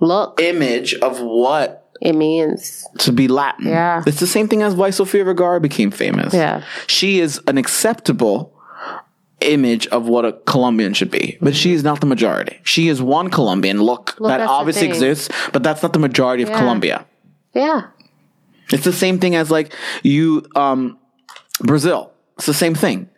Look, 0.00 0.40
image 0.42 0.94
of 0.94 1.20
what 1.20 1.86
it 2.00 2.14
means. 2.14 2.86
to 2.98 3.12
be 3.12 3.28
Latin. 3.28 3.68
Yeah. 3.68 4.02
It's 4.06 4.20
the 4.20 4.26
same 4.26 4.48
thing 4.48 4.62
as 4.62 4.74
why 4.74 4.88
Sofia 4.90 5.24
Vergara 5.24 5.60
became 5.60 5.90
famous. 5.90 6.32
Yeah. 6.32 6.62
She 6.86 7.20
is 7.20 7.40
an 7.46 7.58
acceptable 7.58 8.54
image 9.40 9.86
of 9.88 10.08
what 10.08 10.24
a 10.24 10.32
Colombian 10.46 10.94
should 10.94 11.10
be, 11.10 11.36
but 11.42 11.54
she 11.54 11.72
is 11.74 11.84
not 11.84 12.00
the 12.00 12.06
majority. 12.06 12.58
She 12.62 12.88
is 12.88 13.02
one 13.02 13.28
Colombian 13.28 13.82
look 13.82 14.16
Well, 14.18 14.28
that 14.30 14.40
obviously 14.40 14.86
exists, 14.88 15.28
but 15.52 15.62
that's 15.62 15.82
not 15.82 15.92
the 15.92 15.98
majority 15.98 16.42
of 16.42 16.48
Yeah. 16.48 16.58
Colombia. 16.58 17.04
Yeah. 17.54 17.82
It's 18.72 18.84
the 18.84 18.92
same 18.92 19.18
thing 19.18 19.34
as 19.36 19.50
like 19.50 19.72
you, 20.02 20.46
um, 20.56 20.98
Brazil. 21.60 22.12
It's 22.36 22.46
the 22.46 22.54
same 22.54 22.74
thing. 22.74 23.08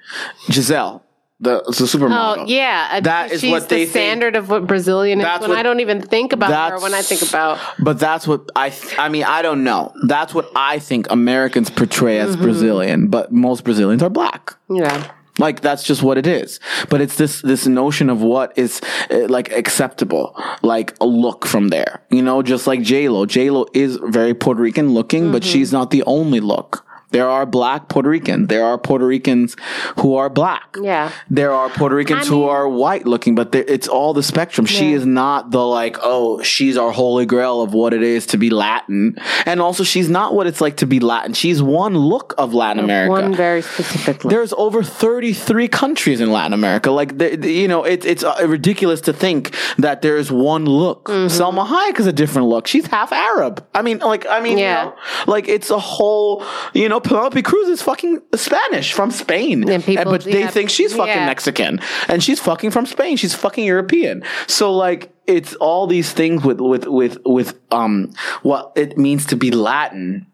Gisele, 0.48 1.02
the, 1.40 1.60
the 1.66 1.72
supermodel. 1.72 2.36
Oh 2.38 2.44
yeah, 2.46 3.00
That 3.00 3.32
is 3.32 3.42
what 3.44 3.68
they 3.68 3.84
the 3.84 3.90
think- 3.90 4.04
standard 4.04 4.36
of 4.36 4.48
what 4.48 4.66
Brazilian 4.66 5.20
is. 5.20 5.26
When 5.40 5.50
what- 5.50 5.58
I 5.58 5.62
don't 5.62 5.80
even 5.80 6.00
think 6.02 6.32
about 6.32 6.72
her, 6.72 6.78
when 6.80 6.94
I 6.94 7.02
think 7.02 7.22
about 7.22 7.58
But 7.78 7.98
that's 7.98 8.26
what 8.28 8.48
I. 8.54 8.70
Th- 8.70 8.98
I 8.98 9.08
mean, 9.08 9.24
I 9.24 9.42
don't 9.42 9.64
know. 9.64 9.92
That's 10.06 10.32
what 10.34 10.50
I 10.54 10.78
think 10.78 11.10
Americans 11.10 11.68
portray 11.70 12.18
Mm-hmm. 12.18 12.28
as 12.30 12.36
Brazilian, 12.36 13.08
but 13.08 13.32
most 13.32 13.64
Brazilians 13.64 14.02
are 14.02 14.10
black. 14.10 14.54
know, 14.68 15.02
Like 15.38 15.60
that's 15.60 15.82
just 15.84 16.02
what 16.02 16.18
it 16.18 16.26
is. 16.26 16.60
But 16.88 17.00
it's 17.00 17.16
this 17.16 17.42
this 17.42 17.66
notion 17.66 18.10
of 18.10 18.20
what 18.22 18.52
is 18.58 18.80
uh, 19.10 19.26
like 19.28 19.52
acceptable, 19.52 20.34
like 20.62 20.94
a 21.00 21.06
look 21.06 21.46
from 21.46 21.68
there. 21.68 22.02
You 22.10 22.22
know, 22.22 22.42
just 22.42 22.66
like 22.66 22.82
J 22.82 23.08
Lo. 23.08 23.24
J 23.26 23.50
Lo 23.50 23.66
is 23.72 23.96
very 24.02 24.34
Puerto 24.34 24.60
Rican 24.60 24.92
looking, 24.94 25.30
but 25.32 25.42
Mm-hmm. 25.42 25.52
she's 25.52 25.72
not 25.72 25.90
the 25.90 26.02
only 26.04 26.40
look. 26.40 26.84
There 27.10 27.28
are 27.28 27.46
black 27.46 27.88
Puerto 27.88 28.08
Ricans. 28.08 28.48
There 28.48 28.64
are 28.64 28.76
Puerto 28.78 29.06
Ricans 29.06 29.56
who 30.00 30.16
are 30.16 30.28
black. 30.28 30.76
Yeah. 30.80 31.10
There 31.30 31.52
are 31.52 31.68
Puerto 31.70 31.94
Ricans 31.94 32.26
I 32.26 32.28
who 32.30 32.44
are 32.44 32.68
white 32.68 33.06
looking, 33.06 33.34
but 33.34 33.54
it's 33.54 33.88
all 33.88 34.12
the 34.12 34.22
spectrum. 34.22 34.66
She 34.66 34.92
is 34.92 35.06
not 35.06 35.50
the 35.50 35.64
like, 35.64 35.96
oh, 36.02 36.42
she's 36.42 36.76
our 36.76 36.90
holy 36.92 37.24
grail 37.26 37.62
of 37.62 37.72
what 37.72 37.94
it 37.94 38.02
is 38.02 38.26
to 38.26 38.36
be 38.38 38.50
Latin. 38.50 39.16
And 39.46 39.60
also, 39.60 39.84
she's 39.84 40.08
not 40.10 40.34
what 40.34 40.46
it's 40.46 40.60
like 40.60 40.76
to 40.78 40.86
be 40.86 41.00
Latin. 41.00 41.32
She's 41.32 41.62
one 41.62 41.96
look 41.96 42.34
of 42.36 42.52
Latin 42.54 42.84
America. 42.84 43.10
one 43.10 43.34
very 43.34 43.62
specific 43.62 44.24
look. 44.24 44.30
There's 44.30 44.52
over 44.54 44.82
33 44.82 45.68
countries 45.68 46.20
in 46.20 46.30
Latin 46.30 46.52
America. 46.52 46.90
Like, 46.90 47.16
the, 47.18 47.36
the- 47.36 47.52
you 47.52 47.68
know, 47.68 47.84
it, 47.84 48.04
it's 48.04 48.22
uh, 48.22 48.36
ridiculous 48.46 49.00
to 49.02 49.12
think 49.12 49.54
that 49.78 50.02
there 50.02 50.16
is 50.16 50.30
one 50.30 50.66
look. 50.66 51.04
Mm-hmm. 51.06 51.26
Salma 51.42 51.66
Hayek 51.66 51.98
is 51.98 52.06
a 52.06 52.12
different 52.12 52.48
look. 52.48 52.66
She's 52.66 52.86
half 52.86 53.12
Arab. 53.12 53.66
I 53.74 53.82
mean, 53.82 53.98
like, 53.98 54.26
I 54.26 54.40
mean, 54.40 54.58
Yeah. 54.58 54.84
you 54.84 54.90
know, 54.90 54.96
like 55.26 55.48
it's 55.48 55.70
a 55.70 55.78
whole, 55.78 56.44
you 56.74 56.88
know, 56.88 56.97
Penelope 57.00 57.42
Cruz 57.42 57.68
is 57.68 57.82
fucking 57.82 58.20
Spanish 58.34 58.92
from 58.92 59.10
Spain. 59.10 59.68
And 59.68 59.82
people- 59.82 60.04
but 60.12 60.24
they 60.24 60.40
yeah, 60.40 60.50
think 60.50 60.70
she's 60.70 60.94
fucking 60.94 61.08
yeah. 61.08 61.26
Mexican 61.26 61.80
and 62.08 62.22
she's 62.22 62.40
fucking 62.40 62.70
from 62.70 62.86
Spain. 62.86 63.16
She's 63.16 63.34
fucking 63.34 63.64
European. 63.64 64.22
So 64.46 64.72
like, 64.74 65.12
it's 65.26 65.54
all 65.56 65.86
these 65.86 66.12
things 66.12 66.42
with, 66.42 66.60
with, 66.60 66.86
with, 66.86 67.18
with, 67.26 67.58
um, 67.70 68.12
what 68.42 68.72
it 68.76 68.96
means 68.96 69.26
to 69.26 69.36
be 69.36 69.50
Latin 69.50 70.26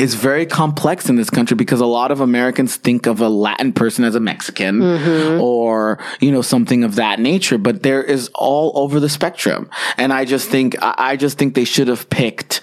is 0.00 0.14
very 0.14 0.46
complex 0.46 1.08
in 1.08 1.16
this 1.16 1.30
country 1.30 1.54
because 1.56 1.80
a 1.80 1.86
lot 1.86 2.10
of 2.10 2.20
Americans 2.20 2.76
think 2.76 3.06
of 3.06 3.20
a 3.20 3.28
Latin 3.28 3.72
person 3.72 4.04
as 4.04 4.14
a 4.14 4.20
Mexican 4.20 4.80
Mm-hmm. 4.80 5.40
or, 5.40 5.98
you 6.20 6.30
know, 6.32 6.42
something 6.42 6.84
of 6.84 6.94
that 6.96 7.18
nature, 7.20 7.58
but 7.58 7.82
there 7.82 8.02
is 8.02 8.30
all 8.34 8.72
over 8.76 8.98
the 9.00 9.08
spectrum. 9.08 9.68
And 9.96 10.12
I 10.12 10.24
just 10.24 10.48
think, 10.48 10.76
I 10.80 11.16
just 11.16 11.38
think 11.38 11.54
they 11.54 11.64
should 11.64 11.88
have 11.88 12.08
picked 12.10 12.60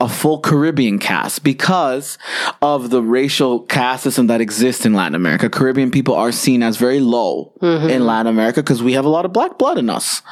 a 0.00 0.08
full 0.08 0.40
Caribbean 0.40 0.98
cast 0.98 1.44
because 1.44 2.18
of 2.62 2.90
the 2.90 3.02
racial 3.02 3.60
caste 3.60 4.04
system 4.04 4.26
that 4.26 4.40
exists 4.40 4.84
in 4.84 4.94
Latin 4.94 5.14
America. 5.14 5.48
Caribbean 5.48 5.90
people 5.90 6.14
are 6.14 6.32
seen 6.32 6.62
as 6.62 6.76
very 6.76 7.00
low 7.00 7.52
Mm-hmm. 7.60 7.90
in 7.90 8.06
Latin 8.06 8.26
America 8.26 8.62
because 8.62 8.82
we 8.82 8.94
have 8.94 9.04
a 9.04 9.08
lot 9.10 9.26
of 9.26 9.34
black 9.34 9.58
blood 9.58 9.76
in 9.76 9.90
us 9.90 10.22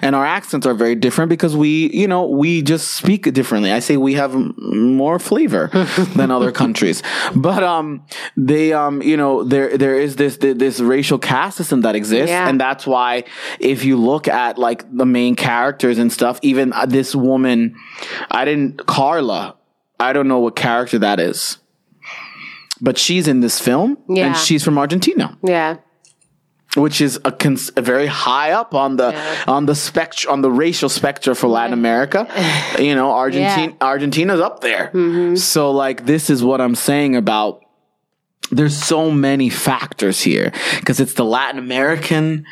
and 0.00 0.16
our 0.16 0.24
accents 0.24 0.66
are 0.66 0.72
very 0.72 0.94
different 0.94 1.28
because 1.28 1.54
we, 1.54 1.90
you 1.92 2.08
know, 2.08 2.26
we 2.26 2.62
just 2.62 2.94
speak 2.94 3.30
differently. 3.34 3.70
I 3.70 3.80
say 3.80 3.98
we 3.98 4.14
have 4.14 4.34
more 4.56 5.18
flavor 5.18 5.68
than 6.14 6.30
other 6.30 6.50
countries, 6.52 7.02
but, 7.34 7.62
um, 7.62 8.04
they, 8.36 8.72
um, 8.72 9.02
you 9.02 9.16
know, 9.16 9.44
there, 9.44 9.76
there 9.76 9.98
is 9.98 10.16
this, 10.16 10.36
this 10.38 10.80
racial 10.80 11.18
caste 11.18 11.56
system 11.56 11.82
that 11.82 11.94
exists. 11.96 12.30
Yeah. 12.30 12.48
And 12.48 12.60
that's 12.60 12.86
why 12.86 13.24
if 13.60 13.84
you 13.84 13.96
look 13.96 14.28
at 14.28 14.58
like 14.58 14.84
the 14.96 15.06
main 15.06 15.36
characters 15.36 15.98
and 15.98 16.12
stuff, 16.12 16.38
even 16.42 16.72
uh, 16.72 16.86
this 16.86 17.14
woman, 17.14 17.74
I 18.30 18.44
didn't, 18.44 18.86
Carla, 18.86 19.56
I 20.00 20.12
don't 20.12 20.28
know 20.28 20.38
what 20.40 20.56
character 20.56 20.98
that 21.00 21.18
is. 21.20 21.58
But 22.80 22.96
she's 22.96 23.26
in 23.26 23.40
this 23.40 23.58
film 23.60 23.98
Yeah. 24.08 24.26
and 24.28 24.36
she's 24.36 24.62
from 24.62 24.78
Argentina 24.78 25.36
yeah, 25.42 25.78
which 26.76 27.00
is 27.00 27.18
a, 27.24 27.32
cons- 27.32 27.70
a 27.76 27.82
very 27.82 28.06
high 28.06 28.52
up 28.52 28.74
on 28.74 28.96
the 28.96 29.10
Yeah. 29.12 29.44
on 29.46 29.66
the 29.66 29.74
spectrum 29.74 30.32
on 30.32 30.40
the 30.42 30.50
racial 30.50 30.88
spectrum 30.88 31.34
for 31.34 31.48
Latin 31.48 31.72
America. 31.72 32.26
you 32.78 32.94
know, 32.94 33.10
Argentina 33.12 33.74
Argentina's 33.80 34.40
up 34.40 34.60
there. 34.60 34.90
Mm-hmm. 34.92 35.36
So 35.36 35.70
like 35.72 36.04
this 36.06 36.28
is 36.30 36.42
what 36.44 36.60
I'm 36.60 36.74
saying 36.74 37.16
about 37.16 37.64
there's 38.50 38.76
so 38.76 39.10
many 39.10 39.50
factors 39.50 40.22
here 40.22 40.52
because 40.80 41.00
it's 41.00 41.14
the 41.14 41.24
Latin 41.24 41.58
American 41.58 42.46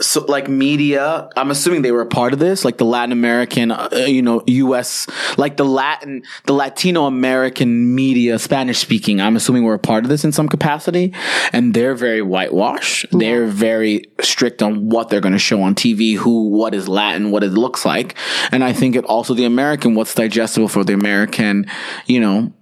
so 0.00 0.24
like 0.26 0.48
media 0.48 1.28
i'm 1.36 1.50
assuming 1.50 1.82
they 1.82 1.92
were 1.92 2.02
a 2.02 2.06
part 2.06 2.32
of 2.32 2.38
this 2.38 2.64
like 2.64 2.78
the 2.78 2.84
latin 2.84 3.12
american 3.12 3.70
uh, 3.70 3.88
you 4.06 4.22
know 4.22 4.42
us 4.46 5.06
like 5.38 5.56
the 5.56 5.64
latin 5.64 6.22
the 6.46 6.52
latino 6.52 7.06
american 7.06 7.94
media 7.94 8.38
spanish 8.38 8.78
speaking 8.78 9.20
i'm 9.20 9.36
assuming 9.36 9.62
we're 9.62 9.74
a 9.74 9.78
part 9.78 10.04
of 10.04 10.10
this 10.10 10.24
in 10.24 10.32
some 10.32 10.48
capacity. 10.48 11.12
And 11.52 11.74
they're 11.74 11.94
very 11.94 12.22
whitewashed. 12.22 13.06
They're 13.10 13.46
very 13.46 14.04
strict 14.20 14.62
on 14.62 14.88
what 14.88 15.08
they're 15.08 15.20
going 15.20 15.32
to 15.32 15.38
show 15.38 15.62
on 15.62 15.74
tv 15.74 16.16
who 16.16 16.48
what 16.48 16.74
is 16.74 16.88
latin 16.88 17.30
what 17.30 17.44
it 17.44 17.52
looks 17.52 17.84
like. 17.84 18.16
And 18.50 18.64
i 18.64 18.72
think 18.72 18.96
it 18.96 19.04
also 19.04 19.34
the 19.34 19.44
american 19.44 19.94
what's 19.94 20.14
digestible 20.14 20.68
for 20.68 20.84
the 20.84 20.94
american 20.94 21.66
you 22.06 22.20
know 22.20 22.52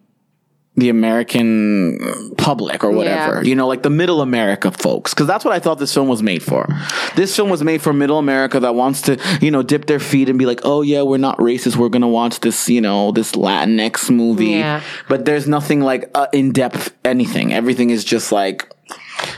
the 0.74 0.88
American 0.88 1.98
public 2.38 2.82
or 2.82 2.90
whatever, 2.90 3.42
Yeah. 3.42 3.48
you 3.50 3.54
know, 3.54 3.68
like 3.68 3.82
the 3.82 3.90
middle 3.90 4.22
America 4.22 4.70
folks. 4.70 5.12
Cause 5.12 5.26
that's 5.26 5.44
what 5.44 5.52
I 5.52 5.58
thought 5.58 5.78
this 5.78 5.92
film 5.92 6.08
was 6.08 6.22
made 6.22 6.42
for. 6.42 6.66
This 7.14 7.36
film 7.36 7.50
was 7.50 7.62
made 7.62 7.82
for 7.82 7.92
middle 7.92 8.18
America 8.18 8.58
that 8.60 8.74
wants 8.74 9.02
to, 9.02 9.18
you 9.42 9.50
know, 9.50 9.62
dip 9.62 9.84
their 9.86 10.00
feet 10.00 10.30
and 10.30 10.38
be 10.38 10.46
like, 10.46 10.60
oh 10.64 10.80
yeah, 10.80 11.02
we're 11.02 11.18
not 11.18 11.36
racist. 11.38 11.76
We're 11.76 11.90
going 11.90 12.00
to 12.02 12.08
watch 12.08 12.40
this, 12.40 12.70
you 12.70 12.80
know, 12.80 13.12
this 13.12 13.32
Latinx 13.32 14.10
movie. 14.10 14.46
Yeah. 14.46 14.80
But 15.08 15.26
there's 15.26 15.46
nothing 15.46 15.82
like 15.82 16.10
uh, 16.14 16.28
in 16.32 16.52
depth 16.52 16.94
anything. 17.04 17.52
Everything 17.52 17.90
is 17.90 18.02
just 18.02 18.32
like, 18.32 18.66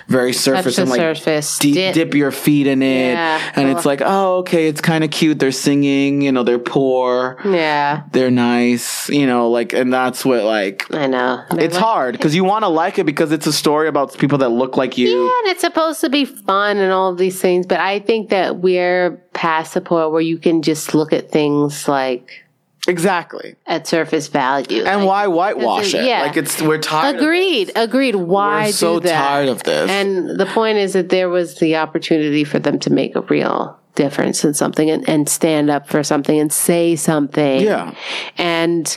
very 0.09 0.33
surface 0.33 0.79
and 0.79 0.91
like 0.91 0.99
surface. 1.01 1.59
deep, 1.59 1.75
Dip- 1.75 1.95
dip 1.95 2.15
your 2.15 2.31
feet 2.31 2.67
in 2.67 2.83
it, 2.83 3.13
Yeah. 3.13 3.41
and 3.57 3.69
it's 3.71 3.87
like, 3.87 4.03
oh, 4.05 4.39
okay, 4.39 4.69
it's 4.69 4.81
kind 4.81 5.03
of 5.05 5.11
cute. 5.11 5.39
They're 5.39 5.53
singing, 5.53 6.21
you 6.23 6.31
know, 6.33 6.43
they're 6.43 6.59
poor, 6.59 7.39
Yeah, 7.45 8.03
they're 8.13 8.31
nice, 8.31 9.09
you 9.09 9.27
know, 9.27 9.49
like, 9.51 9.73
and 9.73 9.93
that's 9.93 10.25
what 10.25 10.45
like. 10.45 10.93
I 10.93 11.07
know. 11.07 11.43
It's 11.53 11.77
hard 11.77 12.13
because 12.13 12.35
you 12.35 12.45
want 12.45 12.65
to 12.65 12.69
like 12.69 12.99
it 12.99 13.05
because 13.05 13.33
it's 13.33 13.47
a 13.47 13.53
story 13.53 13.89
about 13.89 14.17
people 14.19 14.39
that 14.39 14.51
look 14.51 14.77
like 14.77 14.99
you. 14.99 15.09
Yeah, 15.09 15.39
and 15.45 15.49
it's 15.49 15.61
supposed 15.63 16.01
to 16.03 16.11
be 16.11 16.25
fun 16.25 16.77
and 16.77 16.93
all 16.93 17.11
of 17.11 17.19
these 17.19 17.41
things, 17.41 17.67
but 17.67 17.81
I 17.81 17.99
think 18.01 18.31
that 18.31 18.59
we're 18.59 19.13
past 19.33 19.75
the 19.75 19.81
point 19.81 20.13
where 20.13 20.21
you 20.21 20.39
can 20.39 20.63
just 20.63 20.95
look 20.95 21.13
at 21.13 21.31
things 21.31 21.89
like 21.89 22.44
Exactly. 22.87 23.57
at 23.67 23.87
surface 23.87 24.29
value. 24.29 24.85
And 24.85 25.05
Like, 25.05 25.09
why 25.09 25.27
whitewash 25.27 25.95
it? 25.95 26.05
yeah. 26.05 26.23
Like 26.23 26.37
it's 26.37 26.61
we're 26.61 26.79
tired. 26.79 27.17
Agreed. 27.17 27.73
Agreed. 27.77 28.15
Why 28.17 28.67
We're 28.67 28.73
so 28.73 29.01
do 29.01 29.09
that? 29.09 29.19
tired 29.29 29.49
of 29.49 29.63
this. 29.63 29.91
And 29.91 30.39
the 30.39 30.47
point 30.47 30.79
is 30.79 30.93
that 30.93 31.09
there 31.09 31.29
was 31.29 31.57
the 31.59 31.77
opportunity 31.77 32.45
for 32.45 32.59
them 32.59 32.79
to 32.81 32.91
make 32.91 33.17
a 33.17 33.23
real 33.23 33.79
difference 33.95 34.45
in 34.45 34.55
something 34.55 34.91
and, 34.91 35.09
and 35.09 35.29
stand 35.29 35.71
up 35.71 35.89
for 35.89 36.03
something 36.03 36.39
and 36.39 36.53
say 36.53 36.97
something. 36.97 37.61
Yeah. 37.63 37.95
And 38.37 38.97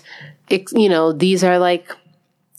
it, 0.50 0.72
you 0.74 0.90
know, 0.90 1.12
these 1.14 1.44
are 1.44 1.60
like 1.60 1.92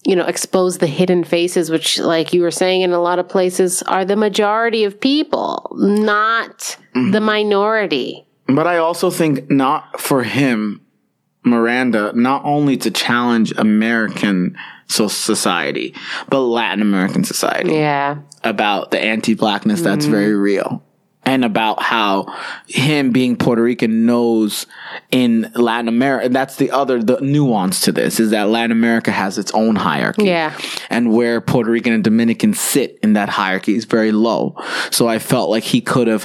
you 0.04 0.16
know, 0.16 0.24
expose 0.24 0.78
the 0.78 0.86
hidden 0.86 1.22
faces, 1.22 1.68
which, 1.70 1.98
like 1.98 2.32
you 2.32 2.40
were 2.40 2.52
saying, 2.52 2.80
in 2.80 2.92
a 2.92 3.00
lot 3.00 3.18
of 3.18 3.28
places 3.28 3.82
are 3.82 4.06
the 4.06 4.16
majority 4.16 4.84
of 4.84 4.98
people, 4.98 5.70
not 5.76 6.78
Mm-hmm. 6.94 7.10
the 7.10 7.20
minority. 7.20 8.26
But 8.46 8.66
I 8.66 8.78
also 8.78 9.10
think 9.10 9.50
not 9.50 10.00
for 10.00 10.22
him, 10.22 10.80
Miranda, 11.48 12.12
not 12.14 12.42
only 12.44 12.76
to 12.78 12.90
challenge 12.90 13.52
American 13.56 14.56
society, 14.86 15.94
but 16.28 16.40
Latin 16.40 16.80
American 16.82 17.24
society 17.24 17.72
Yeah. 17.74 18.18
about 18.44 18.90
the 18.90 19.00
anti-blackness 19.00 19.82
that's 19.82 20.04
Mm-hmm. 20.06 20.14
very 20.14 20.34
real. 20.34 20.82
And 21.24 21.44
about 21.44 21.82
how 21.82 22.34
him 22.68 23.10
being 23.10 23.36
Puerto 23.36 23.62
Rican 23.62 24.06
knows 24.06 24.64
in 25.10 25.52
Latin 25.54 25.86
America, 25.88 26.30
that's 26.30 26.56
the 26.56 26.70
other, 26.70 27.02
the 27.02 27.20
nuance 27.20 27.82
to 27.82 27.92
this 27.92 28.18
is 28.18 28.30
that 28.30 28.48
Latin 28.48 28.72
America 28.72 29.10
has 29.10 29.36
its 29.36 29.50
own 29.52 29.76
hierarchy. 29.76 30.24
Yeah. 30.24 30.56
And 30.88 31.12
where 31.12 31.42
Puerto 31.42 31.70
Rican 31.70 31.92
and 31.92 32.02
Dominican 32.02 32.54
sit 32.54 32.98
in 33.02 33.12
that 33.12 33.28
hierarchy 33.28 33.74
is 33.76 33.84
very 33.84 34.10
low. 34.10 34.56
So 34.90 35.06
I 35.06 35.18
felt 35.18 35.50
like 35.50 35.64
he 35.64 35.82
could 35.82 36.06
have, 36.06 36.24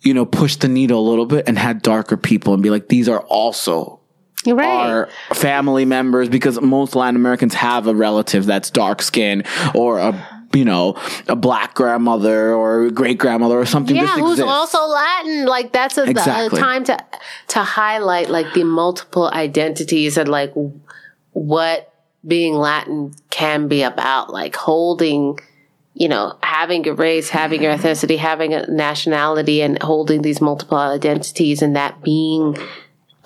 you 0.00 0.14
know, 0.14 0.24
pushed 0.24 0.62
the 0.62 0.68
needle 0.68 1.06
a 1.06 1.06
little 1.06 1.26
bit 1.26 1.46
and 1.46 1.58
had 1.58 1.82
darker 1.82 2.16
people 2.16 2.54
and 2.54 2.62
be 2.62 2.70
like, 2.70 2.88
these 2.88 3.10
are 3.10 3.20
also 3.28 4.00
right. 4.46 4.90
our 4.90 5.08
family 5.32 5.84
members 5.84 6.28
because 6.28 6.60
most 6.60 6.94
Latin 6.94 7.16
Americans 7.16 7.54
have 7.54 7.86
a 7.86 7.94
relative 7.94 8.46
that's 8.46 8.70
dark 8.70 9.02
skinned 9.02 9.46
or 9.74 9.98
a 9.98 10.44
you 10.52 10.64
know 10.64 10.96
a 11.28 11.34
black 11.34 11.74
grandmother 11.74 12.54
or 12.54 12.90
great 12.90 13.18
grandmother 13.18 13.58
or 13.58 13.66
something. 13.66 13.96
yeah, 13.96 14.06
who's 14.18 14.32
exists. 14.38 14.50
also 14.50 14.86
Latin. 14.86 15.46
Like 15.46 15.72
that's 15.72 15.98
a, 15.98 16.02
a 16.02 16.10
Exactly. 16.10 16.60
time 16.60 16.84
to 16.84 16.98
to 17.48 17.60
highlight 17.60 18.30
like 18.30 18.52
the 18.54 18.64
multiple 18.64 19.28
identities 19.32 20.16
and 20.16 20.28
like 20.28 20.52
what 21.32 21.92
being 22.26 22.54
Latin 22.54 23.14
can 23.30 23.68
be 23.68 23.82
about. 23.82 24.32
Like 24.32 24.56
holding, 24.56 25.38
you 25.94 26.08
know, 26.08 26.38
having 26.42 26.84
your 26.84 26.94
race, 26.94 27.28
having 27.28 27.62
your 27.62 27.74
ethnicity, 27.76 28.16
having 28.16 28.54
a 28.54 28.66
nationality, 28.66 29.60
and 29.60 29.82
holding 29.82 30.22
these 30.22 30.40
multiple 30.40 30.78
identities, 30.78 31.62
and 31.62 31.76
that 31.76 32.02
being, 32.02 32.56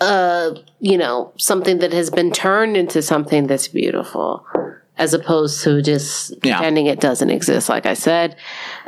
uh, 0.01 0.55
you 0.81 0.97
know, 0.99 1.33
something 1.37 1.79
that 1.79 1.93
has 1.93 2.11
been 2.11 2.31
turned 2.33 2.77
into 2.77 3.03
something 3.03 3.47
that's 3.47 3.69
beautiful. 3.69 4.47
As 4.97 5.15
opposed 5.15 5.63
to 5.63 5.81
just 5.81 6.35
Yeah. 6.43 6.57
pretending 6.57 6.87
it 6.87 6.99
doesn't 6.99 7.31
exist. 7.31 7.69
Like 7.69 7.87
I 7.87 7.95
said, 7.95 8.35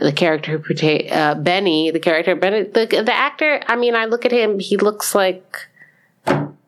the 0.01 0.11
character 0.11 0.51
who 0.51 0.59
portray 0.59 1.09
uh, 1.09 1.37
Benny, 1.37 1.93
the 1.93 2.01
character 2.01 2.35
Benny, 2.35 2.63
the 2.65 2.87
the 2.87 3.13
actor. 3.15 3.61
I 3.69 3.77
mean, 3.77 3.95
I 3.95 4.07
look 4.07 4.25
at 4.25 4.33
him. 4.33 4.59
He 4.59 4.77
looks 4.77 5.15
like 5.15 5.69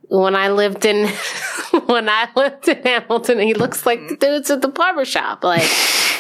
when 0.09 0.37
I 0.37 0.51
lived 0.51 0.85
in 0.85 1.09
when 1.87 2.09
I 2.09 2.29
lived 2.37 2.69
in 2.69 2.83
Hamilton. 2.85 3.41
He 3.41 3.55
looks 3.55 3.85
like 3.85 4.07
the 4.09 4.17
dudes 4.17 4.49
at 4.51 4.63
the 4.63 4.69
barber 4.69 5.05
shop. 5.05 5.43
Like 5.43 5.63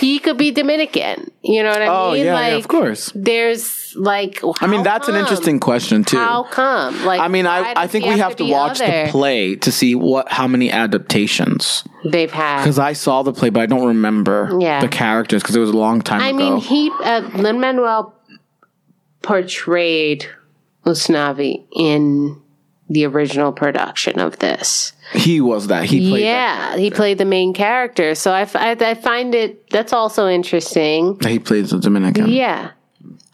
he 0.00 0.18
could 0.18 0.36
be 0.36 0.50
Dominican. 0.50 1.30
You 1.42 1.62
know 1.62 1.70
what 1.70 1.82
I 1.82 1.86
Oh 1.86 2.12
mean? 2.14 2.24
yeah, 2.26 2.34
like 2.34 2.50
yeah, 2.52 2.56
of 2.58 2.66
course. 2.66 3.12
there's 3.14 3.64
like. 3.96 4.40
I 4.60 4.66
mean, 4.66 4.82
that's 4.82 5.08
an 5.08 5.14
interesting 5.16 5.60
question 5.60 6.04
too. 6.04 6.16
How 6.16 6.42
come? 6.44 7.04
Like, 7.04 7.20
I 7.20 7.28
mean, 7.28 7.46
I, 7.46 7.72
I 7.76 7.86
think 7.86 8.04
we 8.06 8.18
have 8.18 8.36
to 8.36 8.44
be 8.44 8.50
watch 8.50 8.80
other? 8.80 9.04
the 9.06 9.10
play 9.10 9.56
to 9.56 9.72
see 9.72 9.94
what 9.94 10.30
how 10.30 10.46
many 10.46 10.70
adaptations 10.70 11.84
they've 12.04 12.30
had. 12.32 12.62
because 12.62 12.78
I 12.78 12.92
saw 12.94 13.22
the 13.22 13.32
play, 13.32 13.50
but 13.50 13.60
I 13.62 13.66
don't 13.66 13.86
remember 13.86 14.56
Yeah. 14.60 14.80
the 14.80 14.88
characters 14.88 15.42
because 15.42 15.56
it 15.56 15.60
was 15.60 15.70
a 15.70 15.76
long 15.76 16.00
time 16.02 16.20
I 16.22 16.28
ago. 16.28 16.36
mean, 16.38 16.56
he 16.60 16.90
uh, 17.02 17.20
Lin 17.34 17.60
Manuel 17.60 18.14
portrayed 19.22 20.26
Usnavi 20.84 21.64
in 21.74 22.40
the 22.88 23.06
original 23.06 23.52
production 23.52 24.18
of 24.18 24.38
this. 24.40 24.92
he 25.14 25.40
was 25.40 25.68
that 25.68 25.84
he 25.84 26.10
played 26.10 26.24
yeah, 26.24 26.76
he 26.76 26.90
played 26.90 27.16
the 27.18 27.24
main 27.24 27.54
character. 27.54 28.14
So 28.14 28.32
I, 28.32 28.42
f- 28.42 28.56
I- 28.56 28.72
I 28.72 28.94
find 28.94 29.34
it 29.34 29.70
that's 29.70 29.92
also 29.92 30.28
interesting. 30.28 31.18
he 31.22 31.38
plays 31.38 31.70
the 31.70 31.78
Dominican. 31.78 32.28
Yeah. 32.28 32.72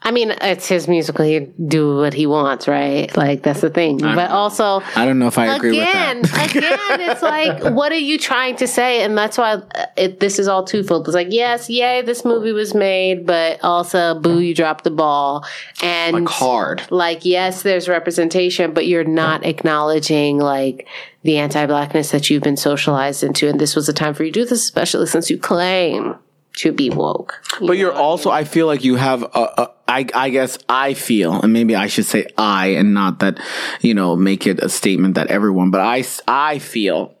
I 0.01 0.11
mean, 0.11 0.31
it's 0.41 0.65
his 0.67 0.87
musical. 0.87 1.25
He 1.25 1.39
do 1.39 1.97
what 1.97 2.13
he 2.13 2.25
wants, 2.25 2.69
right? 2.69 3.15
Like 3.17 3.43
that's 3.43 3.59
the 3.59 3.69
thing. 3.69 3.97
but 3.97 4.31
also, 4.31 4.81
I 4.95 5.05
don't 5.05 5.19
know 5.19 5.27
if 5.27 5.37
I 5.37 5.53
agree 5.57 5.77
again, 5.79 6.21
with 6.21 6.31
that. 6.31 6.55
again, 6.55 7.01
it's 7.11 7.21
like, 7.21 7.63
what 7.75 7.91
are 7.91 7.95
you 7.95 8.17
trying 8.17 8.55
to 8.57 8.67
say? 8.67 9.03
And 9.03 9.17
that's 9.17 9.37
why 9.37 9.55
uh, 9.55 9.85
it, 9.97 10.21
this 10.21 10.39
is 10.39 10.47
all 10.47 10.63
twofold. 10.63 11.05
It's 11.07 11.15
like, 11.15 11.27
yes, 11.31 11.69
yay, 11.69 12.01
this 12.01 12.23
movie 12.23 12.53
was 12.53 12.73
made, 12.73 13.25
but 13.25 13.61
also, 13.61 14.17
boo, 14.19 14.39
you 14.39 14.55
dropped 14.55 14.85
the 14.85 14.91
ball. 14.91 15.45
And 15.83 16.15
Like 16.15 16.29
hard. 16.29 16.89
like, 16.89 17.25
yes, 17.25 17.61
there's 17.63 17.89
representation, 17.89 18.73
but 18.73 18.87
you're 18.87 19.03
not 19.03 19.45
acknowledging 19.45 20.37
like 20.37 20.87
the 21.23 21.37
anti-blackness 21.37 22.11
that 22.11 22.29
you've 22.29 22.43
been 22.43 22.55
socialized 22.57 23.21
into. 23.21 23.49
And 23.49 23.59
this 23.59 23.75
was 23.75 23.87
the 23.87 23.93
time 23.93 24.13
for 24.13 24.23
you 24.23 24.31
to 24.31 24.39
do 24.39 24.45
this, 24.45 24.63
especially 24.63 25.07
since 25.07 25.29
you 25.29 25.37
claim 25.37 26.15
to 26.57 26.71
be 26.71 26.89
woke. 26.89 27.41
But 27.59 27.77
you're 27.77 27.93
also, 27.93 28.29
I 28.29 28.43
feel 28.43 28.67
like 28.67 28.83
you 28.83 28.95
have 28.95 29.23
a, 29.23 29.27
a 29.33 29.71
I, 29.87 30.05
I 30.13 30.29
guess 30.29 30.59
I 30.67 30.93
feel, 30.93 31.41
and 31.41 31.51
maybe 31.51 31.75
I 31.75 31.87
should 31.87 32.05
say 32.05 32.27
I 32.37 32.67
and 32.67 32.93
not 32.93 33.19
that, 33.19 33.39
you 33.81 33.93
know, 33.93 34.15
make 34.15 34.45
it 34.45 34.59
a 34.59 34.69
statement 34.69 35.15
that 35.15 35.27
everyone, 35.27 35.71
but 35.71 35.81
I, 35.81 36.03
I 36.27 36.59
feel 36.59 37.15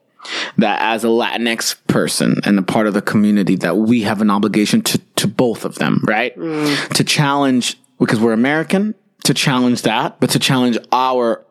that 0.57 0.81
as 0.81 1.03
a 1.03 1.07
Latinx 1.07 1.77
person 1.87 2.41
and 2.43 2.59
a 2.59 2.61
part 2.61 2.85
of 2.85 2.93
the 2.93 3.01
community 3.01 3.55
that 3.55 3.77
we 3.77 4.01
have 4.01 4.21
an 4.21 4.29
obligation 4.29 4.81
to, 4.83 4.99
to 5.15 5.27
both 5.27 5.65
of 5.65 5.75
them, 5.75 6.03
right? 6.07 6.37
Mm. 6.37 6.89
To 6.95 7.03
challenge, 7.03 7.79
because 7.97 8.19
we're 8.19 8.33
American, 8.33 8.93
to 9.23 9.33
challenge 9.33 9.81
that, 9.83 10.19
but 10.19 10.29
to 10.31 10.39
challenge 10.39 10.77
our 10.91 11.43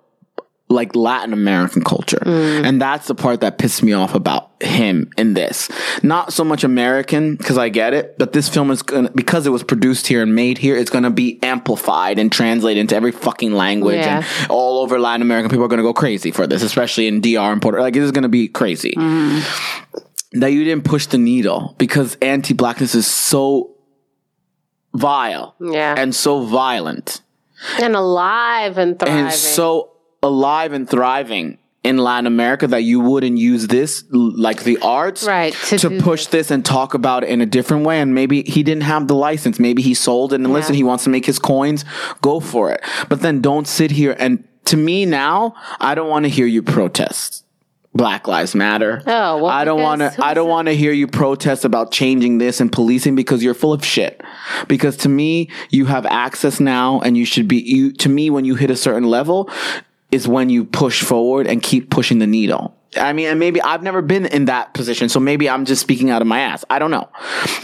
like 0.71 0.95
Latin 0.95 1.33
American 1.33 1.83
culture. 1.83 2.19
Mm. 2.21 2.65
And 2.67 2.81
that's 2.83 3.07
the 3.07 3.15
part 3.15 3.41
that 3.41 3.57
pissed 3.57 3.83
me 3.83 3.95
off 3.95 4.15
about 4.15 4.51
him 4.63 5.11
in 5.17 5.33
this. 5.33 5.71
Not 6.03 6.33
so 6.33 6.45
much 6.45 6.63
American, 6.63 7.37
because 7.37 7.57
I 7.57 7.71
get 7.71 7.95
it, 7.95 8.17
but 8.19 8.33
this 8.35 8.51
film 8.51 8.71
is 8.71 8.83
gonna, 8.83 9.11
because 9.15 9.47
it 9.47 9.51
was 9.51 9.63
produced 9.63 10.07
here 10.07 10.21
and 10.23 10.35
made 10.35 10.59
here, 10.59 10.77
it's 10.77 10.91
gonna 10.91 11.11
be 11.11 11.39
amplified 11.43 12.19
and 12.19 12.31
translated 12.31 12.83
into 12.83 12.95
every 12.95 13.13
fucking 13.13 13.53
language 13.53 13.97
Yeah. 13.97 14.19
and 14.19 14.51
all 14.51 14.81
over 14.83 14.99
Latin 14.99 15.23
America. 15.23 15.49
People 15.49 15.65
are 15.65 15.69
gonna 15.69 15.83
go 15.83 15.95
crazy 15.95 16.31
for 16.33 16.47
this, 16.47 16.63
especially 16.63 17.07
in 17.09 17.23
DR 17.23 17.51
and 17.53 17.63
Puerto 17.63 17.81
Like, 17.81 17.97
it 17.97 18.03
is 18.03 18.13
gonna 18.13 18.29
be 18.29 18.47
crazy. 18.49 18.93
Mm-hmm. 18.97 20.41
That 20.41 20.53
you 20.53 20.65
didn't 20.65 20.85
push 20.85 21.07
the 21.07 21.17
needle 21.17 21.75
because 21.79 22.19
anti-blackness 22.21 22.95
is 22.95 23.07
so 23.07 23.71
vile 24.95 25.55
Yeah. 25.61 25.95
and 25.97 26.15
so 26.15 26.43
violent 26.45 27.23
and 27.81 27.97
alive 27.97 28.79
and 28.79 28.99
thriving. 28.99 29.25
and 29.25 29.33
so 29.33 29.91
alive 30.23 30.73
and 30.73 30.89
thriving 30.89 31.59
in 31.85 31.97
Latin 31.97 32.27
America 32.27 32.67
that 32.67 32.83
you 32.83 33.01
wouldn't 33.01 33.39
use 33.39 33.69
this 33.69 34.05
like 34.11 34.65
the 34.65 34.79
arts 34.79 35.25
Right, 35.25 35.55
to 35.55 35.79
to, 35.79 36.01
push 36.01 36.27
this 36.27 36.51
and 36.51 36.65
talk 36.65 36.95
about 36.95 37.23
it 37.23 37.31
in 37.31 37.41
a 37.41 37.47
different 37.47 37.87
way 37.87 38.01
and 38.01 38.15
maybe 38.15 38.43
he 38.43 38.63
didn't 38.63 38.83
have 38.83 39.07
the 39.07 39.15
license 39.15 39.59
maybe 39.59 39.81
he 39.81 39.95
sold 39.95 40.33
it 40.33 40.37
and 40.37 40.53
listen 40.53 40.75
he 40.75 40.83
wants 40.83 41.05
to 41.05 41.11
make 41.11 41.25
his 41.25 41.39
coins 41.39 41.85
go 42.21 42.41
for 42.41 42.73
it 42.73 42.83
but 43.09 43.21
then 43.21 43.41
don't 43.41 43.69
sit 43.69 43.93
here 43.93 44.17
and 44.19 44.47
to 44.65 44.77
me 44.77 45.07
now 45.07 45.55
I 45.81 45.95
don't 45.95 46.09
want 46.09 46.25
to 46.25 46.29
hear 46.29 46.47
you 46.47 46.63
protest 46.63 47.45
Black 47.95 48.29
Lives 48.29 48.55
Matter. 48.55 49.03
Oh, 49.07 49.43
well, 49.43 49.47
I 49.47 49.65
don't 49.65 49.81
want 49.81 50.03
to. 50.03 50.15
I 50.23 50.33
don't 50.33 50.49
want 50.49 50.69
to 50.69 50.75
hear 50.75 50.93
you 50.93 51.09
protest 51.09 51.65
about 51.65 51.91
changing 51.91 52.39
this 52.39 52.61
and 52.61 52.71
policing 52.71 53.17
because 53.17 53.43
you're 53.43 53.55
full 53.55 53.73
of 53.73 53.85
shit. 53.85 54.23
Because 54.69 54.97
to 54.99 55.09
me, 55.09 55.51
you 55.71 55.87
have 55.87 56.07
access 56.07 56.61
now, 56.61 57.01
and 57.01 57.17
you 57.17 57.25
should 57.25 57.49
be. 57.49 57.57
You 57.57 57.93
to 57.95 58.09
me, 58.09 58.31
when 58.31 58.45
you 58.45 58.55
hit 58.55 58.71
a 58.71 58.77
certain 58.77 59.05
level, 59.05 59.51
is 60.11 60.27
when 60.27 60.49
you 60.49 60.65
push 60.65 61.03
forward 61.03 61.47
and 61.47 61.63
keep 61.63 61.91
pushing 61.91 62.19
the 62.19 62.27
needle. 62.27 62.75
I 62.97 63.13
mean, 63.13 63.29
and 63.29 63.39
maybe 63.39 63.61
I've 63.61 63.83
never 63.83 64.01
been 64.01 64.25
in 64.25 64.47
that 64.47 64.73
position, 64.73 65.11
so 65.11 65.21
maybe 65.21 65.49
I'm 65.49 65.67
just 65.67 65.83
speaking 65.83 66.09
out 66.09 66.23
of 66.23 66.29
my 66.29 66.41
ass. 66.41 66.65
I 66.71 66.79
don't 66.79 66.91
know. 66.91 67.11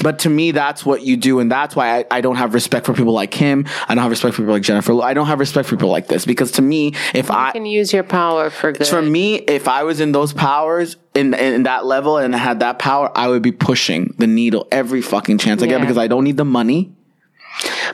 But 0.02 0.18
to 0.20 0.30
me, 0.30 0.50
that's 0.50 0.84
what 0.84 1.02
you 1.02 1.16
do, 1.16 1.40
and 1.40 1.50
that's 1.50 1.74
why 1.74 2.00
I, 2.00 2.04
I 2.10 2.20
don't 2.20 2.36
have 2.36 2.52
respect 2.52 2.84
for 2.84 2.92
people 2.92 3.14
like 3.14 3.32
him. 3.32 3.64
I 3.88 3.94
don't 3.94 4.02
have 4.02 4.10
respect 4.10 4.34
for 4.34 4.42
people 4.42 4.52
like 4.52 4.62
Jennifer. 4.62 5.00
I 5.00 5.14
don't 5.14 5.26
have 5.26 5.40
respect 5.40 5.68
for 5.68 5.76
people 5.76 5.88
like 5.88 6.08
this 6.08 6.26
because 6.26 6.52
to 6.52 6.62
me, 6.62 6.92
if 7.14 7.30
I 7.30 7.52
can 7.52 7.64
use 7.64 7.90
your 7.90 8.02
power 8.02 8.50
for 8.50 8.72
good. 8.72 8.86
for 8.86 9.00
me, 9.00 9.36
if 9.36 9.66
I 9.66 9.84
was 9.84 10.00
in 10.00 10.12
those 10.12 10.34
powers 10.34 10.96
in, 11.14 11.32
in 11.32 11.62
that 11.62 11.86
level 11.86 12.18
and 12.18 12.34
had 12.34 12.60
that 12.60 12.78
power, 12.78 13.10
I 13.14 13.28
would 13.28 13.42
be 13.42 13.52
pushing 13.52 14.14
the 14.18 14.26
needle 14.26 14.68
every 14.70 15.00
fucking 15.00 15.38
chance 15.38 15.62
I 15.62 15.66
get 15.66 15.80
because 15.80 15.98
I 15.98 16.06
don't 16.06 16.24
need 16.24 16.36
the 16.36 16.44
money. 16.44 16.92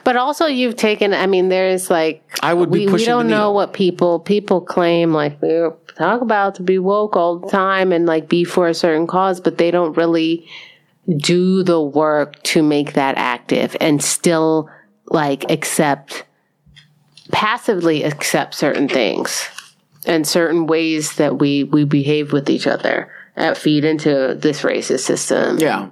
But 0.04 0.16
also, 0.16 0.46
you've 0.46 0.76
taken. 0.76 1.14
I 1.14 1.26
mean, 1.26 1.48
there's 1.48 1.90
like 1.90 2.22
I 2.42 2.54
would 2.54 2.70
be 2.70 2.86
we, 2.86 2.92
we 2.92 3.04
don't 3.04 3.28
know 3.28 3.52
what 3.52 3.72
people 3.72 4.20
people 4.20 4.60
claim 4.60 5.12
like 5.12 5.40
we 5.42 5.68
talk 5.96 6.20
about 6.20 6.56
to 6.56 6.62
be 6.62 6.78
woke 6.78 7.16
all 7.16 7.38
the 7.38 7.48
time 7.48 7.92
and 7.92 8.06
like 8.06 8.28
be 8.28 8.44
for 8.44 8.68
a 8.68 8.74
certain 8.74 9.06
cause, 9.06 9.40
but 9.40 9.58
they 9.58 9.70
don't 9.70 9.96
really 9.96 10.46
do 11.16 11.62
the 11.62 11.80
work 11.80 12.42
to 12.42 12.62
make 12.62 12.94
that 12.94 13.16
active 13.18 13.76
and 13.80 14.02
still 14.02 14.70
like 15.06 15.50
accept 15.50 16.24
passively 17.32 18.02
accept 18.02 18.54
certain 18.54 18.88
things 18.88 19.48
and 20.06 20.26
certain 20.26 20.66
ways 20.66 21.16
that 21.16 21.38
we 21.38 21.64
we 21.64 21.84
behave 21.84 22.32
with 22.32 22.48
each 22.48 22.66
other 22.66 23.10
that 23.36 23.56
feed 23.56 23.84
into 23.84 24.34
this 24.38 24.62
racist 24.62 25.00
system. 25.00 25.58
Yeah. 25.58 25.88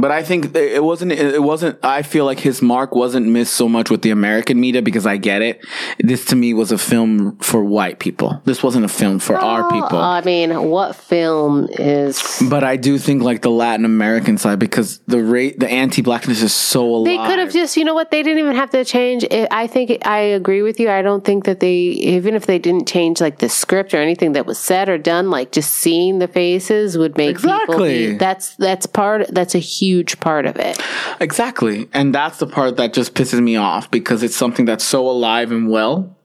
But 0.00 0.12
I 0.12 0.22
think 0.22 0.54
it 0.54 0.82
wasn't, 0.82 1.10
it 1.10 1.42
wasn't, 1.42 1.84
I 1.84 2.02
feel 2.02 2.24
like 2.24 2.38
his 2.38 2.62
mark 2.62 2.94
wasn't 2.94 3.26
missed 3.26 3.54
so 3.54 3.68
much 3.68 3.90
with 3.90 4.02
the 4.02 4.10
American 4.10 4.60
media 4.60 4.80
because 4.80 5.06
I 5.06 5.16
get 5.16 5.42
it. 5.42 5.60
This 5.98 6.24
to 6.26 6.36
me 6.36 6.54
was 6.54 6.70
a 6.70 6.78
film 6.78 7.36
for 7.38 7.64
white 7.64 7.98
people. 7.98 8.40
This 8.44 8.62
wasn't 8.62 8.84
a 8.84 8.88
film 8.88 9.18
for 9.18 9.36
our 9.36 9.68
people. 9.72 9.98
I 9.98 10.20
mean, 10.20 10.70
what 10.70 10.94
film 10.94 11.68
is 11.72 12.40
but 12.48 12.62
I 12.62 12.76
do 12.76 12.96
think 12.96 13.24
like 13.24 13.42
the 13.42 13.50
Latin 13.50 13.84
American 13.84 14.38
side 14.38 14.60
because 14.60 14.98
the 15.08 15.20
rate, 15.20 15.58
the 15.58 15.68
anti-blackness 15.68 16.42
is 16.42 16.54
so 16.54 16.84
alive. 16.84 17.06
They 17.06 17.16
could 17.28 17.40
have 17.40 17.52
just, 17.52 17.76
you 17.76 17.84
know 17.84 17.94
what? 17.94 18.12
They 18.12 18.22
didn't 18.22 18.38
even 18.38 18.54
have 18.54 18.70
to 18.70 18.84
change. 18.84 19.24
It, 19.24 19.48
I 19.50 19.66
think 19.66 20.06
I 20.06 20.20
agree 20.20 20.62
with 20.62 20.78
you. 20.78 20.90
I 20.90 21.02
don't 21.02 21.24
think 21.24 21.44
that 21.46 21.58
they, 21.58 21.74
even 21.74 22.36
if 22.36 22.46
they 22.46 22.60
didn't 22.60 22.86
change 22.86 23.20
like 23.20 23.38
the 23.38 23.48
script 23.48 23.94
or 23.94 23.98
anything 23.98 24.32
that 24.34 24.46
was 24.46 24.60
said 24.60 24.88
or 24.88 24.96
done, 24.96 25.28
like 25.28 25.50
just 25.50 25.72
seeing 25.72 26.20
the 26.20 26.28
faces 26.28 26.96
would 26.96 27.16
make 27.16 27.36
people. 27.36 27.50
Exactly. 27.50 28.12
Be, 28.12 28.16
that's 28.16 28.54
that's 28.54 28.86
part. 28.86 29.26
That's 29.34 29.56
a 29.56 29.58
huge 29.58 29.87
part 30.20 30.46
of 30.46 30.56
it. 30.56 30.78
Exactly. 31.20 31.88
And 31.92 32.14
that's 32.14 32.38
the 32.38 32.46
part 32.46 32.76
that 32.76 32.92
just 32.92 33.14
pisses 33.14 33.40
me 33.42 33.56
off 33.56 33.90
because 33.90 34.22
it's 34.22 34.36
something 34.36 34.64
that's 34.64 34.84
so 34.84 35.08
alive 35.08 35.50
and 35.52 35.68
well. 35.70 36.16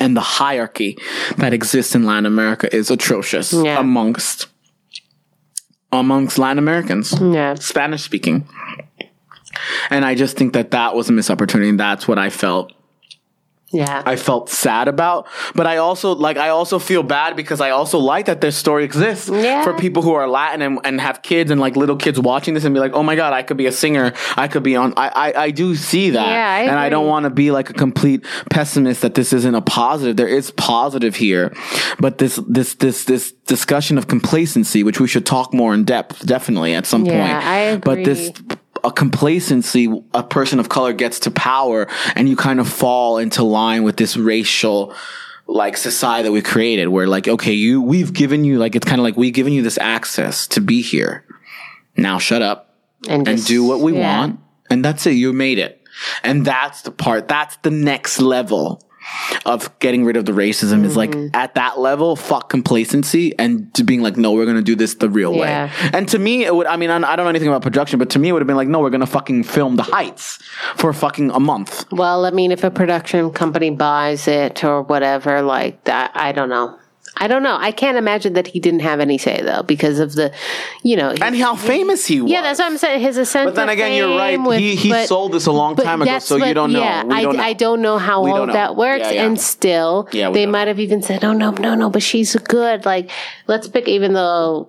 And 0.00 0.16
the 0.16 0.20
hierarchy 0.22 0.96
that 1.36 1.52
exists 1.52 1.94
in 1.94 2.04
Latin 2.04 2.26
America 2.26 2.74
is 2.74 2.90
atrocious 2.90 3.52
Yeah. 3.52 3.78
amongst 3.78 4.46
amongst 5.94 6.38
Latin 6.38 6.58
Americans, 6.58 7.12
Yeah. 7.20 7.52
Spanish 7.54 8.02
speaking. 8.02 8.46
And 9.90 10.06
I 10.06 10.14
just 10.14 10.38
think 10.38 10.54
that 10.54 10.70
that 10.70 10.94
was 10.94 11.10
a 11.10 11.12
missed 11.12 11.30
opportunity. 11.30 11.68
And 11.68 11.78
that's 11.78 12.08
what 12.08 12.18
I 12.18 12.30
felt 12.30 12.72
Yeah. 13.72 14.02
I 14.04 14.16
felt 14.16 14.48
sad 14.50 14.88
about. 14.88 15.26
But 15.54 15.66
I 15.66 15.78
also 15.78 16.14
like 16.14 16.36
I 16.36 16.50
also 16.50 16.78
feel 16.78 17.02
bad 17.02 17.36
because 17.36 17.60
I 17.60 17.70
also 17.70 17.98
like 17.98 18.26
that 18.26 18.40
this 18.40 18.56
story 18.56 18.84
exists 18.84 19.28
Yeah. 19.28 19.62
for 19.64 19.72
people 19.74 20.02
who 20.02 20.12
are 20.12 20.28
Latin 20.28 20.62
and, 20.62 20.78
and 20.84 21.00
have 21.00 21.22
kids 21.22 21.50
and 21.50 21.60
like 21.60 21.74
little 21.76 21.96
kids 21.96 22.18
watching 22.20 22.54
this 22.54 22.64
and 22.64 22.74
be 22.74 22.80
like, 22.80 22.92
oh 22.92 23.02
my 23.02 23.16
god, 23.16 23.32
I 23.32 23.42
could 23.42 23.56
be 23.56 23.66
a 23.66 23.72
singer. 23.72 24.12
I 24.36 24.48
could 24.48 24.62
be 24.62 24.76
on. 24.76 24.92
I 24.96 25.08
I, 25.32 25.42
I 25.44 25.50
do 25.50 25.74
see 25.74 26.10
that, 26.10 26.28
Yeah, 26.28 26.50
I 26.50 26.60
and 26.70 26.78
I 26.78 26.88
don't 26.88 27.06
want 27.06 27.24
to 27.24 27.30
be 27.30 27.50
like 27.50 27.70
a 27.70 27.74
complete 27.74 28.24
pessimist 28.50 29.00
that 29.02 29.14
this 29.14 29.32
isn't 29.32 29.54
a 29.54 29.62
positive. 29.62 30.16
There 30.16 30.28
is 30.28 30.50
positive 30.52 31.16
here, 31.16 31.52
but 31.98 32.18
this 32.18 32.36
this 32.48 32.74
this 32.74 33.04
this 33.04 33.32
discussion 33.46 33.98
of 33.98 34.06
complacency, 34.08 34.82
which 34.84 35.00
we 35.00 35.08
should 35.08 35.26
talk 35.26 35.52
more 35.54 35.74
in 35.74 35.84
depth, 35.84 36.24
definitely 36.26 36.74
at 36.74 36.86
some 36.86 37.04
Yeah, 37.04 37.12
point. 37.12 37.46
I 37.46 37.76
But 37.76 38.04
this 38.04 38.28
agree. 38.28 38.56
A 38.84 38.90
complacency 38.90 39.88
a 40.14 40.22
person 40.22 40.58
of 40.58 40.68
color 40.68 40.92
gets 40.92 41.20
to 41.20 41.30
power 41.30 41.86
and 42.16 42.28
you 42.28 42.36
kind 42.36 42.60
of 42.60 42.68
fall 42.68 43.18
into 43.18 43.42
line 43.44 43.82
with 43.84 43.96
this 43.96 44.16
racial 44.16 44.94
like 45.46 45.76
society 45.76 46.24
that 46.24 46.32
we 46.32 46.40
created 46.42 46.88
where 46.88 47.06
like 47.06 47.28
okay 47.28 47.52
you 47.52 47.80
we've 47.82 48.12
given 48.12 48.44
you 48.44 48.58
like 48.58 48.74
it's 48.74 48.86
kind 48.86 49.00
of 49.00 49.04
like 49.04 49.16
we've 49.16 49.34
given 49.34 49.52
you 49.52 49.62
this 49.62 49.78
access 49.78 50.46
to 50.48 50.60
be 50.60 50.82
here. 50.82 51.24
Now 51.96 52.18
shut 52.18 52.42
up 52.42 52.74
And, 53.08 53.28
and 53.28 53.36
just- 53.38 53.48
do 53.48 53.64
what 53.64 53.80
we 53.80 53.94
yeah. 53.96 54.18
want 54.18 54.40
and 54.70 54.84
that's 54.84 55.06
it. 55.06 55.12
You 55.12 55.32
made 55.32 55.58
it. 55.58 55.78
And 56.24 56.44
that's 56.44 56.82
the 56.82 56.90
part 56.90 57.28
that's 57.28 57.56
the 57.58 57.70
next 57.70 58.20
level 58.20 58.82
of 59.46 59.76
getting 59.78 60.04
rid 60.04 60.16
of 60.16 60.24
the 60.24 60.32
racism 60.32 60.84
is 60.84 60.96
like 60.96 61.10
Mm-hmm. 61.12 61.34
at 61.34 61.54
that 61.56 61.78
level 61.78 62.16
fuck 62.16 62.48
complacency 62.48 63.36
and 63.38 63.72
to 63.74 63.84
being 63.84 64.00
like 64.02 64.16
no 64.16 64.32
we're 64.32 64.46
gonna 64.46 64.62
do 64.62 64.76
this 64.76 64.94
the 64.94 65.10
real 65.10 65.34
Yeah. 65.34 65.66
way 65.66 65.90
and 65.92 66.08
to 66.08 66.18
me 66.18 66.44
it 66.44 66.54
would 66.54 66.66
i 66.66 66.76
mean 66.76 66.90
I 66.90 66.96
I 66.96 67.16
don't 67.16 67.24
know 67.26 67.28
anything 67.28 67.48
about 67.48 67.62
production 67.62 67.98
but 67.98 68.08
to 68.10 68.18
me 68.18 68.28
it 68.28 68.32
would 68.32 68.40
have 68.42 68.46
been 68.46 68.56
like 68.56 68.68
no 68.68 68.80
we're 68.80 68.90
gonna 68.90 69.06
fucking 69.06 69.42
film 69.44 69.76
the 69.76 69.82
heights 69.82 70.38
for 70.76 70.92
fucking 70.92 71.30
a 71.30 71.40
month 71.40 71.84
Well, 71.92 72.24
I 72.24 72.30
mean, 72.30 72.52
if 72.52 72.64
a 72.64 72.70
production 72.70 73.30
company 73.32 73.70
buys 73.70 74.26
it 74.28 74.64
or 74.64 74.82
whatever, 74.82 75.42
like 75.42 75.84
that, 75.84 76.10
I 76.14 76.32
don't 76.32 76.48
know. 76.48 76.78
I 77.18 77.28
don't 77.28 77.42
know. 77.42 77.56
I 77.60 77.72
can't 77.72 77.98
imagine 77.98 78.32
that 78.32 78.46
he 78.48 78.58
didn't 78.58 78.80
have 78.80 78.98
any 78.98 79.18
say 79.18 79.42
though, 79.42 79.62
because 79.62 79.98
of 79.98 80.14
the, 80.14 80.32
you 80.82 80.96
know, 80.96 81.10
and 81.20 81.36
how 81.36 81.54
famous 81.54 82.06
he 82.06 82.20
was 82.22 82.30
yeah, 82.32 82.40
that's 82.42 82.58
what 82.58 82.66
I'm 82.70 82.78
saying. 82.78 83.00
His 83.02 83.16
ascent. 83.18 83.46
but 83.48 83.54
then 83.54 83.68
again 83.68 83.94
you're 83.96 84.16
right 84.16 84.40
with- 84.40 84.58
he, 84.58 84.74
he 84.74 84.88
but- 84.90 85.06
sold 85.08 85.32
this 85.32 85.46
a 85.46 85.52
long 85.52 85.76
time 85.76 86.00
ago 86.02 86.18
so 86.20 86.36
you 86.36 86.54
don't 86.54 86.72
know 86.72 86.80
Yeah, 86.80 87.04
we 87.04 87.14
I, 87.14 87.22
don't 87.22 87.36
know. 87.36 87.42
I 87.42 87.52
don't 87.52 87.82
know 87.82 87.98
how 87.98 88.26
all 88.26 88.46
know. 88.46 88.52
that 88.52 88.76
works, 88.76 89.04
Yeah, 89.04 89.10
yeah. 89.12 89.26
and 89.26 89.38
still, 89.40 90.08
Yeah, 90.12 90.30
they 90.30 90.44
don't. 90.44 90.52
might 90.52 90.68
have 90.68 90.80
even 90.80 91.02
said, 91.02 91.22
"Oh 91.24 91.32
no, 91.34 91.50
no, 91.50 91.74
no," 91.74 91.90
but 91.90 92.02
she's 92.02 92.34
good. 92.36 92.86
Like, 92.86 93.10
let's 93.46 93.68
pick. 93.68 93.88
Even 93.88 94.14
though 94.14 94.68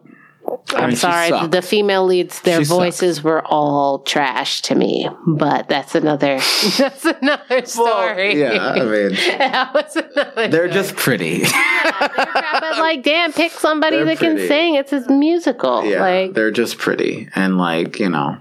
I'm 0.76 0.88
mean, 0.90 0.96
sorry, 0.96 1.30
sucked. 1.30 1.52
the 1.52 1.62
female 1.62 2.06
leads, 2.06 2.42
their 2.42 2.60
She 2.60 2.66
sucked. 2.66 2.78
voices 2.80 3.24
were 3.24 3.46
all 3.46 4.00
trash 4.00 4.62
to 4.64 4.76
me. 4.76 5.08
But 5.28 5.68
that's 5.70 5.94
another. 5.96 6.38
That's 6.78 7.06
another 7.06 7.66
story. 7.66 8.40
yeah 8.40 8.70
i 8.70 8.80
mean 8.84 9.10
that 9.38 9.74
was 9.74 9.96
another. 9.96 10.48
they're 10.48 10.68
just 10.68 10.96
pretty 10.96 11.44
but 11.44 12.78
like, 12.80 13.04
damn, 13.04 13.34
pick 13.34 13.52
somebody 13.52 13.98
They're 13.98 14.06
that 14.06 14.20
can 14.20 14.38
sing. 14.38 14.76
It's 14.76 14.94
a 14.94 15.12
musical. 15.12 15.84
Yeah, 15.86 16.02
like, 16.02 16.34
they're 16.34 16.52
just 16.52 16.78
pretty 16.78 17.28
and 17.36 17.58
like 17.58 18.00
you 18.00 18.10
know. 18.10 18.38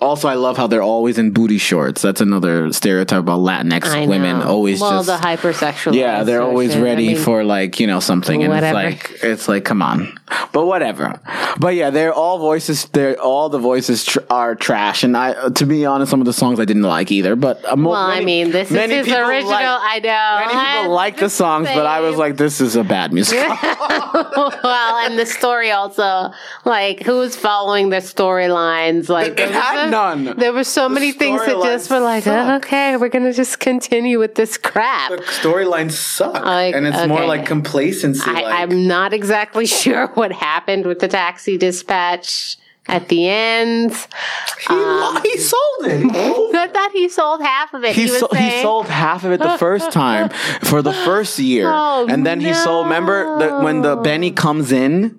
Also, 0.00 0.28
I 0.28 0.34
love 0.34 0.56
how 0.58 0.66
they're 0.66 0.82
always 0.82 1.16
in 1.18 1.30
booty 1.30 1.58
shorts. 1.58 2.02
That's 2.02 2.20
another 2.20 2.72
stereotype 2.72 3.20
about 3.20 3.40
Latinx 3.40 3.84
I 3.86 4.06
women. 4.06 4.36
Always 4.42 4.80
well, 4.80 5.02
just 5.02 5.06
the 5.22 5.26
hypersexual. 5.26 5.94
yeah, 5.94 6.22
they're 6.22 6.42
always 6.42 6.76
ready 6.76 7.14
for 7.14 7.44
like 7.44 7.80
you 7.80 7.86
know 7.86 8.00
something, 8.00 8.42
and 8.42 8.52
Whatever. 8.52 8.78
it's 8.88 9.10
like 9.10 9.24
it's 9.24 9.48
like 9.48 9.64
come 9.64 9.80
on, 9.80 10.18
but 10.52 10.66
whatever. 10.66 11.18
But 11.58 11.74
yeah, 11.76 11.88
they're 11.90 12.12
all 12.12 12.38
voices. 12.38 12.84
They're 12.86 13.18
all 13.18 13.48
the 13.48 13.58
voices 13.58 14.04
tr- 14.04 14.18
are 14.28 14.54
trash, 14.54 15.02
and 15.02 15.16
I 15.16 15.48
to 15.48 15.64
be 15.66 15.86
honest, 15.86 16.10
some 16.10 16.20
of 16.20 16.26
the 16.26 16.32
songs 16.34 16.60
I 16.60 16.66
didn't 16.66 16.82
like 16.82 17.10
either. 17.10 17.34
But 17.34 17.64
uh, 17.64 17.76
Well, 17.78 17.94
I 17.94 18.20
mean, 18.20 18.50
this 18.50 18.68
is 18.70 18.74
many 18.76 18.96
his 18.96 19.08
original. 19.08 19.50
like- 19.50 19.66
I 19.66 19.98
know. 20.00 20.46
Many 20.52 20.76
people 20.82 20.94
like 20.94 21.16
the 21.18 21.30
songs, 21.30 21.68
but 21.68 21.86
I 21.86 22.00
was 22.00 22.16
like, 22.16 22.36
this 22.36 22.60
is 22.60 22.76
a 22.76 22.84
bad 22.84 23.12
musical. 23.14 23.46
well, 23.50 24.96
and 25.06 25.18
the 25.18 25.26
story 25.26 25.70
also, 25.70 26.30
like, 26.64 27.02
who's 27.02 27.34
following 27.36 27.88
the 27.90 27.96
storylines? 27.96 29.08
Like, 29.08 29.32
It 29.32 29.36
there 29.36 29.52
none. 29.90 30.36
There 30.36 30.52
were 30.52 30.64
so 30.64 30.84
The 30.88 30.94
many 30.94 31.12
things 31.12 31.40
that 31.44 31.62
just 31.62 31.90
were 31.90 32.00
like, 32.00 32.26
oh, 32.26 32.56
okay, 32.56 32.96
we're 32.96 33.08
gonna 33.08 33.32
just 33.32 33.58
continue 33.60 34.18
with 34.18 34.34
this 34.34 34.56
crap. 34.58 35.10
the 35.10 35.16
storylines 35.18 35.92
suck, 35.92 36.34
Like, 36.44 36.74
and 36.74 36.86
it's 36.86 37.06
more 37.06 37.24
like 37.26 37.46
complacency. 37.46 38.22
I, 38.30 38.62
I'm 38.62 38.86
not 38.86 39.12
exactly 39.12 39.66
sure 39.82 40.08
what 40.08 40.32
happened 40.32 40.86
with 40.86 40.98
the 41.00 41.08
taxi 41.08 41.56
dispatch 41.58 42.56
at 42.88 43.08
the 43.08 43.28
end. 43.28 43.90
he, 43.92 44.72
lo- 44.74 45.16
um, 45.16 45.22
he 45.22 45.36
sold 45.38 45.80
it. 45.80 46.04
I 46.54 46.68
thought 46.68 46.92
he 46.92 47.08
sold 47.08 47.42
half 47.42 47.74
of 47.74 47.82
it. 47.82 47.96
He, 47.96 48.02
He, 48.02 48.08
so, 48.08 48.28
he 48.32 48.62
sold 48.62 48.86
half 48.86 49.24
of 49.24 49.32
it 49.32 49.40
the 49.40 49.58
first 49.58 49.90
time 50.02 50.28
for 50.62 50.82
the 50.82 50.92
first 50.92 51.38
year, 51.40 51.66
Oh, 51.68 52.06
and 52.08 52.24
then 52.24 52.40
he 52.40 52.54
sold. 52.54 52.86
Remember 52.86 53.38
that 53.40 53.62
when 53.62 53.82
the 53.82 53.96
Benny 53.96 54.30
comes 54.30 54.70
in, 54.70 55.18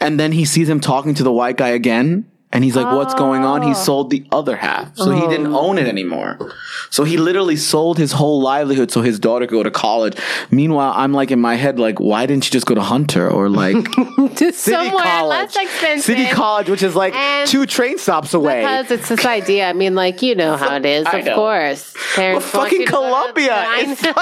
and 0.00 0.18
then 0.18 0.32
he 0.32 0.44
sees 0.44 0.68
him 0.68 0.80
talking 0.80 1.14
to 1.14 1.22
the 1.22 1.32
white 1.32 1.56
guy 1.56 1.68
again, 1.68 2.28
and 2.52 2.62
he's 2.64 2.76
like, 2.76 2.86
"What's 2.94 3.14
going 3.14 3.44
on?" 3.44 3.62
Oh. 3.62 3.68
He 3.68 3.74
sold 3.74 4.10
the 4.10 4.24
other 4.32 4.56
half, 4.56 4.96
so 4.96 5.10
he 5.10 5.20
didn't 5.28 5.48
oh. 5.48 5.58
own 5.58 5.78
it 5.78 5.86
anymore. 5.88 6.52
So 6.90 7.04
he 7.04 7.16
literally 7.16 7.56
sold 7.56 7.98
his 7.98 8.12
whole 8.12 8.40
livelihood 8.40 8.90
so 8.90 9.02
his 9.02 9.18
daughter 9.18 9.46
could 9.46 9.56
go 9.56 9.62
to 9.62 9.70
college. 9.70 10.16
Meanwhile, 10.50 10.92
I'm 10.96 11.12
like 11.12 11.30
in 11.30 11.40
my 11.40 11.56
head, 11.56 11.78
like, 11.78 11.98
why 11.98 12.24
didn't 12.26 12.44
you 12.46 12.50
just 12.52 12.66
go 12.66 12.74
to 12.74 12.80
Hunter 12.82 13.28
or 13.28 13.48
like 13.48 13.76
to 13.94 14.28
City 14.36 14.52
somewhere 14.52 15.02
College? 15.04 15.28
less 15.28 15.56
expensive. 15.56 16.04
City 16.04 16.26
College, 16.28 16.70
which 16.70 16.82
is 16.82 16.94
like 16.94 17.14
And- 17.14 17.48
two 17.48 17.66
train 17.66 17.98
stops 17.98 18.32
away. 18.34 18.60
Because 18.62 18.90
it's 18.92 19.08
this 19.08 19.24
idea. 19.26 19.68
I 19.68 19.72
mean, 19.72 19.94
like 19.94 20.22
you 20.22 20.34
know 20.34 20.56
how 20.56 20.76
it 20.76 20.86
is. 20.96 21.04
I 21.06 21.18
Of 21.18 21.24
know. 21.26 21.34
course, 21.34 21.94
parents 22.14 22.50
But 22.52 22.60
fucking 22.62 22.80
you 22.80 22.86
to 22.86 22.92
go 22.92 23.00
to- 23.02 23.06
Columbia, 23.08 23.54
I 23.54 23.84
it's 23.88 24.02
know. 24.02 24.12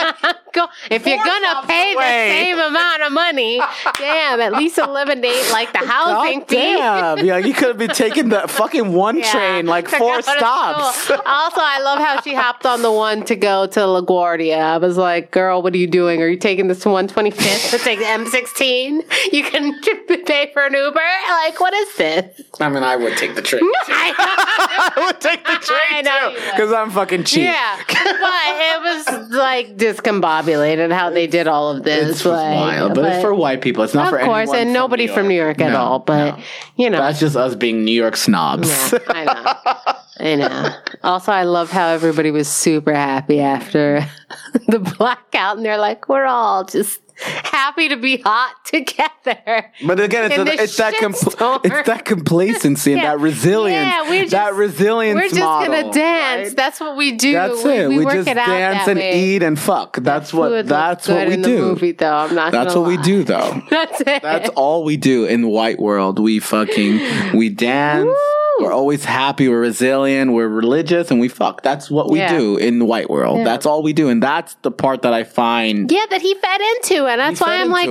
Go- 0.55 0.69
if 0.91 1.05
you're 1.07 1.17
gonna 1.19 1.67
pay 1.67 1.95
away. 1.95 2.29
the 2.29 2.45
same 2.45 2.59
amount 2.59 3.03
of 3.03 3.13
money, 3.13 3.61
damn, 3.99 4.41
at 4.41 4.53
least 4.53 4.79
eliminate 4.79 5.51
like 5.51 5.73
the 5.73 5.81
housing 5.87 6.41
God 6.41 6.49
fee. 6.49 6.55
damn. 6.57 7.19
yeah, 7.27 7.39
you 7.39 7.53
could 7.53 7.69
have 7.69 7.79
been 7.79 7.91
taking 7.91 8.14
taking 8.15 8.31
the 8.31 8.47
fucking 8.49 8.93
one 8.93 9.19
Yeah. 9.19 9.31
train 9.33 9.67
like 9.67 9.89
To 9.91 9.97
four 9.99 10.23
stops. 10.23 11.11
also, 11.11 11.61
I 11.61 11.81
love 11.83 11.99
how 11.99 12.21
she 12.21 12.35
hopped 12.35 12.65
on 12.67 12.83
the 12.83 12.93
one 12.93 13.25
to 13.25 13.37
go 13.37 13.67
to 13.67 13.81
LaGuardia. 13.81 14.59
I 14.59 14.79
was 14.79 14.97
like, 14.97 15.31
girl, 15.31 15.63
what 15.63 15.75
are 15.75 15.79
you 15.79 15.87
doing? 15.87 16.23
Are 16.23 16.29
you 16.29 16.37
taking 16.37 16.69
this 16.69 16.81
to 16.81 16.89
125th 16.91 17.71
to 17.71 17.79
take 17.79 17.99
the 17.99 18.05
M60? 18.05 19.33
You 19.33 19.43
can 19.45 19.81
pay 20.27 20.51
for 20.53 20.63
an 20.65 20.75
Uber? 20.75 21.01
Like, 21.29 21.59
what 21.61 21.75
is 21.75 21.97
this? 21.97 22.41
I 22.61 22.69
mean, 22.69 22.83
I 22.83 22.97
would 22.97 23.17
take 23.17 23.35
the 23.35 23.43
train. 23.43 23.63
I 23.89 24.93
would 25.07 25.21
take 25.21 25.45
the 25.45 25.57
train 25.91 26.05
too 26.05 26.51
because 26.51 26.73
I'm 26.73 26.91
fucking 26.91 27.25
cheap. 27.25 27.45
Yeah, 27.45 27.77
but 27.87 27.97
it 27.99 28.81
was 28.83 29.31
like 29.31 29.77
discombobulated 29.77 30.93
how 30.93 31.11
they 31.11 31.27
did 31.27 31.47
all 31.49 31.71
of 31.71 31.83
this. 31.83 32.11
It's 32.11 32.25
like, 32.25 32.55
wild, 32.55 32.95
but, 32.95 33.05
it's 33.13 33.23
for 33.23 33.35
white 33.35 33.61
people. 33.61 33.83
It's 33.85 33.95
not 33.95 34.11
for 34.11 34.19
anyone. 34.19 34.43
of 34.43 34.47
for 34.47 34.53
course, 34.53 34.57
anyone 34.57 34.69
and 34.69 34.69
from 34.69 34.83
nobody 34.83 35.07
from 35.07 35.29
New 35.29 35.35
York 35.35 35.61
at 35.61 35.73
No, 35.73 35.79
all. 35.79 35.99
But 35.99 36.37
no. 36.37 36.43
you 36.77 36.91
know, 36.91 36.99
That's 36.99 37.19
just 37.21 37.37
us 37.37 37.55
being 37.55 37.85
New 37.85 37.93
York 37.93 38.04
snobs. 38.13 38.93
Yeah, 38.93 38.99
I 39.09 39.25
know. 39.25 39.95
I 40.21 40.35
know. 40.37 40.77
Also, 41.03 41.33
I 41.33 41.43
love 41.43 41.71
how 41.71 41.89
everybody 41.89 42.31
was 42.31 42.49
super 42.49 42.95
happy 42.95 43.41
after 43.41 44.07
the 44.69 44.79
blackout, 44.79 45.57
and 45.57 45.67
they're 45.67 45.79
like, 45.79 46.09
"We're 46.09 46.25
all 46.27 46.65
just 46.65 47.01
happy 47.17 47.89
to 47.89 47.97
be 47.97 48.19
hot 48.19 48.55
together." 48.65 49.73
But 49.87 50.01
again, 50.01 50.31
it's, 50.33 50.39
a, 50.39 50.63
it's 50.63 50.77
that 50.79 50.95
compl- 50.95 51.61
it's 51.65 51.87
that 51.89 52.05
complacency 52.05 52.93
and 52.93 53.03
that 53.05 53.21
resilience. 53.21 53.87
Yeah, 53.87 54.09
we're 54.11 54.21
just- 54.23 54.33
that 54.33 54.55
resilience. 54.55 55.21
We're 55.21 55.29
just 55.29 55.41
model, 55.41 55.73
gonna 55.75 55.93
dance. 55.93 56.49
right? 56.49 56.57
That's 56.57 56.81
what 56.81 56.97
we 56.97 57.13
do. 57.13 57.33
That's 57.33 57.65
we, 57.65 57.71
it. 57.73 57.89
We, 57.89 57.99
We, 57.99 58.05
work 58.05 58.15
just 58.15 58.29
it 58.29 58.37
out 58.39 58.47
dance 58.47 58.89
and 58.89 58.99
way. 58.99 59.21
eat 59.37 59.43
and 59.43 59.59
fuck. 59.59 59.97
That's 59.99 60.31
Food 60.31 60.39
what. 60.39 60.67
That's 60.67 61.09
what 61.09 61.29
we 61.29 61.37
do. 61.37 61.59
Movie, 61.59 61.93
though, 61.93 62.15
I'm 62.17 62.35
not. 62.35 62.53
That's 62.53 62.75
what 62.75 62.87
we 62.87 62.97
do, 62.99 63.25
though. 63.25 63.63
That's 63.71 64.01
it. 64.01 64.23
That's 64.23 64.49
all 64.51 64.85
we 64.85 64.97
do 64.97 65.25
in 65.25 65.43
the 65.43 65.49
white 65.49 65.79
world. 65.79 66.19
We 66.19 66.41
fucking 66.41 67.37
we 67.37 67.49
dance. 67.51 68.07
Woo! 68.07 68.15
We're 68.61 68.73
always 68.73 69.05
happy. 69.05 69.49
We're 69.49 69.61
resilient. 69.61 70.33
We're 70.33 70.49
religious, 70.49 71.11
and 71.11 71.21
we 71.21 71.29
fuck. 71.29 71.63
That's 71.63 71.91
what 71.91 72.11
we 72.11 72.19
Yeah. 72.19 72.37
do 72.39 72.57
in 72.57 72.79
the 72.79 72.85
white 72.85 73.11
world. 73.11 73.39
Yeah. 73.39 73.45
That's 73.45 73.67
all 73.67 73.83
we 73.83 73.93
do, 73.93 74.09
and 74.09 74.23
that's 74.23 74.55
the 74.63 74.71
part 74.71 75.03
that 75.03 75.13
I 75.13 75.25
find. 75.25 75.91
Yeah, 75.91 76.05
that 76.11 76.23
he 76.23 76.35
fed 76.35 76.61
into, 76.77 77.07
and 77.07 77.21
that's 77.21 77.41
why 77.41 77.57
I'm 77.61 77.71
like, 77.71 77.89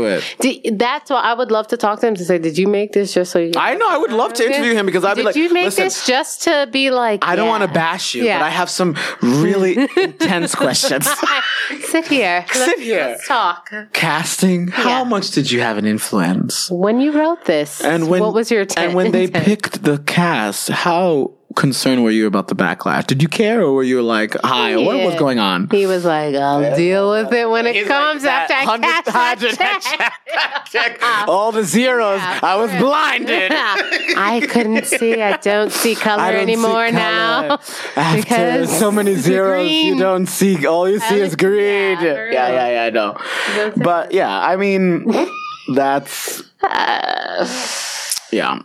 that's 0.78 1.10
why 1.10 1.20
I 1.22 1.34
would 1.34 1.52
love 1.52 1.68
to 1.70 1.78
talk 1.78 2.00
to 2.02 2.08
him 2.08 2.16
to 2.16 2.26
say, 2.26 2.38
did 2.38 2.58
you 2.58 2.68
make 2.68 2.94
this 2.94 3.14
just 3.14 3.32
so 3.32 3.40
you? 3.40 3.52
I 3.58 3.76
know. 3.76 3.88
I 3.90 3.98
would 3.98 4.12
love 4.12 4.34
to 4.36 4.46
interview 4.46 4.74
him 4.74 4.86
because 4.86 5.04
I'd 5.04 5.18
be 5.18 5.24
like, 5.24 5.34
Did 5.36 5.44
you 5.50 5.54
make 5.54 5.66
listen. 5.66 5.86
this 5.86 6.06
just 6.06 6.44
to 6.44 6.68
be 6.72 6.90
like? 6.92 7.26
I 7.28 7.36
don't 7.36 7.46
yeah. 7.46 7.52
want 7.52 7.64
to 7.64 7.68
bash 7.74 8.16
you, 8.16 8.24
but 8.24 8.42
I 8.42 8.50
have 8.50 8.70
some 8.70 8.96
really 9.22 9.78
intense 9.98 10.56
questions. 10.56 11.10
Sit 11.82 12.08
here. 12.08 12.46
Sit 12.52 12.68
Let's- 12.68 12.82
here. 12.82 13.06
Let's 13.12 13.28
talk. 13.28 13.72
Casting. 13.94 14.68
How 14.70 15.04
much 15.04 15.32
did 15.32 15.52
you 15.52 15.62
have 15.62 15.78
an 15.78 15.86
influence? 15.86 16.70
When 16.72 17.00
you 17.02 17.12
wrote 17.12 17.46
this, 17.46 17.82
And 17.82 18.08
when 18.08 18.22
what 18.22 18.34
was 18.34 18.50
your 18.52 18.62
intent? 18.62 18.88
and 18.88 18.96
when 18.96 19.12
they 19.12 19.28
picked 19.28 19.84
the 19.84 19.98
cast, 20.00 20.53
how 20.70 21.32
concerned 21.56 22.04
were 22.04 22.12
you 22.12 22.26
about 22.26 22.48
the 22.48 22.56
backlash? 22.56 23.06
Did 23.06 23.22
you 23.22 23.28
care, 23.28 23.62
or 23.62 23.74
were 23.74 23.84
you 23.84 24.02
like, 24.02 24.36
"Hi, 24.44 24.76
what 24.76 24.98
was 25.04 25.16
going 25.16 25.40
on"? 25.40 25.70
He 25.70 25.86
was 25.86 26.04
like, 26.06 26.36
"I'll 26.36 26.76
deal 26.76 27.10
with 27.10 27.32
it 27.32 27.50
when 27.50 27.68
it 27.68 27.76
He's 27.76 27.88
comes 27.88 28.24
like, 28.24 28.50
after 28.50 28.72
I 28.72 28.78
"That 28.78 29.06
that 29.06 29.40
100 29.42 29.56
check." 29.56 29.82
check, 30.28 30.66
check. 31.00 31.28
All 31.28 31.52
the 31.52 31.64
zeros. 31.64 32.20
Yeah, 32.20 32.40
I 32.42 32.56
was 32.56 32.72
blinded. 32.72 33.52
I 33.54 34.46
couldn't 34.50 34.86
see. 34.86 35.22
I 35.22 35.38
don't 35.38 35.72
see 35.72 35.96
color 35.96 36.32
don't 36.32 36.48
see 36.48 36.54
anymore 36.54 36.92
now. 36.92 37.60
After 37.96 38.22
because 38.22 38.78
so 38.80 38.92
many 38.92 39.14
the 39.14 39.22
zeros, 39.22 39.70
you 39.70 39.98
don't 40.00 40.26
see. 40.28 40.66
All 40.66 40.90
you 40.90 41.00
see 41.00 41.20
is 41.20 41.36
green. 41.36 42.00
Yeah, 42.02 42.30
Yeah, 42.32 42.48
yeah, 42.50 42.70
yeah, 42.70 42.84
I 42.84 42.90
know. 42.90 43.18
But 43.78 44.14
yeah, 44.14 44.40
I 44.40 44.56
mean, 44.56 45.12
that's 45.74 46.44
uh, 46.62 47.48
yeah. 48.32 48.62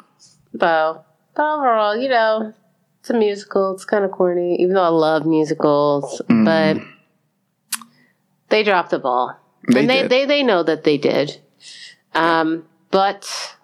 But, 0.54 1.04
but 1.38 1.46
overall, 1.54 1.96
you 1.96 2.08
know, 2.08 2.52
it's 2.98 3.10
a 3.10 3.14
musical. 3.14 3.72
It's 3.72 3.84
kind 3.84 4.04
of 4.04 4.10
corny, 4.10 4.60
even 4.60 4.74
though 4.74 4.82
I 4.82 4.88
love 4.88 5.24
musicals. 5.24 6.20
Mm. 6.28 6.44
But 6.44 7.80
they 8.48 8.64
dropped 8.64 8.90
the 8.90 8.98
ball, 8.98 9.38
They 9.72 9.80
and 9.80 9.88
they, 9.88 10.02
did. 10.02 10.10
they 10.10 10.24
they 10.26 10.42
know 10.42 10.64
that 10.64 10.82
they 10.82 10.98
did. 10.98 11.40
Um, 12.12 12.64
but 12.90 13.54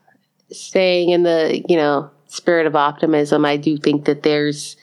staying 0.53 1.11
in 1.11 1.25
the 1.25 1.64
you 1.68 1.77
know 1.77 2.11
spirit 2.29 2.66
of 2.66 2.77
optimism, 2.77 3.45
I 3.45 3.57
do 3.57 3.77
think 3.77 4.05
that 4.05 4.22
there's. 4.22 4.77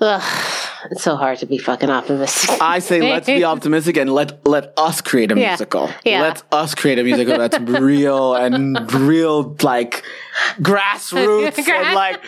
Ugh, 0.00 0.69
it's 0.90 1.02
so 1.02 1.16
hard 1.16 1.38
to 1.38 1.46
be 1.46 1.58
fucking 1.58 1.90
optimistic. 1.90 2.60
I 2.60 2.78
say 2.78 3.00
let's 3.02 3.26
be 3.26 3.44
optimistic 3.54 3.96
and 3.96 4.12
let 4.12 4.46
let 4.46 4.72
us 4.76 5.00
create 5.00 5.30
a 5.32 5.38
Yeah. 5.38 5.48
musical. 5.48 5.90
Yeah. 6.04 6.22
Let 6.22 6.42
us 6.52 6.74
create 6.74 6.98
a 6.98 7.04
musical 7.04 7.38
that's 7.38 7.58
real 7.60 8.34
and 8.34 8.90
real 8.92 9.56
like 9.62 10.02
grassroots 10.60 11.58
and 11.68 11.94
like 11.94 12.22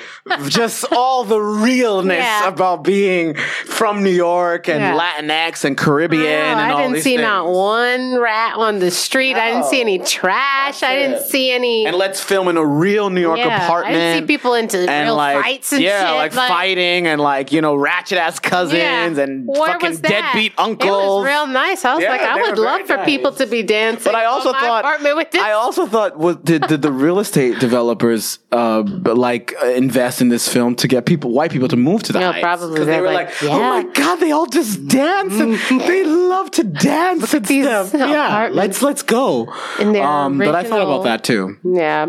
just 0.49 0.85
all 0.93 1.25
the 1.25 1.41
realness 1.41 2.19
Yeah. 2.19 2.49
about 2.49 2.83
being 2.85 3.35
from 3.35 4.03
New 4.03 4.11
York 4.11 4.69
and 4.69 4.81
Yeah. 4.81 4.99
Latinx 4.99 5.65
and 5.65 5.77
Caribbean 5.77 6.23
Oh, 6.23 6.27
and 6.27 6.73
all 6.73 6.79
I 6.79 6.83
didn't 6.83 6.95
these 6.95 7.05
see 7.05 7.17
things. 7.17 7.23
not 7.27 7.49
one 7.51 8.19
rat 8.19 8.57
on 8.57 8.79
the 8.79 8.91
street. 8.91 9.35
I 9.37 9.51
didn't 9.53 9.67
see 9.67 9.81
any 9.81 9.99
trash. 9.99 10.83
I 10.83 10.95
didn't 10.97 11.17
it. 11.23 11.27
see 11.27 11.51
any. 11.51 11.87
and 11.87 11.97
let's 11.97 12.21
film 12.23 12.49
in 12.49 12.57
a 12.57 12.65
real 12.67 13.11
New 13.11 13.21
York 13.21 13.39
yeah, 13.39 13.65
apartment. 13.65 13.97
I 13.97 13.99
didn't 13.99 14.23
see 14.23 14.27
people 14.35 14.55
into 14.55 14.79
and 14.79 15.07
real 15.09 15.17
like 15.17 15.43
fights 15.43 15.73
and 15.73 15.83
yeah, 15.83 16.07
shit. 16.09 16.17
like, 16.17 16.49
fighting 16.49 17.07
and 17.07 17.21
like 17.21 17.53
you 17.53 17.61
know 17.61 17.75
ratchet 17.75 18.19
ass 18.19 18.39
cousins 18.43 18.79
Yeah. 18.79 19.07
and 19.25 19.47
Where 19.47 19.67
fucking 19.73 19.97
deadbeat 19.99 20.53
It 20.53 20.59
was 20.59 20.69
uncles. 20.69 21.25
real 21.25 21.47
nice. 21.47 21.85
I 21.85 21.95
was 21.95 22.03
Yeah, 22.03 22.11
like, 22.11 22.21
I 22.23 22.41
would 22.43 22.59
love 22.59 22.83
for 22.87 22.99
people 23.05 23.33
to 23.33 23.47
be 23.47 23.63
dancing. 23.63 24.05
But 24.05 24.15
I 24.15 24.25
also 24.27 24.53
thought 24.53 24.85
with 25.17 25.31
this. 25.31 25.41
I 25.43 25.53
also 25.53 25.87
thought 25.87 26.19
was 26.19 26.37
did, 26.37 26.63
did 26.67 26.83
the 26.83 26.93
real 26.93 27.19
estate 27.19 27.59
developers 27.61 28.39
uh 28.53 28.83
like 28.83 29.55
uh, 29.63 29.67
invest 29.69 30.21
in 30.21 30.29
this 30.29 30.49
film 30.49 30.75
to 30.77 30.89
get 30.89 31.07
people 31.07 31.31
white 31.31 31.51
people 31.51 31.69
to 31.69 31.77
move 31.77 32.03
to 32.05 32.13
the 32.13 32.21
No, 32.21 32.33
probably. 32.41 32.85
they 32.85 33.01
were 33.01 33.07
like, 33.13 33.29
like, 33.43 33.51
oh 33.51 33.59
my 33.61 33.83
god, 33.93 34.17
they 34.17 34.31
all 34.33 34.47
just 34.47 34.87
dance 34.89 35.35
and 35.41 35.55
they 35.81 36.05
love 36.05 36.51
to 36.53 36.65
dance 36.65 37.33
and 37.35 37.45
these 37.47 37.65
stuff. 37.65 37.93
Yeah, 37.95 38.49
let's 38.53 38.83
let's 38.83 39.03
go. 39.03 39.53
In 39.79 39.93
their 39.93 40.03
Um, 40.05 40.39
but 40.39 40.55
I 40.55 40.65
thought 40.65 40.83
about 40.83 41.05
that 41.05 41.25
too. 41.25 41.57
yeah, 41.65 42.07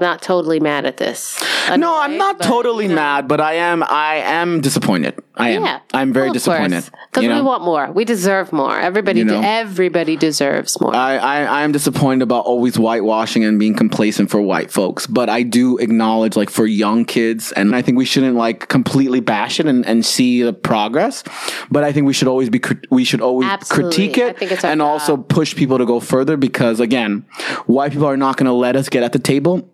not 0.00 0.22
totally 0.22 0.60
mad 0.60 0.86
at 0.86 0.96
this. 0.96 1.42
No, 1.76 2.00
I'm 2.00 2.16
not 2.16 2.38
but, 2.38 2.44
totally 2.44 2.84
you 2.84 2.90
know. 2.90 2.96
mad, 2.96 3.28
but 3.28 3.40
I 3.40 3.54
am 3.54 3.82
I 3.82 4.16
am 4.16 4.60
disappointed. 4.60 5.18
I 5.36 5.50
am. 5.50 5.64
Yeah, 5.64 5.80
I'm 5.94 6.12
very 6.12 6.30
disappointed. 6.32 6.84
because 7.10 7.22
we 7.22 7.28
know? 7.28 7.44
want 7.44 7.64
more. 7.64 7.90
We 7.92 8.04
deserve 8.04 8.52
more. 8.52 8.78
Everybody, 8.78 9.20
You 9.20 9.24
know? 9.24 9.40
everybody 9.42 10.16
deserves 10.16 10.78
more. 10.80 10.94
I, 10.94 11.16
I, 11.16 11.42
I 11.44 11.62
am 11.62 11.72
disappointed 11.72 12.22
about 12.22 12.44
always 12.44 12.76
whitewashing 12.76 13.44
and 13.44 13.58
being 13.58 13.74
complacent 13.74 14.30
for 14.30 14.40
white 14.42 14.70
folks, 14.70 15.06
but 15.06 15.28
I 15.30 15.42
do 15.42 15.78
acknowledge 15.78 16.36
like 16.36 16.50
for 16.50 16.66
young 16.66 17.04
kids, 17.06 17.52
and 17.52 17.74
I 17.74 17.80
think 17.82 17.96
we 17.96 18.04
shouldn't 18.04 18.36
like 18.36 18.68
completely 18.68 19.20
bash 19.20 19.60
it 19.60 19.66
and, 19.66 19.86
and 19.86 20.04
see 20.04 20.42
the 20.42 20.52
progress, 20.52 21.22
but 21.70 21.84
I 21.84 21.92
think 21.92 22.06
we 22.06 22.12
should 22.12 22.28
always 22.28 22.50
be 22.50 22.60
we 22.90 23.04
should 23.04 23.20
always 23.22 23.48
Absolutely. 23.48 23.90
critique 23.90 24.18
it 24.18 24.38
think 24.38 24.52
it's 24.52 24.64
our 24.64 24.72
and 24.72 24.80
job. 24.80 24.88
also 24.88 25.16
push 25.16 25.54
people 25.56 25.78
to 25.78 25.86
go 25.86 26.00
further 26.00 26.36
because 26.36 26.80
again, 26.80 27.24
white 27.66 27.92
people 27.92 28.06
are 28.06 28.16
not 28.16 28.36
going 28.36 28.46
to 28.46 28.52
let 28.52 28.76
us 28.76 28.88
get 28.88 29.02
at 29.02 29.12
the 29.12 29.18
table 29.18 29.68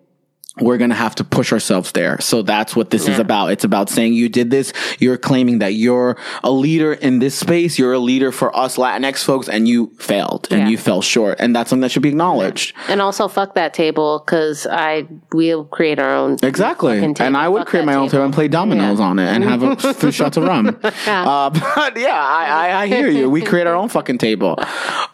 we're 0.60 0.78
going 0.78 0.90
to 0.90 0.96
have 0.96 1.14
to 1.16 1.24
push 1.24 1.52
ourselves 1.52 1.92
there. 1.92 2.18
So 2.20 2.40
that's 2.42 2.74
what 2.74 2.90
this 2.90 3.08
is 3.08 3.18
about. 3.18 3.48
It's 3.48 3.64
about 3.64 3.90
saying 3.90 4.14
you 4.14 4.28
did 4.28 4.50
this. 4.50 4.72
You're 4.98 5.18
claiming 5.18 5.58
that 5.58 5.74
you're 5.74 6.16
a 6.42 6.50
leader 6.50 6.94
in 6.94 7.18
this 7.18 7.34
space. 7.38 7.78
You're 7.78 7.92
a 7.92 7.98
leader 7.98 8.32
for 8.32 8.56
us 8.56 8.76
Latinx 8.76 9.22
folks 9.22 9.48
and 9.48 9.68
you 9.68 9.92
failed 9.98 10.48
and 10.50 10.60
Yeah. 10.62 10.68
you 10.68 10.78
fell 10.78 11.02
short. 11.02 11.36
And 11.40 11.54
that's 11.54 11.68
something 11.70 11.82
that 11.82 11.90
should 11.90 12.02
be 12.02 12.08
acknowledged. 12.08 12.74
and 12.88 13.02
also, 13.02 13.28
fuck 13.28 13.54
that 13.54 13.74
table 13.74 14.22
because 14.24 14.66
I 14.70 15.06
we'll 15.32 15.64
create 15.64 15.98
our 15.98 16.14
own. 16.14 16.38
Exactly. 16.42 17.04
And 17.04 17.36
I 17.36 17.48
would 17.48 17.60
Fuck 17.60 17.68
create 17.68 17.84
my 17.84 17.94
own 17.94 18.08
table 18.08 18.24
and 18.24 18.32
play 18.34 18.48
dominoes 18.48 18.98
Yeah. 18.98 19.04
on 19.06 19.18
it 19.18 19.26
and 19.28 19.44
have 19.44 19.62
a 19.62 19.76
three 19.94 20.12
shots 20.12 20.36
of 20.38 20.44
rum. 20.44 20.68
Uh, 20.82 21.50
but 21.76 21.98
yeah, 21.98 22.14
I, 22.18 22.46
I, 22.70 22.82
I 22.82 22.86
hear 22.86 23.08
you. 23.08 23.28
We 23.28 23.42
create 23.42 23.66
our 23.66 23.74
own 23.74 23.88
fucking 23.90 24.18
table. 24.18 24.58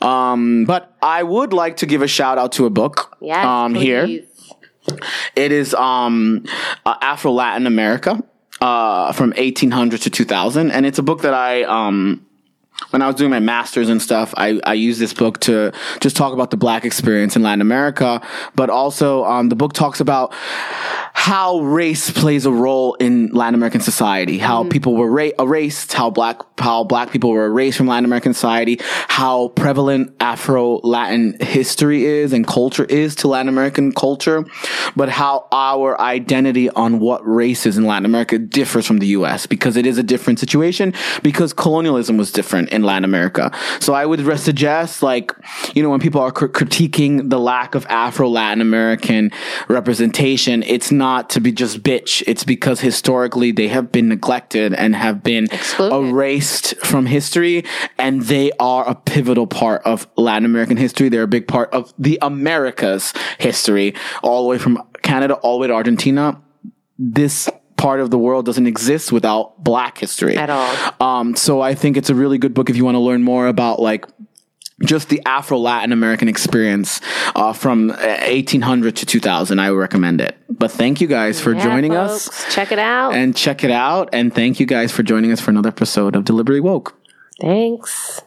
Um, 0.01 0.65
but 0.67 0.95
I 1.03 1.23
would 1.23 1.53
like 1.53 1.79
to 1.79 1.87
give 1.87 2.03
a 2.03 2.09
shout 2.09 2.39
out 2.39 2.53
to 2.53 2.67
a 2.67 2.71
book 2.71 3.17
Yes, 3.21 3.45
um, 3.45 3.75
here. 3.75 4.07
It 5.37 5.53
is 5.53 5.75
um, 5.75 6.45
uh, 6.85 6.97
Afro 7.01 7.33
Latin 7.33 7.67
America 7.67 8.23
uh, 8.61 9.13
from 9.13 9.31
1800 9.31 10.03
to 10.03 10.11
2000, 10.11 10.71
and 10.71 10.87
it's 10.87 10.99
a 10.99 11.03
book 11.03 11.23
that 11.23 11.35
I 11.35 11.63
um, 11.63 12.27
when 12.91 13.03
I 13.03 13.07
was 13.07 13.17
doing 13.17 13.31
my 13.31 13.41
masters 13.41 13.89
and 13.89 14.01
stuff, 14.01 14.35
I, 14.37 14.61
I 14.65 14.75
used 14.75 15.01
this 15.01 15.15
book 15.15 15.41
to 15.41 15.73
just 16.01 16.17
talk 16.17 16.33
about 16.33 16.51
the 16.51 16.57
black 16.57 16.85
experience 16.85 17.37
in 17.37 17.43
Latin 17.43 17.61
America, 17.61 18.21
but 18.55 18.71
also 18.71 19.25
um, 19.25 19.49
the 19.49 19.57
book 19.57 19.73
talks 19.73 20.01
about 20.01 20.35
how 21.15 21.61
race 21.61 22.11
plays 22.11 22.47
a 22.47 22.51
role 22.51 22.95
in 22.95 23.29
Latin 23.29 23.55
American 23.55 23.81
society, 23.81 24.39
how 24.39 24.63
mm-hmm. 24.63 24.71
people 24.71 24.97
were 24.97 25.11
ra- 25.11 25.31
erased, 25.39 25.93
how 25.93 26.11
black 26.11 26.41
how 26.59 26.85
black 26.85 27.11
people 27.11 27.31
were 27.31 27.47
erased 27.47 27.77
from 27.77 27.87
Latin 27.87 28.05
American 28.05 28.35
society, 28.35 28.79
how 29.09 29.49
prevalent 29.49 30.15
Afro 30.21 30.81
Latin 30.83 31.37
history 31.41 32.05
is 32.05 32.33
and 32.33 32.47
culture 32.47 32.85
is 32.85 33.15
to 33.17 33.29
Latin 33.29 33.49
American 33.49 33.93
culture, 33.93 34.45
but 34.97 35.09
how 35.09 35.47
our 35.53 36.01
identity 36.01 36.71
on 36.71 36.99
what 36.99 37.27
race 37.27 37.67
is 37.67 37.77
in 37.77 37.85
Latin 37.85 38.07
America 38.07 38.39
differs 38.39 38.87
from 38.87 38.99
the 38.99 39.09
U.S. 39.09 39.47
because 39.47 39.77
it 39.77 39.87
is 39.87 39.99
a 39.99 40.03
different 40.03 40.39
situation 40.39 40.95
because 41.23 41.53
colonialism 41.53 42.17
was 42.17 42.33
different 42.33 42.71
in 42.71 42.83
Latin 42.83 43.05
America. 43.05 43.51
So 43.81 43.93
I 43.93 44.07
would 44.07 44.23
suggest, 44.39 45.03
like, 45.03 45.33
you 45.75 45.83
know, 45.83 45.91
when 45.91 46.01
people 46.01 46.21
are 46.21 46.33
cr- 46.33 46.47
critiquing 46.47 47.29
the 47.29 47.39
lack 47.39 47.75
of 47.75 47.87
Afro 47.89 48.29
Latin 48.29 48.61
American 48.61 49.31
representation, 49.69 50.63
it's 50.63 50.91
not 50.91 51.02
to 51.31 51.41
be 51.41 51.53
just 51.53 51.83
bitch. 51.83 52.23
It's 52.27 52.45
because 52.45 52.81
historically 52.81 53.53
they 53.53 53.69
have 53.69 53.91
been 53.93 54.09
neglected 54.09 54.73
and 54.75 54.95
have 54.97 55.23
been 55.23 55.45
Excluded. 55.51 55.95
erased 55.95 56.77
from 56.85 57.07
history. 57.07 57.65
And 57.99 58.23
they 58.23 58.53
are 58.61 58.89
a 58.89 58.95
pivotal 58.95 59.47
part 59.47 59.83
of 59.85 60.07
Latin 60.17 60.45
American 60.45 60.77
history. 60.77 61.09
They're 61.09 61.23
a 61.23 61.29
big 61.29 61.47
part 61.49 61.71
of 61.73 61.93
the 61.99 62.19
Americas 62.23 63.13
history, 63.39 63.95
all 64.23 64.43
the 64.45 64.49
way 64.49 64.59
from 64.59 64.83
Canada, 65.03 65.35
all 65.35 65.59
the 65.59 65.63
way 65.63 65.67
to 65.69 65.75
Argentina. 65.75 66.41
This 66.99 67.49
part 67.77 68.01
of 68.01 68.11
the 68.11 68.19
world 68.19 68.47
doesn't 68.47 68.67
exist 68.67 69.11
without 69.11 69.63
black 69.65 69.99
history 69.99 70.37
At 70.37 70.51
all. 70.51 70.73
um, 71.01 71.35
so 71.35 71.61
I 71.61 71.75
think 71.75 71.97
it's 71.97 72.11
a 72.11 72.15
really 72.15 72.39
good 72.39 72.55
book 72.55 72.71
if 72.71 72.77
you 72.77 72.85
want 72.85 72.95
to 72.95 73.01
learn 73.01 73.23
more 73.25 73.49
about 73.49 73.81
like 73.81 74.07
just 74.85 75.09
the 75.09 75.23
Afro 75.27 75.59
Latin 75.59 75.93
American 75.93 76.29
experience 76.29 77.01
uh, 77.35 77.53
from 77.53 77.91
uh, 77.91 77.95
1800 78.29 78.97
to 78.97 79.07
2000. 79.07 79.59
I 79.59 79.71
would 79.71 79.79
recommend 79.79 80.21
it. 80.21 80.37
But 80.49 80.71
thank 80.71 81.01
you 81.01 81.07
guys 81.07 81.41
for 81.41 81.55
Yeah, 81.55 81.65
joining 81.65 81.93
folks, 81.93 82.29
us 82.29 82.55
Check 82.55 82.73
it 82.73 82.79
out. 82.79 83.15
and 83.15 83.35
check 83.37 83.65
it 83.65 83.71
out. 83.71 84.09
And 84.13 84.35
thank 84.35 84.61
you 84.61 84.67
guys 84.67 84.93
for 84.93 85.03
joining 85.03 85.33
us 85.33 85.41
for 85.41 85.51
another 85.51 85.69
episode 85.69 86.15
of 86.17 86.25
Deliberately 86.25 86.61
Woke. 86.61 86.95
Thanks. 87.41 88.21